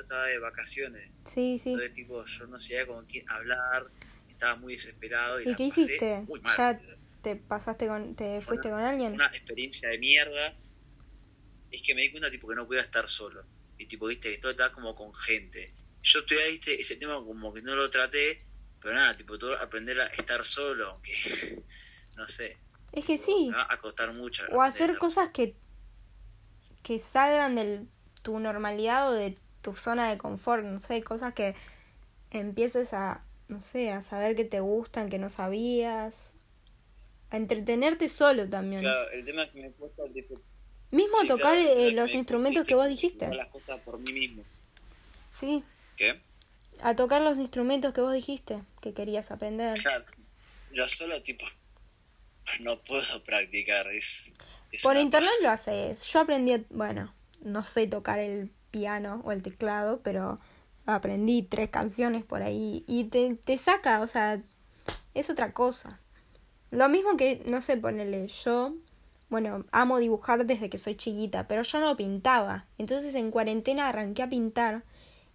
estaba 0.00 0.26
de 0.26 0.38
vacaciones, 0.38 1.10
Sí, 1.24 1.58
sí. 1.58 1.70
entonces 1.70 1.92
tipo 1.92 2.24
yo 2.24 2.46
no 2.46 2.58
sabía 2.58 2.86
con 2.86 3.04
quién 3.06 3.28
hablar, 3.30 3.86
estaba 4.28 4.56
muy 4.56 4.74
desesperado 4.74 5.40
y, 5.40 5.44
¿Y 5.44 5.50
la 5.50 5.56
qué 5.56 5.68
pasé 5.68 5.80
hiciste? 5.82 6.22
muy 6.28 6.40
mal. 6.40 6.56
¿Ya 6.56 6.80
te 7.22 7.36
pasaste 7.36 7.86
con, 7.86 8.14
te 8.16 8.40
Fue 8.40 8.56
fuiste 8.56 8.68
una- 8.68 8.76
con 8.78 8.84
alguien? 8.86 9.12
Una 9.14 9.26
experiencia 9.28 9.88
de 9.88 9.98
mierda, 9.98 10.54
es 11.70 11.82
que 11.82 11.94
me 11.94 12.02
di 12.02 12.10
cuenta 12.10 12.30
tipo 12.30 12.48
que 12.48 12.54
no 12.54 12.66
podía 12.66 12.82
estar 12.82 13.06
solo, 13.08 13.44
y 13.78 13.86
tipo, 13.86 14.06
viste, 14.06 14.30
que 14.32 14.38
todo 14.38 14.50
estaba 14.52 14.72
como 14.72 14.94
con 14.94 15.12
gente. 15.14 15.72
Yo 16.02 16.20
estoy 16.20 16.38
ahí, 16.38 16.52
viste, 16.52 16.80
ese 16.80 16.96
tema 16.96 17.14
como 17.16 17.52
que 17.52 17.62
no 17.62 17.74
lo 17.74 17.88
traté, 17.90 18.38
pero 18.80 18.94
nada, 18.94 19.16
tipo, 19.16 19.38
todo 19.38 19.56
aprender 19.58 20.00
a 20.00 20.06
estar 20.06 20.44
solo, 20.44 20.90
aunque, 20.90 21.12
no 22.16 22.26
sé, 22.26 22.56
Es 22.92 23.04
que 23.06 23.18
sí. 23.18 23.48
me 23.50 23.56
va 23.56 23.66
a 23.68 23.78
costar 23.80 24.12
mucho. 24.12 24.44
O 24.52 24.60
hacer 24.62 24.96
cosas 24.98 25.30
que, 25.30 25.56
que 26.82 26.98
salgan 27.00 27.54
de 27.56 27.86
tu 28.22 28.38
normalidad 28.38 29.08
o 29.10 29.12
de 29.12 29.36
tu 29.64 29.74
zona 29.74 30.10
de 30.10 30.18
confort, 30.18 30.62
no 30.62 30.78
sé, 30.78 31.02
cosas 31.02 31.32
que 31.32 31.54
empieces 32.30 32.92
a, 32.92 33.24
no 33.48 33.62
sé, 33.62 33.90
a 33.90 34.02
saber 34.02 34.36
que 34.36 34.44
te 34.44 34.60
gustan, 34.60 35.08
que 35.08 35.18
no 35.18 35.30
sabías. 35.30 36.30
A 37.30 37.36
entretenerte 37.38 38.08
solo 38.08 38.48
también. 38.48 38.82
Claro, 38.82 39.10
el 39.10 39.24
tema 39.24 39.44
es 39.44 39.50
que 39.50 39.62
me 39.62 39.70
cuesta 39.72 40.04
tipo, 40.12 40.34
Mismo 40.90 41.22
sí, 41.22 41.28
tocar 41.28 41.56
claro, 41.56 41.80
eh, 41.80 41.92
los 41.92 42.10
me 42.12 42.18
instrumentos 42.18 42.68
que 42.68 42.74
vos 42.74 42.86
dijiste. 42.88 43.34
las 43.34 43.48
cosas 43.48 43.80
por 43.80 43.98
mí 43.98 44.12
mismo. 44.12 44.44
Sí, 45.32 45.64
¿Qué? 45.96 46.20
a 46.82 46.94
tocar 46.94 47.22
los 47.22 47.38
instrumentos 47.38 47.94
que 47.94 48.00
vos 48.02 48.12
dijiste 48.12 48.62
que 48.82 48.92
querías 48.92 49.30
aprender. 49.30 49.76
Claro, 49.80 50.04
yo 50.72 50.86
solo, 50.86 51.20
tipo, 51.22 51.46
no 52.60 52.78
puedo 52.80 53.22
practicar, 53.24 53.88
es... 53.88 54.34
es 54.70 54.82
Por 54.82 54.96
internet 54.96 55.32
lo 55.42 55.50
haces. 55.50 56.04
Yo 56.04 56.20
aprendí, 56.20 56.64
bueno, 56.70 57.12
no 57.40 57.64
sé 57.64 57.86
tocar 57.86 58.20
el 58.20 58.50
piano 58.74 59.22
o 59.24 59.30
el 59.30 59.42
teclado, 59.42 60.00
pero 60.02 60.40
aprendí 60.84 61.42
tres 61.42 61.70
canciones 61.70 62.24
por 62.24 62.42
ahí 62.42 62.84
y 62.88 63.04
te, 63.04 63.36
te 63.36 63.56
saca, 63.56 64.00
o 64.00 64.08
sea, 64.08 64.42
es 65.14 65.30
otra 65.30 65.52
cosa. 65.52 66.00
Lo 66.72 66.88
mismo 66.88 67.16
que, 67.16 67.40
no 67.46 67.62
sé, 67.62 67.76
ponele, 67.76 68.26
yo, 68.26 68.74
bueno, 69.30 69.64
amo 69.70 69.98
dibujar 69.98 70.44
desde 70.44 70.68
que 70.68 70.78
soy 70.78 70.96
chiquita, 70.96 71.46
pero 71.46 71.62
yo 71.62 71.78
no 71.78 71.96
pintaba. 71.96 72.66
Entonces 72.78 73.14
en 73.14 73.30
cuarentena 73.30 73.88
arranqué 73.88 74.24
a 74.24 74.28
pintar 74.28 74.82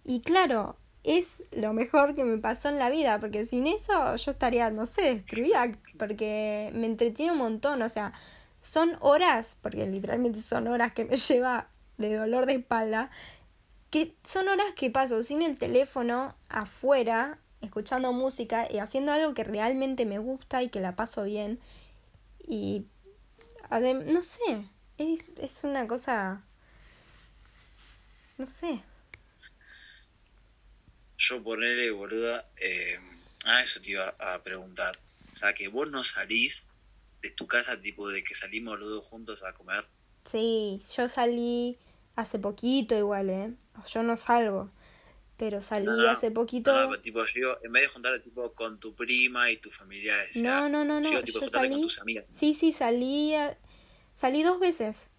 y 0.04 0.20
claro, 0.20 0.76
es 1.02 1.42
lo 1.50 1.72
mejor 1.72 2.14
que 2.14 2.24
me 2.24 2.36
pasó 2.36 2.68
en 2.68 2.78
la 2.78 2.90
vida, 2.90 3.18
porque 3.20 3.46
sin 3.46 3.66
eso 3.66 4.16
yo 4.16 4.30
estaría, 4.30 4.70
no 4.70 4.84
sé, 4.84 5.14
destruida, 5.14 5.72
porque 5.98 6.70
me 6.74 6.84
entretiene 6.84 7.32
un 7.32 7.38
montón, 7.38 7.80
o 7.80 7.88
sea, 7.88 8.12
son 8.60 8.98
horas, 9.00 9.56
porque 9.62 9.86
literalmente 9.86 10.42
son 10.42 10.68
horas 10.68 10.92
que 10.92 11.06
me 11.06 11.16
lleva 11.28 11.68
de 12.00 12.16
dolor 12.16 12.46
de 12.46 12.54
espalda, 12.54 13.10
que 13.90 14.14
son 14.24 14.48
horas 14.48 14.72
que 14.76 14.90
paso 14.90 15.22
sin 15.22 15.42
el 15.42 15.58
teléfono 15.58 16.34
afuera, 16.48 17.38
escuchando 17.60 18.12
música 18.12 18.66
y 18.70 18.78
haciendo 18.78 19.12
algo 19.12 19.34
que 19.34 19.44
realmente 19.44 20.06
me 20.06 20.18
gusta 20.18 20.62
y 20.62 20.68
que 20.68 20.80
la 20.80 20.96
paso 20.96 21.24
bien. 21.24 21.60
Y 22.46 22.86
no 23.70 24.22
sé, 24.22 24.64
es, 24.98 25.20
es 25.40 25.64
una 25.64 25.86
cosa, 25.86 26.42
no 28.38 28.46
sé. 28.46 28.82
Yo 31.18 31.42
ponerle, 31.42 31.90
boluda, 31.90 32.44
eh, 32.62 32.98
ah, 33.44 33.60
eso 33.60 33.80
te 33.80 33.90
iba 33.90 34.08
a 34.18 34.42
preguntar. 34.42 34.98
O 35.32 35.36
sea, 35.36 35.52
que 35.52 35.68
vos 35.68 35.90
no 35.90 36.02
salís 36.02 36.70
de 37.20 37.30
tu 37.30 37.46
casa, 37.46 37.80
tipo 37.80 38.08
de 38.08 38.24
que 38.24 38.34
salimos 38.34 38.78
los 38.78 38.88
dos 38.88 39.04
juntos 39.04 39.44
a 39.44 39.52
comer. 39.52 39.86
Sí, 40.24 40.80
yo 40.96 41.08
salí 41.08 41.78
hace 42.20 42.38
poquito 42.38 42.96
igual, 42.96 43.30
¿eh? 43.30 43.54
Yo 43.86 44.02
no 44.02 44.16
salgo, 44.16 44.70
pero 45.36 45.62
salí 45.62 45.86
No, 45.86 45.96
no, 45.96 46.08
hace 46.08 46.30
poquito. 46.30 46.72
No, 46.72 46.90
no, 46.90 46.98
tipo, 47.00 47.24
yo 47.24 47.32
digo, 47.34 47.56
en 47.62 47.72
vez 47.72 47.82
de 47.84 47.88
juntarte 47.88 48.20
tipo 48.20 48.52
con 48.52 48.78
tu 48.78 48.94
prima 48.94 49.50
y 49.50 49.56
tus 49.56 49.76
familiares. 49.76 50.36
No, 50.36 50.68
no, 50.68 50.84
no, 50.84 51.00
yo 51.00 51.00
no, 51.00 51.10
digo, 51.10 51.22
tipo, 51.22 51.38
yo 51.38 51.44
juntarte 51.46 51.68
con 51.68 51.78
salí- 51.78 51.82
tus 51.82 52.00
amigas. 52.00 52.24
Sí, 52.30 52.54
sí, 52.54 52.72
salí, 52.72 53.34
salí 54.14 54.42
dos 54.42 54.60
veces. 54.60 55.10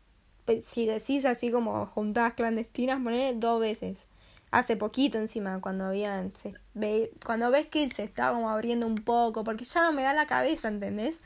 Si 0.62 0.86
decís 0.86 1.24
así 1.26 1.50
como 1.52 1.86
juntadas 1.86 2.34
clandestinas, 2.34 3.02
poner 3.02 3.40
dos 3.40 3.60
veces. 3.62 4.08
Hace 4.52 4.76
poquito 4.76 5.18
encima, 5.18 5.62
cuando 5.62 5.86
habían, 5.86 6.36
se 6.36 6.54
ve, 6.74 7.14
cuando 7.26 7.50
ves 7.52 7.68
que 7.68 7.90
se 7.90 8.04
está 8.04 8.32
como 8.32 8.50
abriendo 8.50 8.86
un 8.86 8.96
poco, 9.04 9.46
porque 9.46 9.64
ya 9.64 9.82
no 9.82 9.94
me 9.94 10.02
da 10.04 10.14
la 10.14 10.28
cabeza, 10.28 10.68
¿entendés? 10.68 11.22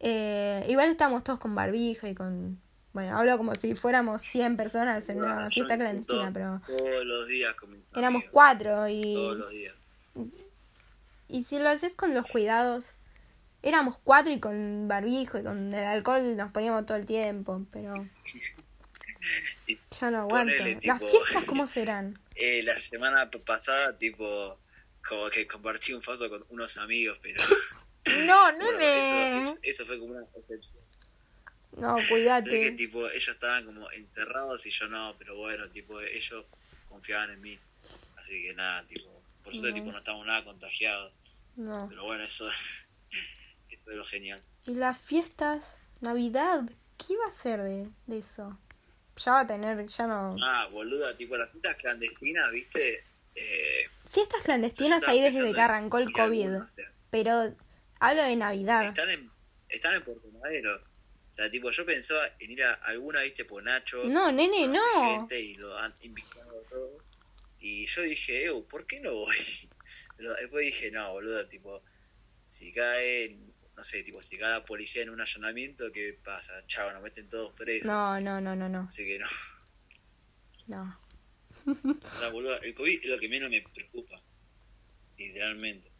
Eh, 0.00 0.64
igual 0.68 0.90
estamos 0.90 1.24
todos 1.24 1.38
con 1.38 1.54
barbijo 1.54 2.06
y 2.06 2.14
con, 2.14 2.60
bueno, 2.94 3.18
hablo 3.18 3.36
como 3.36 3.54
si 3.56 3.74
fuéramos 3.74 4.22
100 4.22 4.56
personas 4.56 5.06
en 5.10 5.18
una 5.18 5.44
yo 5.48 5.50
fiesta 5.50 5.76
clandestina, 5.76 6.30
pero 6.32 6.62
Todos 6.66 7.04
los 7.04 7.28
días 7.28 7.54
con 7.54 7.70
mis 7.72 7.80
éramos 7.94 8.22
amigos, 8.22 8.32
cuatro 8.32 8.88
y... 8.88 9.12
Todos 9.12 9.36
los 9.36 9.50
días. 9.50 9.74
Y 11.28 11.44
si 11.44 11.58
lo 11.58 11.68
haces 11.68 11.92
con 11.94 12.14
los 12.14 12.26
cuidados, 12.30 12.92
éramos 13.62 13.96
cuatro 14.04 14.32
y 14.32 14.40
con 14.40 14.86
barbijo 14.88 15.38
y 15.38 15.42
con 15.42 15.74
el 15.74 15.84
alcohol 15.84 16.36
nos 16.36 16.52
poníamos 16.52 16.86
todo 16.86 16.96
el 16.96 17.04
tiempo, 17.06 17.60
pero 17.70 18.06
Y 19.66 19.78
ya 19.98 20.10
no 20.10 20.18
aguanto. 20.20 20.52
ponele, 20.52 20.78
¿Las 20.84 21.00
fiestas 21.02 21.44
cómo 21.44 21.66
serán? 21.66 22.18
Eh, 22.36 22.62
la 22.62 22.76
semana 22.76 23.30
pasada, 23.30 23.96
tipo, 23.96 24.58
como 25.08 25.28
que 25.30 25.46
compartí 25.46 25.92
un 25.94 26.02
faso 26.02 26.28
con 26.28 26.44
unos 26.50 26.76
amigos, 26.78 27.18
pero 27.22 27.42
No, 28.26 28.52
no 28.52 28.58
bueno, 28.58 28.78
me... 28.78 28.98
eso, 28.98 29.40
es- 29.54 29.58
eso 29.62 29.86
fue 29.86 29.98
como 29.98 30.12
una 30.12 30.24
excepción. 30.36 30.84
No, 31.76 31.96
Es 31.98 32.04
que, 32.06 32.14
cuídate. 32.14 32.72
tipo, 32.72 33.06
ellos 33.08 33.28
estaban 33.28 33.64
como 33.64 33.90
encerrados 33.92 34.64
y 34.66 34.70
yo 34.70 34.86
no, 34.88 35.14
pero 35.18 35.36
bueno, 35.36 35.68
tipo, 35.70 36.00
ellos 36.00 36.44
confiaban 36.88 37.30
en 37.30 37.40
mí. 37.40 37.58
Así 38.16 38.42
que 38.42 38.54
nada, 38.54 38.86
tipo, 38.86 39.10
por 39.42 39.52
suerte, 39.52 39.72
Bien. 39.72 39.84
tipo, 39.84 39.92
no 39.92 39.98
estamos 39.98 40.26
nada 40.26 40.44
contagiados. 40.44 41.12
No. 41.56 41.86
Pero 41.88 42.04
bueno, 42.04 42.24
eso, 42.24 42.48
esto 43.70 43.90
es 43.90 43.96
lo 43.96 44.04
genial. 44.04 44.42
Y 44.66 44.74
las 44.74 44.98
fiestas, 44.98 45.76
Navidad, 46.00 46.62
¿qué 46.96 47.12
iba 47.14 47.26
a 47.26 47.32
ser 47.32 47.62
de, 47.62 47.88
de 48.06 48.18
eso? 48.18 48.58
Ya 49.16 49.32
va 49.32 49.40
a 49.40 49.46
tener, 49.46 49.86
ya 49.86 50.06
no... 50.06 50.34
Ah, 50.42 50.66
boluda, 50.72 51.16
tipo 51.16 51.36
las 51.36 51.50
fiestas 51.50 51.76
clandestinas, 51.76 52.50
¿viste? 52.50 53.04
Eh, 53.36 53.90
Fiestas 54.10 54.44
clandestinas 54.44 55.06
ahí 55.08 55.20
desde 55.20 55.52
que 55.52 55.60
arrancó 55.60 55.98
el 55.98 56.12
COVID. 56.12 56.56
o 56.62 56.66
sea, 56.66 56.90
Pero 57.10 57.54
hablo 58.00 58.22
de 58.22 58.36
Navidad. 58.36 58.84
están 58.84 59.10
en, 59.10 59.30
están 59.68 59.94
en 59.94 60.02
Puerto 60.02 60.28
Madero. 60.40 60.80
O 61.34 61.36
sea, 61.36 61.50
tipo, 61.50 61.68
yo 61.72 61.84
pensaba 61.84 62.22
en 62.38 62.52
ir 62.52 62.62
a 62.62 62.74
alguna, 62.74 63.22
viste, 63.22 63.44
por 63.44 63.60
Nacho. 63.60 64.04
No, 64.04 64.30
nene, 64.30 64.68
no. 64.68 64.78
gente 65.16 65.40
y 65.40 65.56
lo 65.56 65.76
han 65.76 65.92
invitado 66.02 66.48
a 66.48 66.70
todo. 66.70 66.96
Y 67.58 67.86
yo 67.86 68.02
dije, 68.02 68.44
"Ew, 68.44 68.64
¿por 68.68 68.86
qué 68.86 69.00
no 69.00 69.12
voy? 69.12 69.34
Pero 70.16 70.32
después 70.34 70.64
dije, 70.64 70.92
no, 70.92 71.10
boludo, 71.10 71.44
tipo, 71.48 71.82
si 72.46 72.72
cae, 72.72 73.36
no 73.76 73.82
sé, 73.82 74.04
tipo, 74.04 74.22
si 74.22 74.38
cae 74.38 74.48
la 74.50 74.64
policía 74.64 75.02
en 75.02 75.10
un 75.10 75.20
allanamiento, 75.20 75.90
¿qué 75.90 76.16
pasa? 76.22 76.52
Chao, 76.68 76.92
nos 76.92 77.02
meten 77.02 77.28
todos 77.28 77.50
presos. 77.50 77.86
No, 77.88 78.20
no, 78.20 78.40
no, 78.40 78.54
no, 78.54 78.68
no. 78.68 78.86
Así 78.88 79.04
que 79.04 79.18
no. 79.18 79.26
No. 80.68 81.00
O 81.66 82.16
sea, 82.16 82.28
boludo, 82.28 82.62
el 82.62 82.76
COVID 82.76 83.00
es 83.02 83.10
lo 83.10 83.18
que 83.18 83.28
menos 83.28 83.50
me 83.50 83.60
preocupa. 83.60 84.22
Literalmente. 85.18 85.90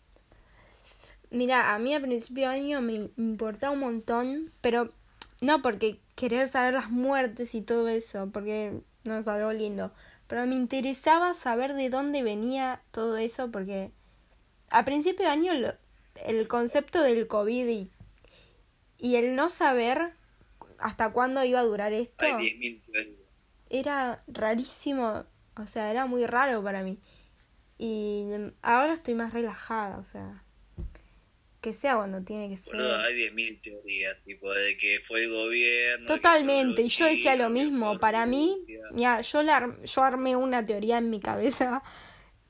Mira, 1.30 1.74
a 1.74 1.78
mí 1.80 1.93
a 1.93 2.01
principio 2.01 2.49
de 2.49 2.55
año 2.55 2.80
me 2.80 3.11
importaba 3.16 3.72
un 3.72 3.80
montón, 3.80 4.53
pero 4.61 4.95
no 5.41 5.62
porque 5.62 6.01
querer 6.14 6.49
saber 6.49 6.74
las 6.74 6.91
muertes 6.91 7.55
y 7.55 7.62
todo 7.62 7.89
eso, 7.89 8.30
porque 8.32 8.80
no 9.05 9.18
es 9.18 9.28
algo 9.28 9.53
lindo, 9.53 9.93
pero 10.26 10.47
me 10.47 10.55
interesaba 10.55 11.35
saber 11.35 11.74
de 11.74 11.91
dónde 11.91 12.22
venía 12.22 12.82
todo 12.91 13.16
eso, 13.16 13.51
porque 13.51 13.93
a 14.70 14.85
principio 14.85 15.26
de 15.26 15.32
año 15.32 15.55
lo- 15.55 15.74
el 16.24 16.49
concepto 16.49 17.03
del 17.03 17.26
COVID 17.26 17.68
y, 17.68 17.91
y 18.99 19.16
el 19.16 19.35
no 19.35 19.51
saber 19.51 20.12
hasta 20.78 21.12
cuándo 21.12 21.43
iba 21.45 21.61
a 21.61 21.64
durar 21.64 21.93
esto 21.93 22.24
Hay 22.24 22.35
10.000 22.37 22.80
teorías. 22.82 23.18
era 23.70 24.22
rarísimo, 24.28 25.24
o 25.57 25.66
sea, 25.66 25.91
era 25.91 26.07
muy 26.07 26.26
raro 26.26 26.62
para 26.62 26.82
mí. 26.82 26.99
Y 27.78 28.26
ahora 28.62 28.95
estoy 28.95 29.14
más 29.14 29.32
relajada, 29.32 29.99
o 29.99 30.05
sea, 30.05 30.43
que 31.64 31.72
sea 31.72 31.96
cuando 31.96 32.20
tiene 32.22 32.48
que 32.50 32.56
ser. 32.58 32.74
Boludo, 32.74 32.96
hay 32.98 33.14
10.000 33.14 33.60
teorías, 33.62 34.16
tipo, 34.24 34.52
de 34.52 34.76
que 34.76 35.00
fue 35.00 35.24
el 35.24 35.30
gobierno. 35.30 36.06
Totalmente, 36.06 36.82
y 36.82 36.88
yo 36.88 37.06
decía 37.06 37.36
lo 37.36 37.48
mismo, 37.50 37.98
para 37.98 38.26
mí, 38.26 38.58
mira, 38.92 39.20
yo, 39.22 39.42
la, 39.42 39.56
ar- 39.56 39.82
yo 39.82 40.02
armé 40.02 40.36
una 40.36 40.64
teoría 40.64 40.98
en 40.98 41.08
mi 41.10 41.20
cabeza 41.20 41.82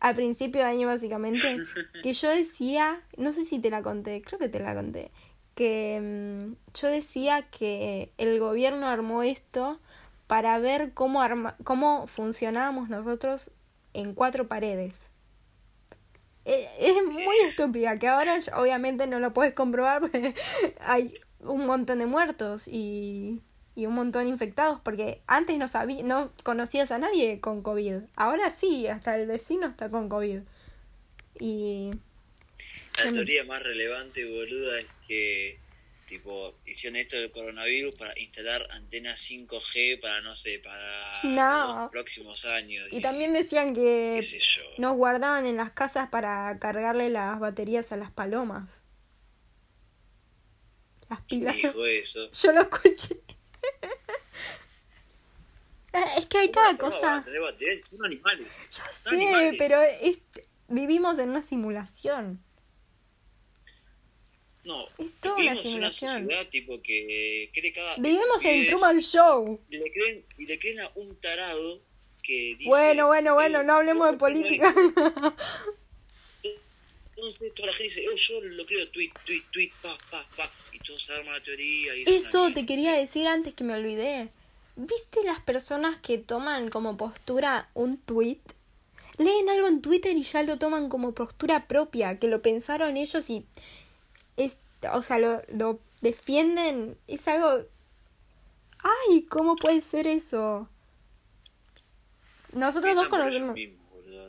a 0.00 0.14
principio 0.14 0.60
de 0.62 0.66
año 0.68 0.88
básicamente, 0.88 1.56
que 2.02 2.12
yo 2.12 2.28
decía, 2.28 3.00
no 3.16 3.32
sé 3.32 3.44
si 3.44 3.58
te 3.60 3.70
la 3.70 3.82
conté, 3.82 4.20
creo 4.22 4.38
que 4.38 4.48
te 4.48 4.60
la 4.60 4.74
conté, 4.74 5.10
que 5.54 6.00
mm, 6.02 6.54
yo 6.80 6.88
decía 6.88 7.42
que 7.50 8.10
el 8.18 8.38
gobierno 8.40 8.88
armó 8.88 9.22
esto 9.22 9.80
para 10.26 10.58
ver 10.58 10.92
cómo, 10.92 11.22
arma, 11.22 11.56
cómo 11.64 12.06
funcionábamos 12.06 12.88
nosotros 12.88 13.50
en 13.94 14.14
cuatro 14.14 14.48
paredes. 14.48 15.08
Eh, 16.45 16.68
Es 16.78 17.03
muy 17.05 17.36
estúpida, 17.49 17.99
que 17.99 18.09
ahora 18.09 18.38
obviamente 18.57 19.07
no 19.07 19.18
lo 19.18 19.32
puedes 19.32 19.55
comprobar 19.55 20.01
porque 20.01 20.34
hay 20.80 21.14
un 21.40 21.66
montón 21.66 21.99
de 21.99 22.07
muertos 22.07 22.68
y, 22.68 23.40
y 23.74 23.86
un 23.86 23.95
montón 23.95 24.26
infectados, 24.28 24.80
porque 24.82 25.20
antes 25.26 25.57
no 25.59 25.68
sabí, 25.68 26.03
no 26.03 26.32
conocías 26.42 26.90
a 26.90 26.99
nadie 26.99 27.40
con 27.40 27.62
COVID. 27.62 27.97
Ahora 28.16 28.51
sí, 28.51 28.86
hasta 28.86 29.16
el 29.18 29.26
vecino 29.26 29.66
está 29.66 29.90
con 29.90 30.09
COVID. 30.09 30.40
Y 31.40 31.90
La 33.03 33.11
Mm. 33.11 33.14
teoría 33.14 33.45
más 33.45 33.62
relevante, 33.62 34.24
boluda, 34.30 34.78
es 34.80 34.86
que, 35.09 35.59
tipo, 36.07 36.55
hicieron 36.66 36.96
esto 36.96 37.16
del 37.16 37.30
coronavirus 37.30 37.94
para 37.94 38.18
instalar 38.18 38.66
antenas 38.70 39.18
5G 39.30 40.00
para, 40.00 40.20
no 40.20 40.34
sé, 40.34 40.59
para 40.59 41.22
No. 41.24 41.82
los 41.82 41.90
próximos 41.90 42.44
años. 42.44 42.86
Y 42.90 43.00
también 43.00 43.32
decían 43.32 43.74
que 43.74 44.20
nos 44.78 44.96
guardaban 44.96 45.46
en 45.46 45.57
las 45.57 45.72
casas 45.72 46.09
para 46.11 46.59
cargarle 46.59 47.11
las 47.11 47.38
baterías 47.40 47.90
a 47.92 47.96
las 47.96 48.11
palomas. 48.11 48.80
Las 51.11 51.20
¿Quién 51.28 51.40
pilas. 51.42 51.57
dijo 51.57 51.84
eso? 51.86 52.30
Yo 52.42 52.52
lo 52.52 52.62
escuché. 52.62 53.20
Es 56.18 56.26
que 56.26 56.38
hay 56.38 56.50
cada 56.50 56.76
¿Cómo 56.76 56.90
van 57.00 57.20
a 57.20 57.22
cosa. 57.22 57.84
Son 57.84 58.05
animales. 58.05 58.68
Ya 58.72 58.84
sé, 58.88 59.09
animales. 59.11 59.55
pero 59.57 59.80
es- 59.80 60.18
vivimos 60.66 61.18
en 61.20 61.28
una 61.30 61.40
simulación. 61.42 62.42
No, 64.64 64.86
Es 64.98 65.10
toda 65.20 65.34
una 65.34 65.42
vivimos 65.52 65.66
una 65.66 65.92
simulación. 65.92 66.22
sociedad 66.24 66.46
tipo 66.48 66.80
que 66.82 67.50
cree 67.52 67.72
cada 67.72 67.96
Vivimos 67.96 68.42
en 68.42 68.50
estupidez 68.50 68.68
Truman 68.70 69.00
Show. 69.00 69.60
y 69.70 69.76
le 69.78 69.92
creen 69.92 70.24
y 70.38 70.46
le 70.46 70.58
creen 70.58 70.80
a 70.80 70.90
un 70.94 71.14
tarado 71.16 71.82
que 72.22 72.54
dice 72.56 72.64
Bueno, 72.68 73.06
bueno, 73.08 73.34
bueno, 73.34 73.60
"Eh, 73.60 73.64
no 73.64 73.74
hablemos 73.74 74.10
de 74.12 74.18
¿cómo 74.18 74.30
no 74.30 74.36
hay-?" 74.38 74.42
política. 74.42 74.74
Entonces 77.16 77.54
toda 77.54 77.68
la 77.68 77.72
gente 77.72 77.84
dice, 77.94 78.04
"Oh, 78.12 78.16
yo 78.16 78.40
lo 78.42 78.66
creo, 78.66 78.88
tweet, 78.88 79.12
tweet, 79.24 79.42
tweet, 79.52 79.70
pa, 79.82 79.96
pa, 80.10 80.26
pa", 80.36 80.50
y 80.72 80.78
todos 80.80 81.02
se 81.04 81.12
arman 81.14 81.32
la 81.34 81.40
teoría 81.40 81.94
y 81.96 82.02
una 82.02 82.10
Eso 82.10 82.50
te 82.52 82.66
quería 82.66 82.92
decir 82.92 83.26
antes 83.26 83.54
que 83.54 83.64
me 83.64 83.74
olvidé. 83.74 84.30
¿Viste 84.76 85.22
las 85.24 85.40
personas 85.40 85.96
que 86.00 86.18
toman 86.18 86.68
como 86.68 86.96
postura 86.96 87.70
un 87.74 87.96
tweet? 87.98 88.40
Leen 89.18 89.48
algo 89.48 89.68
en 89.68 89.80
Twitter 89.80 90.16
y 90.16 90.24
ya 90.24 90.42
lo 90.42 90.58
toman 90.58 90.88
como 90.88 91.14
postura 91.14 91.68
propia, 91.68 92.18
que 92.18 92.26
lo 92.26 92.42
pensaron 92.42 92.96
ellos 92.96 93.30
y 93.30 93.44
es, 94.37 94.57
o 94.93 95.03
sea, 95.03 95.18
lo, 95.18 95.43
lo 95.49 95.80
defienden. 96.01 96.97
Es 97.07 97.26
algo... 97.28 97.64
Ay, 98.78 99.22
¿cómo 99.24 99.57
puede 99.57 99.80
ser 99.80 100.07
eso? 100.07 100.68
Nosotros 102.53 102.95
dos 102.95 103.09
conocemos... 103.09 103.59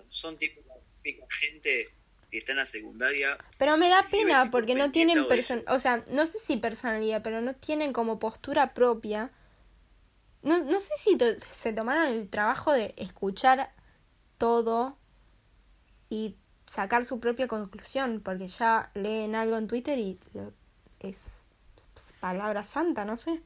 Son 0.07 0.37
tipo 0.37 0.61
la 0.67 1.25
gente 1.29 1.89
que 2.31 2.37
está 2.37 2.53
en 2.53 2.57
la 2.59 2.65
secundaria. 2.65 3.37
Pero 3.57 3.77
me 3.77 3.89
da 3.89 4.01
pena 4.09 4.49
porque 4.49 4.75
no 4.75 4.91
tienen 4.91 5.21
de 5.23 5.23
person 5.25 5.59
eso. 5.59 5.75
o 5.75 5.79
sea, 5.79 6.03
no 6.09 6.25
sé 6.25 6.39
si 6.39 6.57
personalidad, 6.57 7.21
pero 7.21 7.41
no 7.41 7.53
tienen 7.55 7.93
como 7.93 8.17
postura 8.19 8.73
propia. 8.73 9.31
No, 10.41 10.63
no 10.63 10.79
sé 10.79 10.93
si 10.97 11.17
to- 11.17 11.39
se 11.51 11.73
tomaron 11.73 12.07
el 12.07 12.29
trabajo 12.29 12.71
de 12.71 12.93
escuchar 12.97 13.71
todo 14.37 14.97
y 16.09 16.35
sacar 16.65 17.05
su 17.05 17.19
propia 17.19 17.47
conclusión, 17.47 18.21
porque 18.23 18.47
ya 18.47 18.91
leen 18.95 19.35
algo 19.35 19.57
en 19.57 19.67
Twitter 19.67 19.97
y 19.99 20.19
lo- 20.33 20.53
es 20.99 21.41
palabra 22.19 22.63
santa, 22.63 23.05
no 23.05 23.17
sé. 23.17 23.41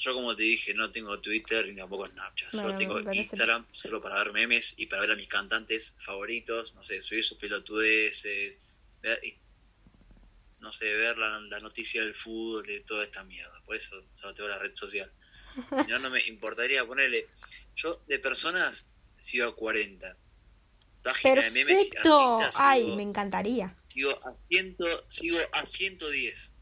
Yo 0.00 0.14
como 0.14 0.34
te 0.34 0.44
dije, 0.44 0.72
no 0.72 0.90
tengo 0.90 1.20
Twitter 1.20 1.66
ni 1.66 1.76
tampoco 1.76 2.06
Snapchat. 2.06 2.52
Bueno, 2.52 2.68
Solo 2.68 2.78
tengo 2.78 2.94
parece- 3.04 3.20
Instagram 3.20 3.66
solo 3.70 4.00
para 4.00 4.16
ver 4.24 4.32
memes 4.32 4.78
y 4.78 4.86
para 4.86 5.02
ver 5.02 5.10
a 5.12 5.16
mis 5.16 5.28
cantantes 5.28 5.96
favoritos. 6.00 6.74
No 6.74 6.82
sé, 6.82 7.00
subir 7.00 7.22
sus 7.22 7.36
pelotudeces. 7.38 8.82
ver- 9.02 9.20
y- 9.24 9.38
no 10.60 10.70
sé, 10.70 10.92
ver 10.92 11.16
la, 11.18 11.38
la 11.40 11.60
noticia 11.60 12.02
del 12.02 12.12
fútbol 12.14 12.68
y 12.68 12.80
toda 12.82 13.04
esta 13.04 13.24
mierda. 13.24 13.62
Por 13.64 13.76
eso 13.76 14.02
solo 14.12 14.32
tengo 14.34 14.48
la 14.48 14.58
red 14.58 14.74
social. 14.74 15.10
Si 15.86 15.90
no, 15.90 15.98
no 15.98 16.10
me 16.10 16.22
importaría 16.26 16.84
ponerle... 16.86 17.28
Yo 17.74 18.02
de 18.06 18.18
personas 18.18 18.86
sigo 19.20 19.48
a 19.48 19.54
40. 19.54 20.16
Página 21.02 21.42
de 21.42 21.50
memes 21.50 21.86
y 21.86 21.90
Perfecto. 21.90 22.28
artistas 22.28 22.56
Ay, 22.62 22.82
sigo- 22.82 22.96
me 22.96 23.02
encantaría. 23.04 23.76
sigo 23.88 24.26
a 24.26 24.36
ciento, 24.36 24.84
sigo 25.08 25.38
a 25.52 25.64
110. 25.64 26.52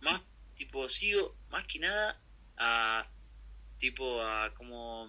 Más, 0.00 0.22
tipo, 0.54 0.88
sigo 0.88 1.36
más 1.48 1.66
que 1.66 1.78
nada 1.80 2.20
a, 2.56 3.08
tipo, 3.78 4.22
a 4.22 4.54
como, 4.54 5.08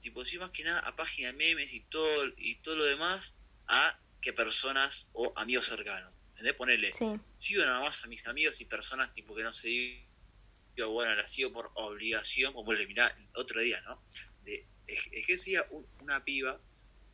tipo, 0.00 0.24
sigo 0.24 0.42
más 0.42 0.50
que 0.50 0.64
nada 0.64 0.80
a 0.80 0.96
páginas 0.96 1.32
de 1.32 1.38
memes 1.38 1.72
y 1.74 1.80
todo, 1.82 2.26
y 2.36 2.56
todo 2.56 2.76
lo 2.76 2.84
demás 2.84 3.38
a 3.68 3.98
que 4.20 4.32
personas 4.32 5.10
o 5.12 5.32
amigos 5.36 5.66
cercanos. 5.66 6.12
¿Entendés? 6.30 6.54
Ponerle, 6.54 6.92
Sí. 6.92 7.20
sigo 7.38 7.64
nada 7.64 7.80
más 7.80 8.02
a 8.04 8.08
mis 8.08 8.26
amigos 8.26 8.60
y 8.60 8.64
personas, 8.64 9.12
tipo, 9.12 9.34
que 9.36 9.44
no 9.44 9.52
sé, 9.52 9.68
digo, 9.68 10.90
bueno, 10.90 11.14
las 11.14 11.30
sigo 11.30 11.52
por 11.52 11.70
obligación, 11.74 12.52
como 12.52 12.72
le 12.72 12.86
mirá, 12.88 13.16
otro 13.36 13.60
día, 13.60 13.80
¿no? 13.82 14.02
De, 14.42 14.66
es, 14.86 15.10
decía 15.26 15.66
un- 15.70 15.86
una 16.00 16.24
piba, 16.24 16.60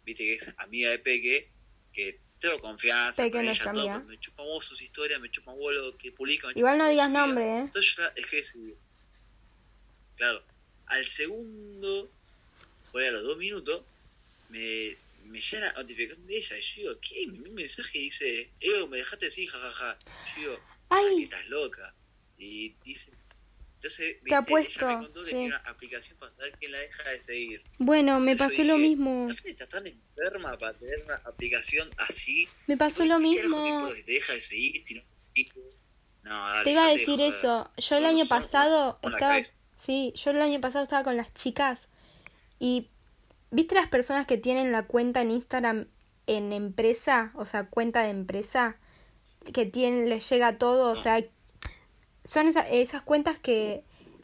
viste 0.05 0.25
que 0.25 0.35
es 0.35 0.55
amiga 0.59 0.91
de 0.91 0.99
Peque, 0.99 1.49
que 1.93 2.19
tengo 2.39 2.59
confianza 2.59 3.23
Peque 3.23 3.33
con 3.39 3.45
ella, 3.49 3.73
todo, 3.73 4.01
me 4.05 4.19
chupa 4.19 4.43
vos 4.43 4.65
sus 4.65 4.81
historias, 4.83 5.21
me 5.21 5.31
chupa 5.31 5.53
vos 5.53 5.75
lo 5.75 5.97
que 5.99 6.13
publica. 6.13 6.49
Igual 6.55 6.79
no 6.79 6.89
digas 6.89 7.09
vida. 7.11 7.21
nombre, 7.21 7.45
¿eh? 7.45 7.59
Entonces 7.61 7.95
yo 7.97 8.03
la 8.03 8.11
dejé 8.11 8.37
de 8.37 8.43
seguir. 8.43 8.77
Claro, 10.17 10.43
al 10.87 11.05
segundo, 11.05 12.11
o 12.93 12.99
a 12.99 13.11
los 13.11 13.23
dos 13.23 13.39
minutos, 13.39 13.83
me, 14.49 14.97
me 15.27 15.41
llega 15.41 15.67
la 15.67 15.73
notificación 15.75 16.27
de 16.27 16.37
ella 16.37 16.59
y 16.59 16.63
yo 16.63 16.75
digo, 16.77 17.01
¿qué? 17.01 17.27
Mi 17.27 17.51
mensaje 17.51 17.99
dice, 17.99 18.51
Evo, 18.61 18.89
me 18.89 18.99
dejaste 18.99 19.27
así, 19.27 19.47
jajaja. 19.47 19.99
Yo 20.37 20.41
digo, 20.43 20.61
Ay. 20.91 21.05
"Ah, 21.07 21.17
que 21.17 21.23
estás 21.25 21.47
loca. 21.49 21.95
Y 22.39 22.75
dice, 22.85 23.13
Entonces, 23.81 24.17
Te 24.19 24.21
viste, 24.25 24.35
apuesto, 24.35 24.87
ella 24.87 24.99
me 24.99 25.05
contó 25.05 25.21
que 25.21 25.31
sí. 25.31 25.37
tiene 25.37 25.47
una 25.47 25.57
aplicación 25.71 26.19
para 26.19 26.33
saber 26.33 26.53
quién 26.59 26.73
la 26.73 26.79
deja 26.81 27.09
de 27.09 27.21
seguir. 27.21 27.63
Bueno, 27.79 28.21
me 28.21 28.33
Entonces 28.33 28.59
yo 28.59 28.63
pasó 28.65 28.69
lo 28.73 28.77
dije, 28.77 28.89
mismo. 28.91 29.27
La 29.27 29.35
gente 29.35 29.51
está 29.51 29.69
tan 29.69 29.87
enferma 29.87 30.59
para 30.59 30.75
tener 30.79 31.03
una 31.07 31.15
aplicación 31.25 31.91
así. 31.97 32.47
Me 32.67 32.77
pasó 32.77 33.07
lo 33.07 33.19
¿qué 33.19 33.37
carajo 33.37 33.57
te 33.57 33.73
mismo. 33.73 33.89
si 33.89 34.05
te 34.05 34.13
deja 34.13 34.33
de 34.35 34.41
seguir, 34.43 34.85
si 34.85 34.95
no 34.97 35.03
sigue? 35.17 35.53
No, 36.25 36.47
dale, 36.47 36.65
Te 36.65 36.71
iba 36.73 36.85
a 36.85 36.91
decir 36.91 37.17
joder. 37.17 37.35
eso. 37.35 37.71
Yo 37.79 37.97
el 37.97 38.05
año 38.05 38.27
pasado 38.27 38.99
estaba. 39.03 39.37
Sí, 39.77 40.13
yo 40.15 40.31
el 40.33 40.43
año 40.43 40.61
pasado 40.61 40.85
estaba 40.85 41.03
con 41.03 41.17
las 41.17 41.33
chicas 41.33 41.89
y. 42.59 42.91
¿Viste 43.53 43.75
las 43.75 43.89
personas 43.89 44.27
que 44.27 44.37
tienen 44.37 44.71
la 44.73 44.87
cuenta 44.87 45.23
en 45.23 45.31
Instagram 45.31 45.89
en 46.27 46.53
empresa? 46.53 47.33
O 47.35 47.47
sea, 47.47 47.67
cuenta 47.69 48.03
de 48.03 48.11
empresa. 48.11 48.79
Que 49.55 49.65
tienen, 49.65 50.09
les 50.11 50.29
llega 50.29 50.59
todo. 50.59 50.93
O 50.93 51.03
sea, 51.03 51.25
son 52.25 52.49
esa- 52.49 52.69
esas 52.69 53.03
cuentas 53.03 53.39
que 53.39 53.83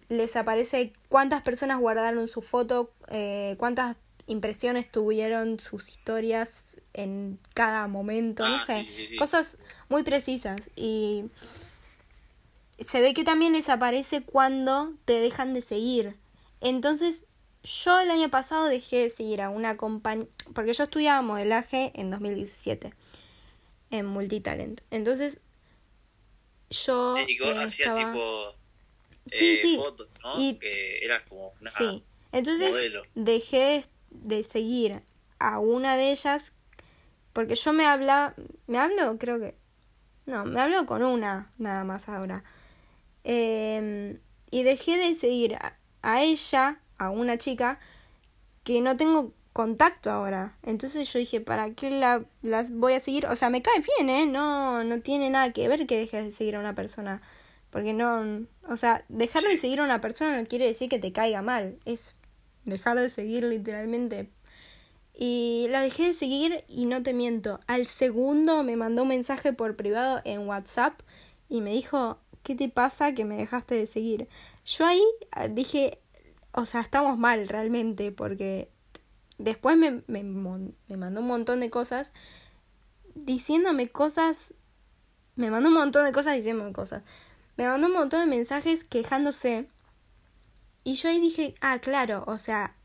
les 0.08 0.36
aparece 0.36 0.92
cuántas 1.08 1.42
personas 1.42 1.80
guardaron 1.80 2.28
su 2.28 2.42
foto, 2.42 2.90
eh, 3.08 3.56
cuántas 3.58 3.96
impresiones 4.28 4.90
tuvieron 4.90 5.58
sus 5.60 5.88
historias 5.88 6.76
en 6.94 7.38
cada 7.54 7.86
momento, 7.88 8.48
no 8.48 8.56
Ah, 8.56 8.60
sé, 8.60 8.84
sí, 8.84 8.92
sí, 8.96 9.06
sí. 9.06 9.16
cosas 9.16 9.58
muy 9.88 10.02
precisas 10.02 10.70
y 10.76 11.24
se 12.86 13.00
ve 13.00 13.14
que 13.14 13.24
también 13.24 13.52
les 13.52 13.68
aparece 13.68 14.22
cuando 14.22 14.92
te 15.04 15.14
dejan 15.14 15.54
de 15.54 15.62
seguir. 15.62 16.16
Entonces, 16.60 17.24
yo 17.62 17.98
el 17.98 18.10
año 18.10 18.28
pasado 18.30 18.66
dejé 18.66 18.98
de 19.02 19.10
seguir 19.10 19.40
a 19.42 19.50
una 19.50 19.76
compañía, 19.76 20.26
porque 20.54 20.72
yo 20.74 20.84
estudiaba 20.84 21.22
modelaje 21.22 21.90
en 21.94 22.10
2017 22.10 22.92
en 23.90 24.06
Multitalent. 24.06 24.80
Entonces, 24.90 25.40
yo 26.70 27.14
Sí, 27.16 27.24
y 27.28 27.42
eh, 27.42 27.50
hacías 27.58 27.70
estaba- 27.96 28.12
tipo 28.12 28.54
Sí, 29.28 29.44
eh, 29.44 29.56
sí. 29.62 29.76
fotos, 29.76 30.08
¿no? 30.22 30.40
Y- 30.40 30.54
Que 30.58 30.98
eras 31.04 31.22
como 31.24 31.52
una 31.60 31.70
Sí. 31.70 32.04
Entonces 32.32 32.70
modelo. 32.70 33.02
dejé 33.14 33.84
de 34.10 34.42
seguir 34.44 35.02
a 35.38 35.58
una 35.58 35.96
de 35.96 36.10
ellas 36.12 36.52
porque 37.32 37.54
yo 37.54 37.72
me 37.72 37.86
habla, 37.86 38.34
me 38.66 38.78
hablo, 38.78 39.16
creo 39.18 39.38
que 39.38 39.54
no, 40.26 40.44
me 40.44 40.60
hablo 40.60 40.86
con 40.86 41.02
una 41.02 41.52
nada 41.58 41.84
más 41.84 42.08
ahora. 42.08 42.42
Eh, 43.24 44.18
y 44.50 44.62
dejé 44.62 44.96
de 44.96 45.14
seguir 45.14 45.54
a, 45.56 45.76
a 46.02 46.22
ella, 46.22 46.80
a 46.98 47.10
una 47.10 47.36
chica 47.38 47.78
que 48.64 48.80
no 48.80 48.96
tengo 48.96 49.32
contacto 49.56 50.10
ahora. 50.10 50.54
Entonces 50.62 51.10
yo 51.10 51.18
dije, 51.18 51.40
¿para 51.40 51.70
qué 51.70 51.90
la, 51.90 52.26
las 52.42 52.70
voy 52.70 52.92
a 52.92 53.00
seguir? 53.00 53.24
O 53.24 53.36
sea, 53.36 53.48
me 53.48 53.62
cae 53.62 53.82
bien, 53.96 54.10
¿eh? 54.10 54.26
No, 54.26 54.84
no 54.84 55.00
tiene 55.00 55.30
nada 55.30 55.50
que 55.54 55.66
ver 55.66 55.86
que 55.86 55.96
dejes 55.96 56.26
de 56.26 56.32
seguir 56.32 56.56
a 56.56 56.60
una 56.60 56.74
persona. 56.74 57.22
Porque 57.70 57.94
no, 57.94 58.46
o 58.68 58.76
sea, 58.76 59.06
dejar 59.08 59.44
de 59.44 59.56
seguir 59.56 59.80
a 59.80 59.84
una 59.84 60.02
persona 60.02 60.38
no 60.38 60.46
quiere 60.46 60.66
decir 60.66 60.90
que 60.90 60.98
te 60.98 61.10
caiga 61.10 61.40
mal. 61.40 61.78
Es 61.86 62.14
dejar 62.66 63.00
de 63.00 63.08
seguir 63.08 63.44
literalmente. 63.44 64.28
Y 65.14 65.68
la 65.70 65.80
dejé 65.80 66.08
de 66.08 66.12
seguir 66.12 66.64
y 66.68 66.84
no 66.84 67.02
te 67.02 67.14
miento. 67.14 67.58
Al 67.66 67.86
segundo 67.86 68.62
me 68.62 68.76
mandó 68.76 69.04
un 69.04 69.08
mensaje 69.08 69.54
por 69.54 69.74
privado 69.74 70.20
en 70.24 70.46
WhatsApp 70.46 71.00
y 71.48 71.62
me 71.62 71.70
dijo, 71.70 72.18
¿qué 72.42 72.56
te 72.56 72.68
pasa 72.68 73.14
que 73.14 73.24
me 73.24 73.38
dejaste 73.38 73.74
de 73.74 73.86
seguir? 73.86 74.28
Yo 74.66 74.84
ahí 74.84 75.02
ah, 75.30 75.48
dije, 75.48 75.98
o 76.52 76.66
sea, 76.66 76.82
estamos 76.82 77.16
mal 77.16 77.48
realmente 77.48 78.12
porque 78.12 78.68
después 79.38 79.76
me, 79.76 80.02
me, 80.06 80.22
me 80.22 80.96
mandó 80.96 81.20
un 81.20 81.26
montón 81.26 81.60
de 81.60 81.70
cosas 81.70 82.12
diciéndome 83.14 83.88
cosas, 83.88 84.54
me 85.34 85.50
mandó 85.50 85.68
un 85.68 85.74
montón 85.74 86.04
de 86.04 86.12
cosas 86.12 86.36
diciéndome 86.36 86.72
cosas, 86.72 87.02
me 87.56 87.66
mandó 87.66 87.86
un 87.86 87.94
montón 87.94 88.20
de 88.20 88.36
mensajes 88.36 88.84
quejándose. 88.84 89.68
Y 90.84 90.94
yo 90.94 91.08
ahí 91.08 91.20
dije, 91.20 91.54
ah, 91.60 91.78
claro, 91.80 92.24
o 92.26 92.38
sea, 92.38 92.76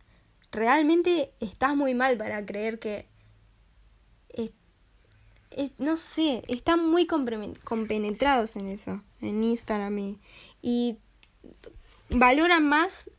realmente 0.52 1.34
estás 1.40 1.76
muy 1.76 1.94
mal 1.94 2.18
para 2.18 2.46
creer 2.46 2.80
que... 2.80 3.08
eh, 5.52 5.72
no 5.78 5.98
sé, 5.98 6.44
están 6.48 6.90
muy 6.90 7.06
compenetrados 7.06 8.56
en 8.56 8.68
eso, 8.70 9.04
en 9.20 9.44
Instagram 9.44 10.00
y, 10.00 10.20
y 10.62 10.98
valoran 12.10 12.68
más 12.68 13.10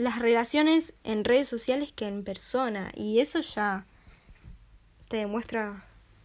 las 0.00 0.18
relaciones 0.18 0.92
en 1.04 1.24
redes 1.24 1.48
sociales 1.48 1.92
que 1.92 2.06
en 2.06 2.24
persona 2.24 2.90
y 2.96 3.20
eso 3.20 3.40
ya 3.40 3.86
te 5.08 5.18
demuestra 5.18 5.84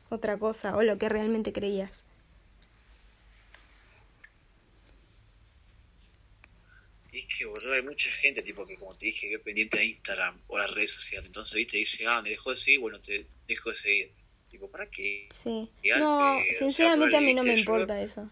otra 0.10 0.38
cosa 0.38 0.76
o 0.78 0.82
lo 0.84 0.98
que 0.98 1.10
realmente 1.10 1.52
creías. 1.52 2.04
Y 7.12 7.20
es 7.20 7.26
que, 7.38 7.46
boludo, 7.46 7.74
hay 7.74 7.82
mucha 7.82 8.10
gente, 8.12 8.42
tipo, 8.42 8.66
que 8.66 8.76
como 8.76 8.94
te 8.96 9.06
dije, 9.08 9.30
que 9.30 9.36
es 9.36 9.42
pendiente 9.42 9.78
de 9.78 9.86
Instagram 9.86 10.38
o 10.48 10.58
las 10.58 10.72
redes 10.72 10.92
sociales. 10.92 11.28
Entonces, 11.28 11.54
viste, 11.56 11.78
dice, 11.78 12.06
ah, 12.08 12.22
me 12.22 12.30
dejó 12.30 12.52
de 12.52 12.58
seguir, 12.58 12.80
bueno, 12.82 13.00
te 13.00 13.26
dejo 13.48 13.70
de 13.70 13.76
seguir. 13.76 14.12
Tipo, 14.50 14.70
¿para 14.70 14.90
qué? 14.90 15.28
Sí. 15.32 15.70
No, 15.98 16.38
que, 16.44 16.50
o 16.56 16.60
sea, 16.60 16.60
sinceramente 16.60 17.16
a 17.18 17.22
mí 17.22 17.34
no 17.34 17.44
me 17.44 17.54
yo- 17.56 17.60
importa 17.60 18.02
eso. 18.02 18.30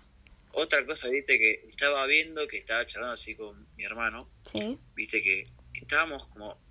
Otra 0.54 0.86
cosa, 0.86 1.10
viste, 1.10 1.38
que 1.40 1.66
estaba 1.68 2.06
viendo, 2.06 2.48
que 2.48 2.58
estaba 2.58 2.86
charlando 2.86 3.14
así 3.14 3.36
con 3.36 3.68
mi 3.76 3.84
hermano, 3.84 4.32
Sí. 4.54 4.78
viste, 4.94 5.22
que 5.22 5.48
estábamos 5.74 6.28
como, 6.28 6.62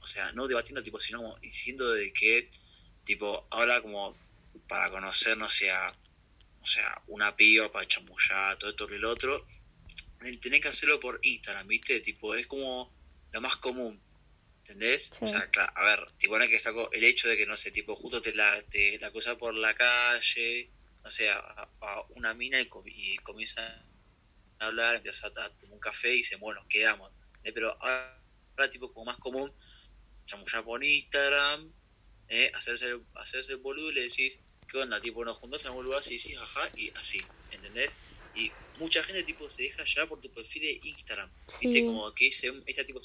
o 0.00 0.06
sea, 0.06 0.32
no 0.32 0.46
debatiendo, 0.46 0.82
tipo, 0.82 0.98
sino 0.98 1.18
como 1.18 1.36
diciendo 1.38 1.92
de 1.92 2.12
que, 2.12 2.50
tipo, 3.04 3.46
ahora 3.50 3.82
como 3.82 4.16
para 4.68 4.90
conocernos, 4.90 5.52
sea, 5.52 5.92
o 6.60 6.66
sea, 6.66 7.02
una 7.08 7.34
piba 7.34 7.70
para 7.70 7.86
chamullar, 7.86 8.56
todo 8.58 8.70
esto 8.70 8.86
que 8.86 8.94
el 8.96 9.04
otro, 9.04 9.44
tener 10.40 10.60
que 10.60 10.68
hacerlo 10.68 11.00
por 11.00 11.18
Instagram, 11.22 11.66
viste, 11.66 12.00
tipo, 12.00 12.34
es 12.34 12.46
como 12.46 12.94
lo 13.32 13.40
más 13.40 13.56
común. 13.56 14.00
¿Entendés? 14.60 15.06
Sí. 15.06 15.24
O 15.24 15.26
sea, 15.26 15.50
claro, 15.50 15.72
a 15.74 15.84
ver, 15.84 16.12
tipo, 16.16 16.38
no 16.38 16.44
es 16.44 16.50
que 16.50 16.58
saco 16.60 16.92
el 16.92 17.02
hecho 17.02 17.28
de 17.28 17.36
que, 17.36 17.44
no 17.44 17.56
sé, 17.56 17.72
tipo, 17.72 17.96
justo 17.96 18.22
te 18.22 18.32
la, 18.32 18.62
te 18.62 18.98
la 18.98 19.10
cruzas 19.10 19.36
por 19.36 19.52
la 19.52 19.74
calle, 19.74 20.70
no 21.02 21.10
sé, 21.10 21.30
a, 21.30 21.38
a 21.80 22.02
una 22.16 22.34
mina 22.34 22.60
y, 22.60 22.66
com- 22.66 22.86
y 22.86 23.16
comienzan 23.18 23.64
a 24.58 24.66
hablar, 24.66 24.96
empieza 24.96 25.28
a 25.28 25.30
tomar 25.32 25.50
un 25.70 25.80
café 25.80 26.12
y 26.12 26.18
dicen, 26.18 26.40
bueno, 26.40 26.64
quedamos. 26.68 27.12
¿eh? 27.44 27.52
Pero 27.52 27.70
ahora, 27.80 28.22
ahora, 28.56 28.70
tipo, 28.70 28.92
como 28.92 29.06
más 29.06 29.18
común, 29.18 29.52
chamullar 30.24 30.64
por 30.64 30.84
Instagram, 30.84 31.72
¿eh? 32.28 32.50
hacerse, 32.54 32.86
el, 32.86 33.02
hacerse 33.14 33.52
el 33.54 33.58
boludo 33.58 33.90
y 33.90 33.94
le 33.94 34.02
decís, 34.02 34.38
¿qué 34.68 34.78
onda? 34.78 35.00
Tipo, 35.00 35.24
nos 35.24 35.38
juntamos 35.38 35.62
en 35.62 35.68
algún 35.68 35.84
lugar 35.86 36.02
y 36.06 36.16
decís, 36.16 36.36
ajá, 36.38 36.70
y 36.76 36.90
así, 36.90 37.20
¿entendés? 37.52 37.90
Y 38.34 38.52
mucha 38.78 39.02
gente, 39.02 39.24
tipo, 39.24 39.48
se 39.48 39.64
deja 39.64 39.82
llevar 39.82 40.08
por 40.08 40.20
tu 40.20 40.30
perfil 40.30 40.62
de 40.62 40.80
Instagram. 40.88 41.30
¿Viste? 41.60 41.72
Sí. 41.72 41.84
Como 41.84 42.14
que 42.14 42.26
dice, 42.26 42.52
este 42.66 42.84
tipo, 42.84 43.00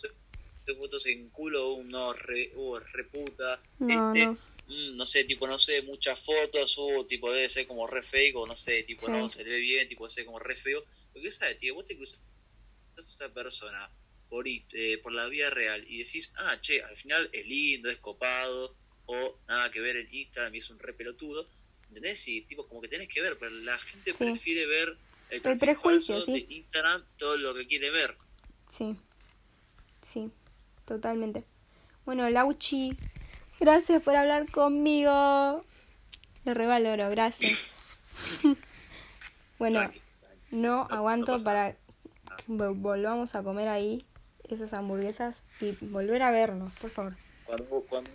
de 0.66 0.76
fotos 0.76 1.06
en 1.08 1.30
culo, 1.30 1.74
uno 1.74 2.14
re, 2.14 2.52
uh, 2.56 2.78
reputa, 2.94 3.62
No, 3.80 4.10
este, 4.12 4.26
no. 4.28 4.38
Mm, 4.68 4.96
no 4.96 5.06
sé, 5.06 5.24
tipo, 5.26 5.48
no 5.48 5.58
sé, 5.60 5.82
muchas 5.84 6.24
fotos, 6.24 6.78
uh, 6.78 7.06
tipo, 7.06 7.32
debe 7.32 7.50
ser 7.50 7.68
como 7.68 7.88
re 7.88 8.02
fake, 8.02 8.36
o 8.36 8.48
no 8.48 8.56
sé, 8.56 8.84
tipo, 8.84 9.06
Sí. 9.06 9.12
no, 9.12 9.30
se 9.30 9.44
le 9.44 9.52
ve 9.52 9.60
bien, 9.60 9.88
tipo, 9.88 10.04
debe 10.06 10.14
ser 10.14 10.26
como 10.26 10.40
re 10.40 10.56
feo. 10.56 10.84
Porque, 11.14 11.32
¿sabes, 11.32 11.58
tío? 11.58 11.76
Vos 11.76 11.86
te 11.86 11.96
cruzas 11.96 12.22
a 12.98 13.00
esa 13.00 13.34
persona 13.34 13.90
por, 14.30 14.46
eh, 14.48 14.98
por 15.02 15.12
la 15.14 15.28
vida 15.28 15.50
real 15.50 15.86
y 15.88 16.00
decís, 16.00 16.34
ah, 16.38 16.60
che, 16.60 16.82
al 16.82 16.96
final 16.96 17.30
es 17.32 17.46
lindo, 17.46 17.90
es 17.90 18.00
copado, 18.00 18.76
o 19.06 19.40
nada 19.48 19.70
que 19.72 19.80
ver 19.80 19.98
en 19.98 20.14
Instagram 20.14 20.54
y 20.56 20.58
es 20.58 20.70
un 20.70 20.80
re 20.80 20.94
pelotudo, 20.94 21.46
¿entendés? 21.90 22.28
Y, 22.28 22.42
tipo, 22.42 22.68
como 22.68 22.82
que 22.82 22.88
tenés 22.88 23.08
que 23.08 23.22
ver, 23.22 23.38
pero 23.38 23.52
la 23.52 23.78
gente 23.78 24.12
Sí. 24.14 24.24
prefiere 24.26 24.66
ver 24.66 24.98
el, 25.30 25.42
perfil 25.42 25.60
prejuicio, 25.60 26.22
sí. 26.22 26.32
de 26.32 26.54
Instagram, 26.56 27.06
todo 27.18 27.38
lo 27.38 27.54
que 27.54 27.68
quiere 27.68 27.92
ver. 27.92 28.16
Sí. 28.70 28.96
Sí, 30.02 30.30
totalmente. 30.86 31.44
Bueno, 32.06 32.30
Lauchi, 32.30 32.96
gracias 33.60 34.02
por 34.04 34.16
hablar 34.16 34.50
conmigo. 34.52 35.64
Lo 36.46 36.54
revaloro, 36.54 37.10
gracias. 37.10 37.74
bueno, 39.60 39.92
no 40.52 40.88
aguanto 40.90 41.38
para 41.44 41.74
que 41.74 41.78
vol- 42.48 42.80
volvamos 42.80 43.36
a 43.36 43.44
comer 43.44 43.68
ahí 43.68 44.06
esas 44.44 44.74
hamburguesas 44.74 45.42
y 45.60 45.72
volver 45.86 46.22
a 46.22 46.32
vernos, 46.32 46.72
por 46.74 46.90
favor. 46.92 47.18
Cuando, 47.46 47.66
vos- 47.66 47.84
cuando, 47.90 48.12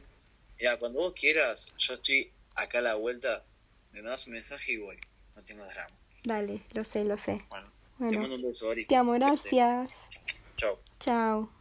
mira, 0.59 0.77
cuando 0.79 1.01
vos 1.01 1.13
quieras, 1.13 1.75
yo 1.79 1.95
estoy 1.95 2.33
acá 2.55 2.79
a 2.79 2.83
la 2.83 2.95
vuelta, 2.95 3.45
me 3.93 4.03
mandas 4.03 4.27
un 4.27 4.35
mensaje 4.35 4.73
y 4.73 4.77
voy. 4.79 4.99
No 5.35 5.43
tengo 5.43 5.65
drama. 5.67 5.95
Dale, 6.23 6.61
lo 6.75 6.85
sé, 6.85 7.05
lo 7.05 7.17
sé. 7.19 7.45
Bueno, 7.49 7.67
te 7.99 8.05
Bueno, 8.05 8.21
mando 8.21 8.37
un 8.37 8.43
beso, 8.43 8.71
Ari. 8.71 8.85
te 8.87 8.95
amo, 8.97 9.13
gracias. 9.13 9.91
Chao. 10.57 10.79
Chao. 11.01 11.60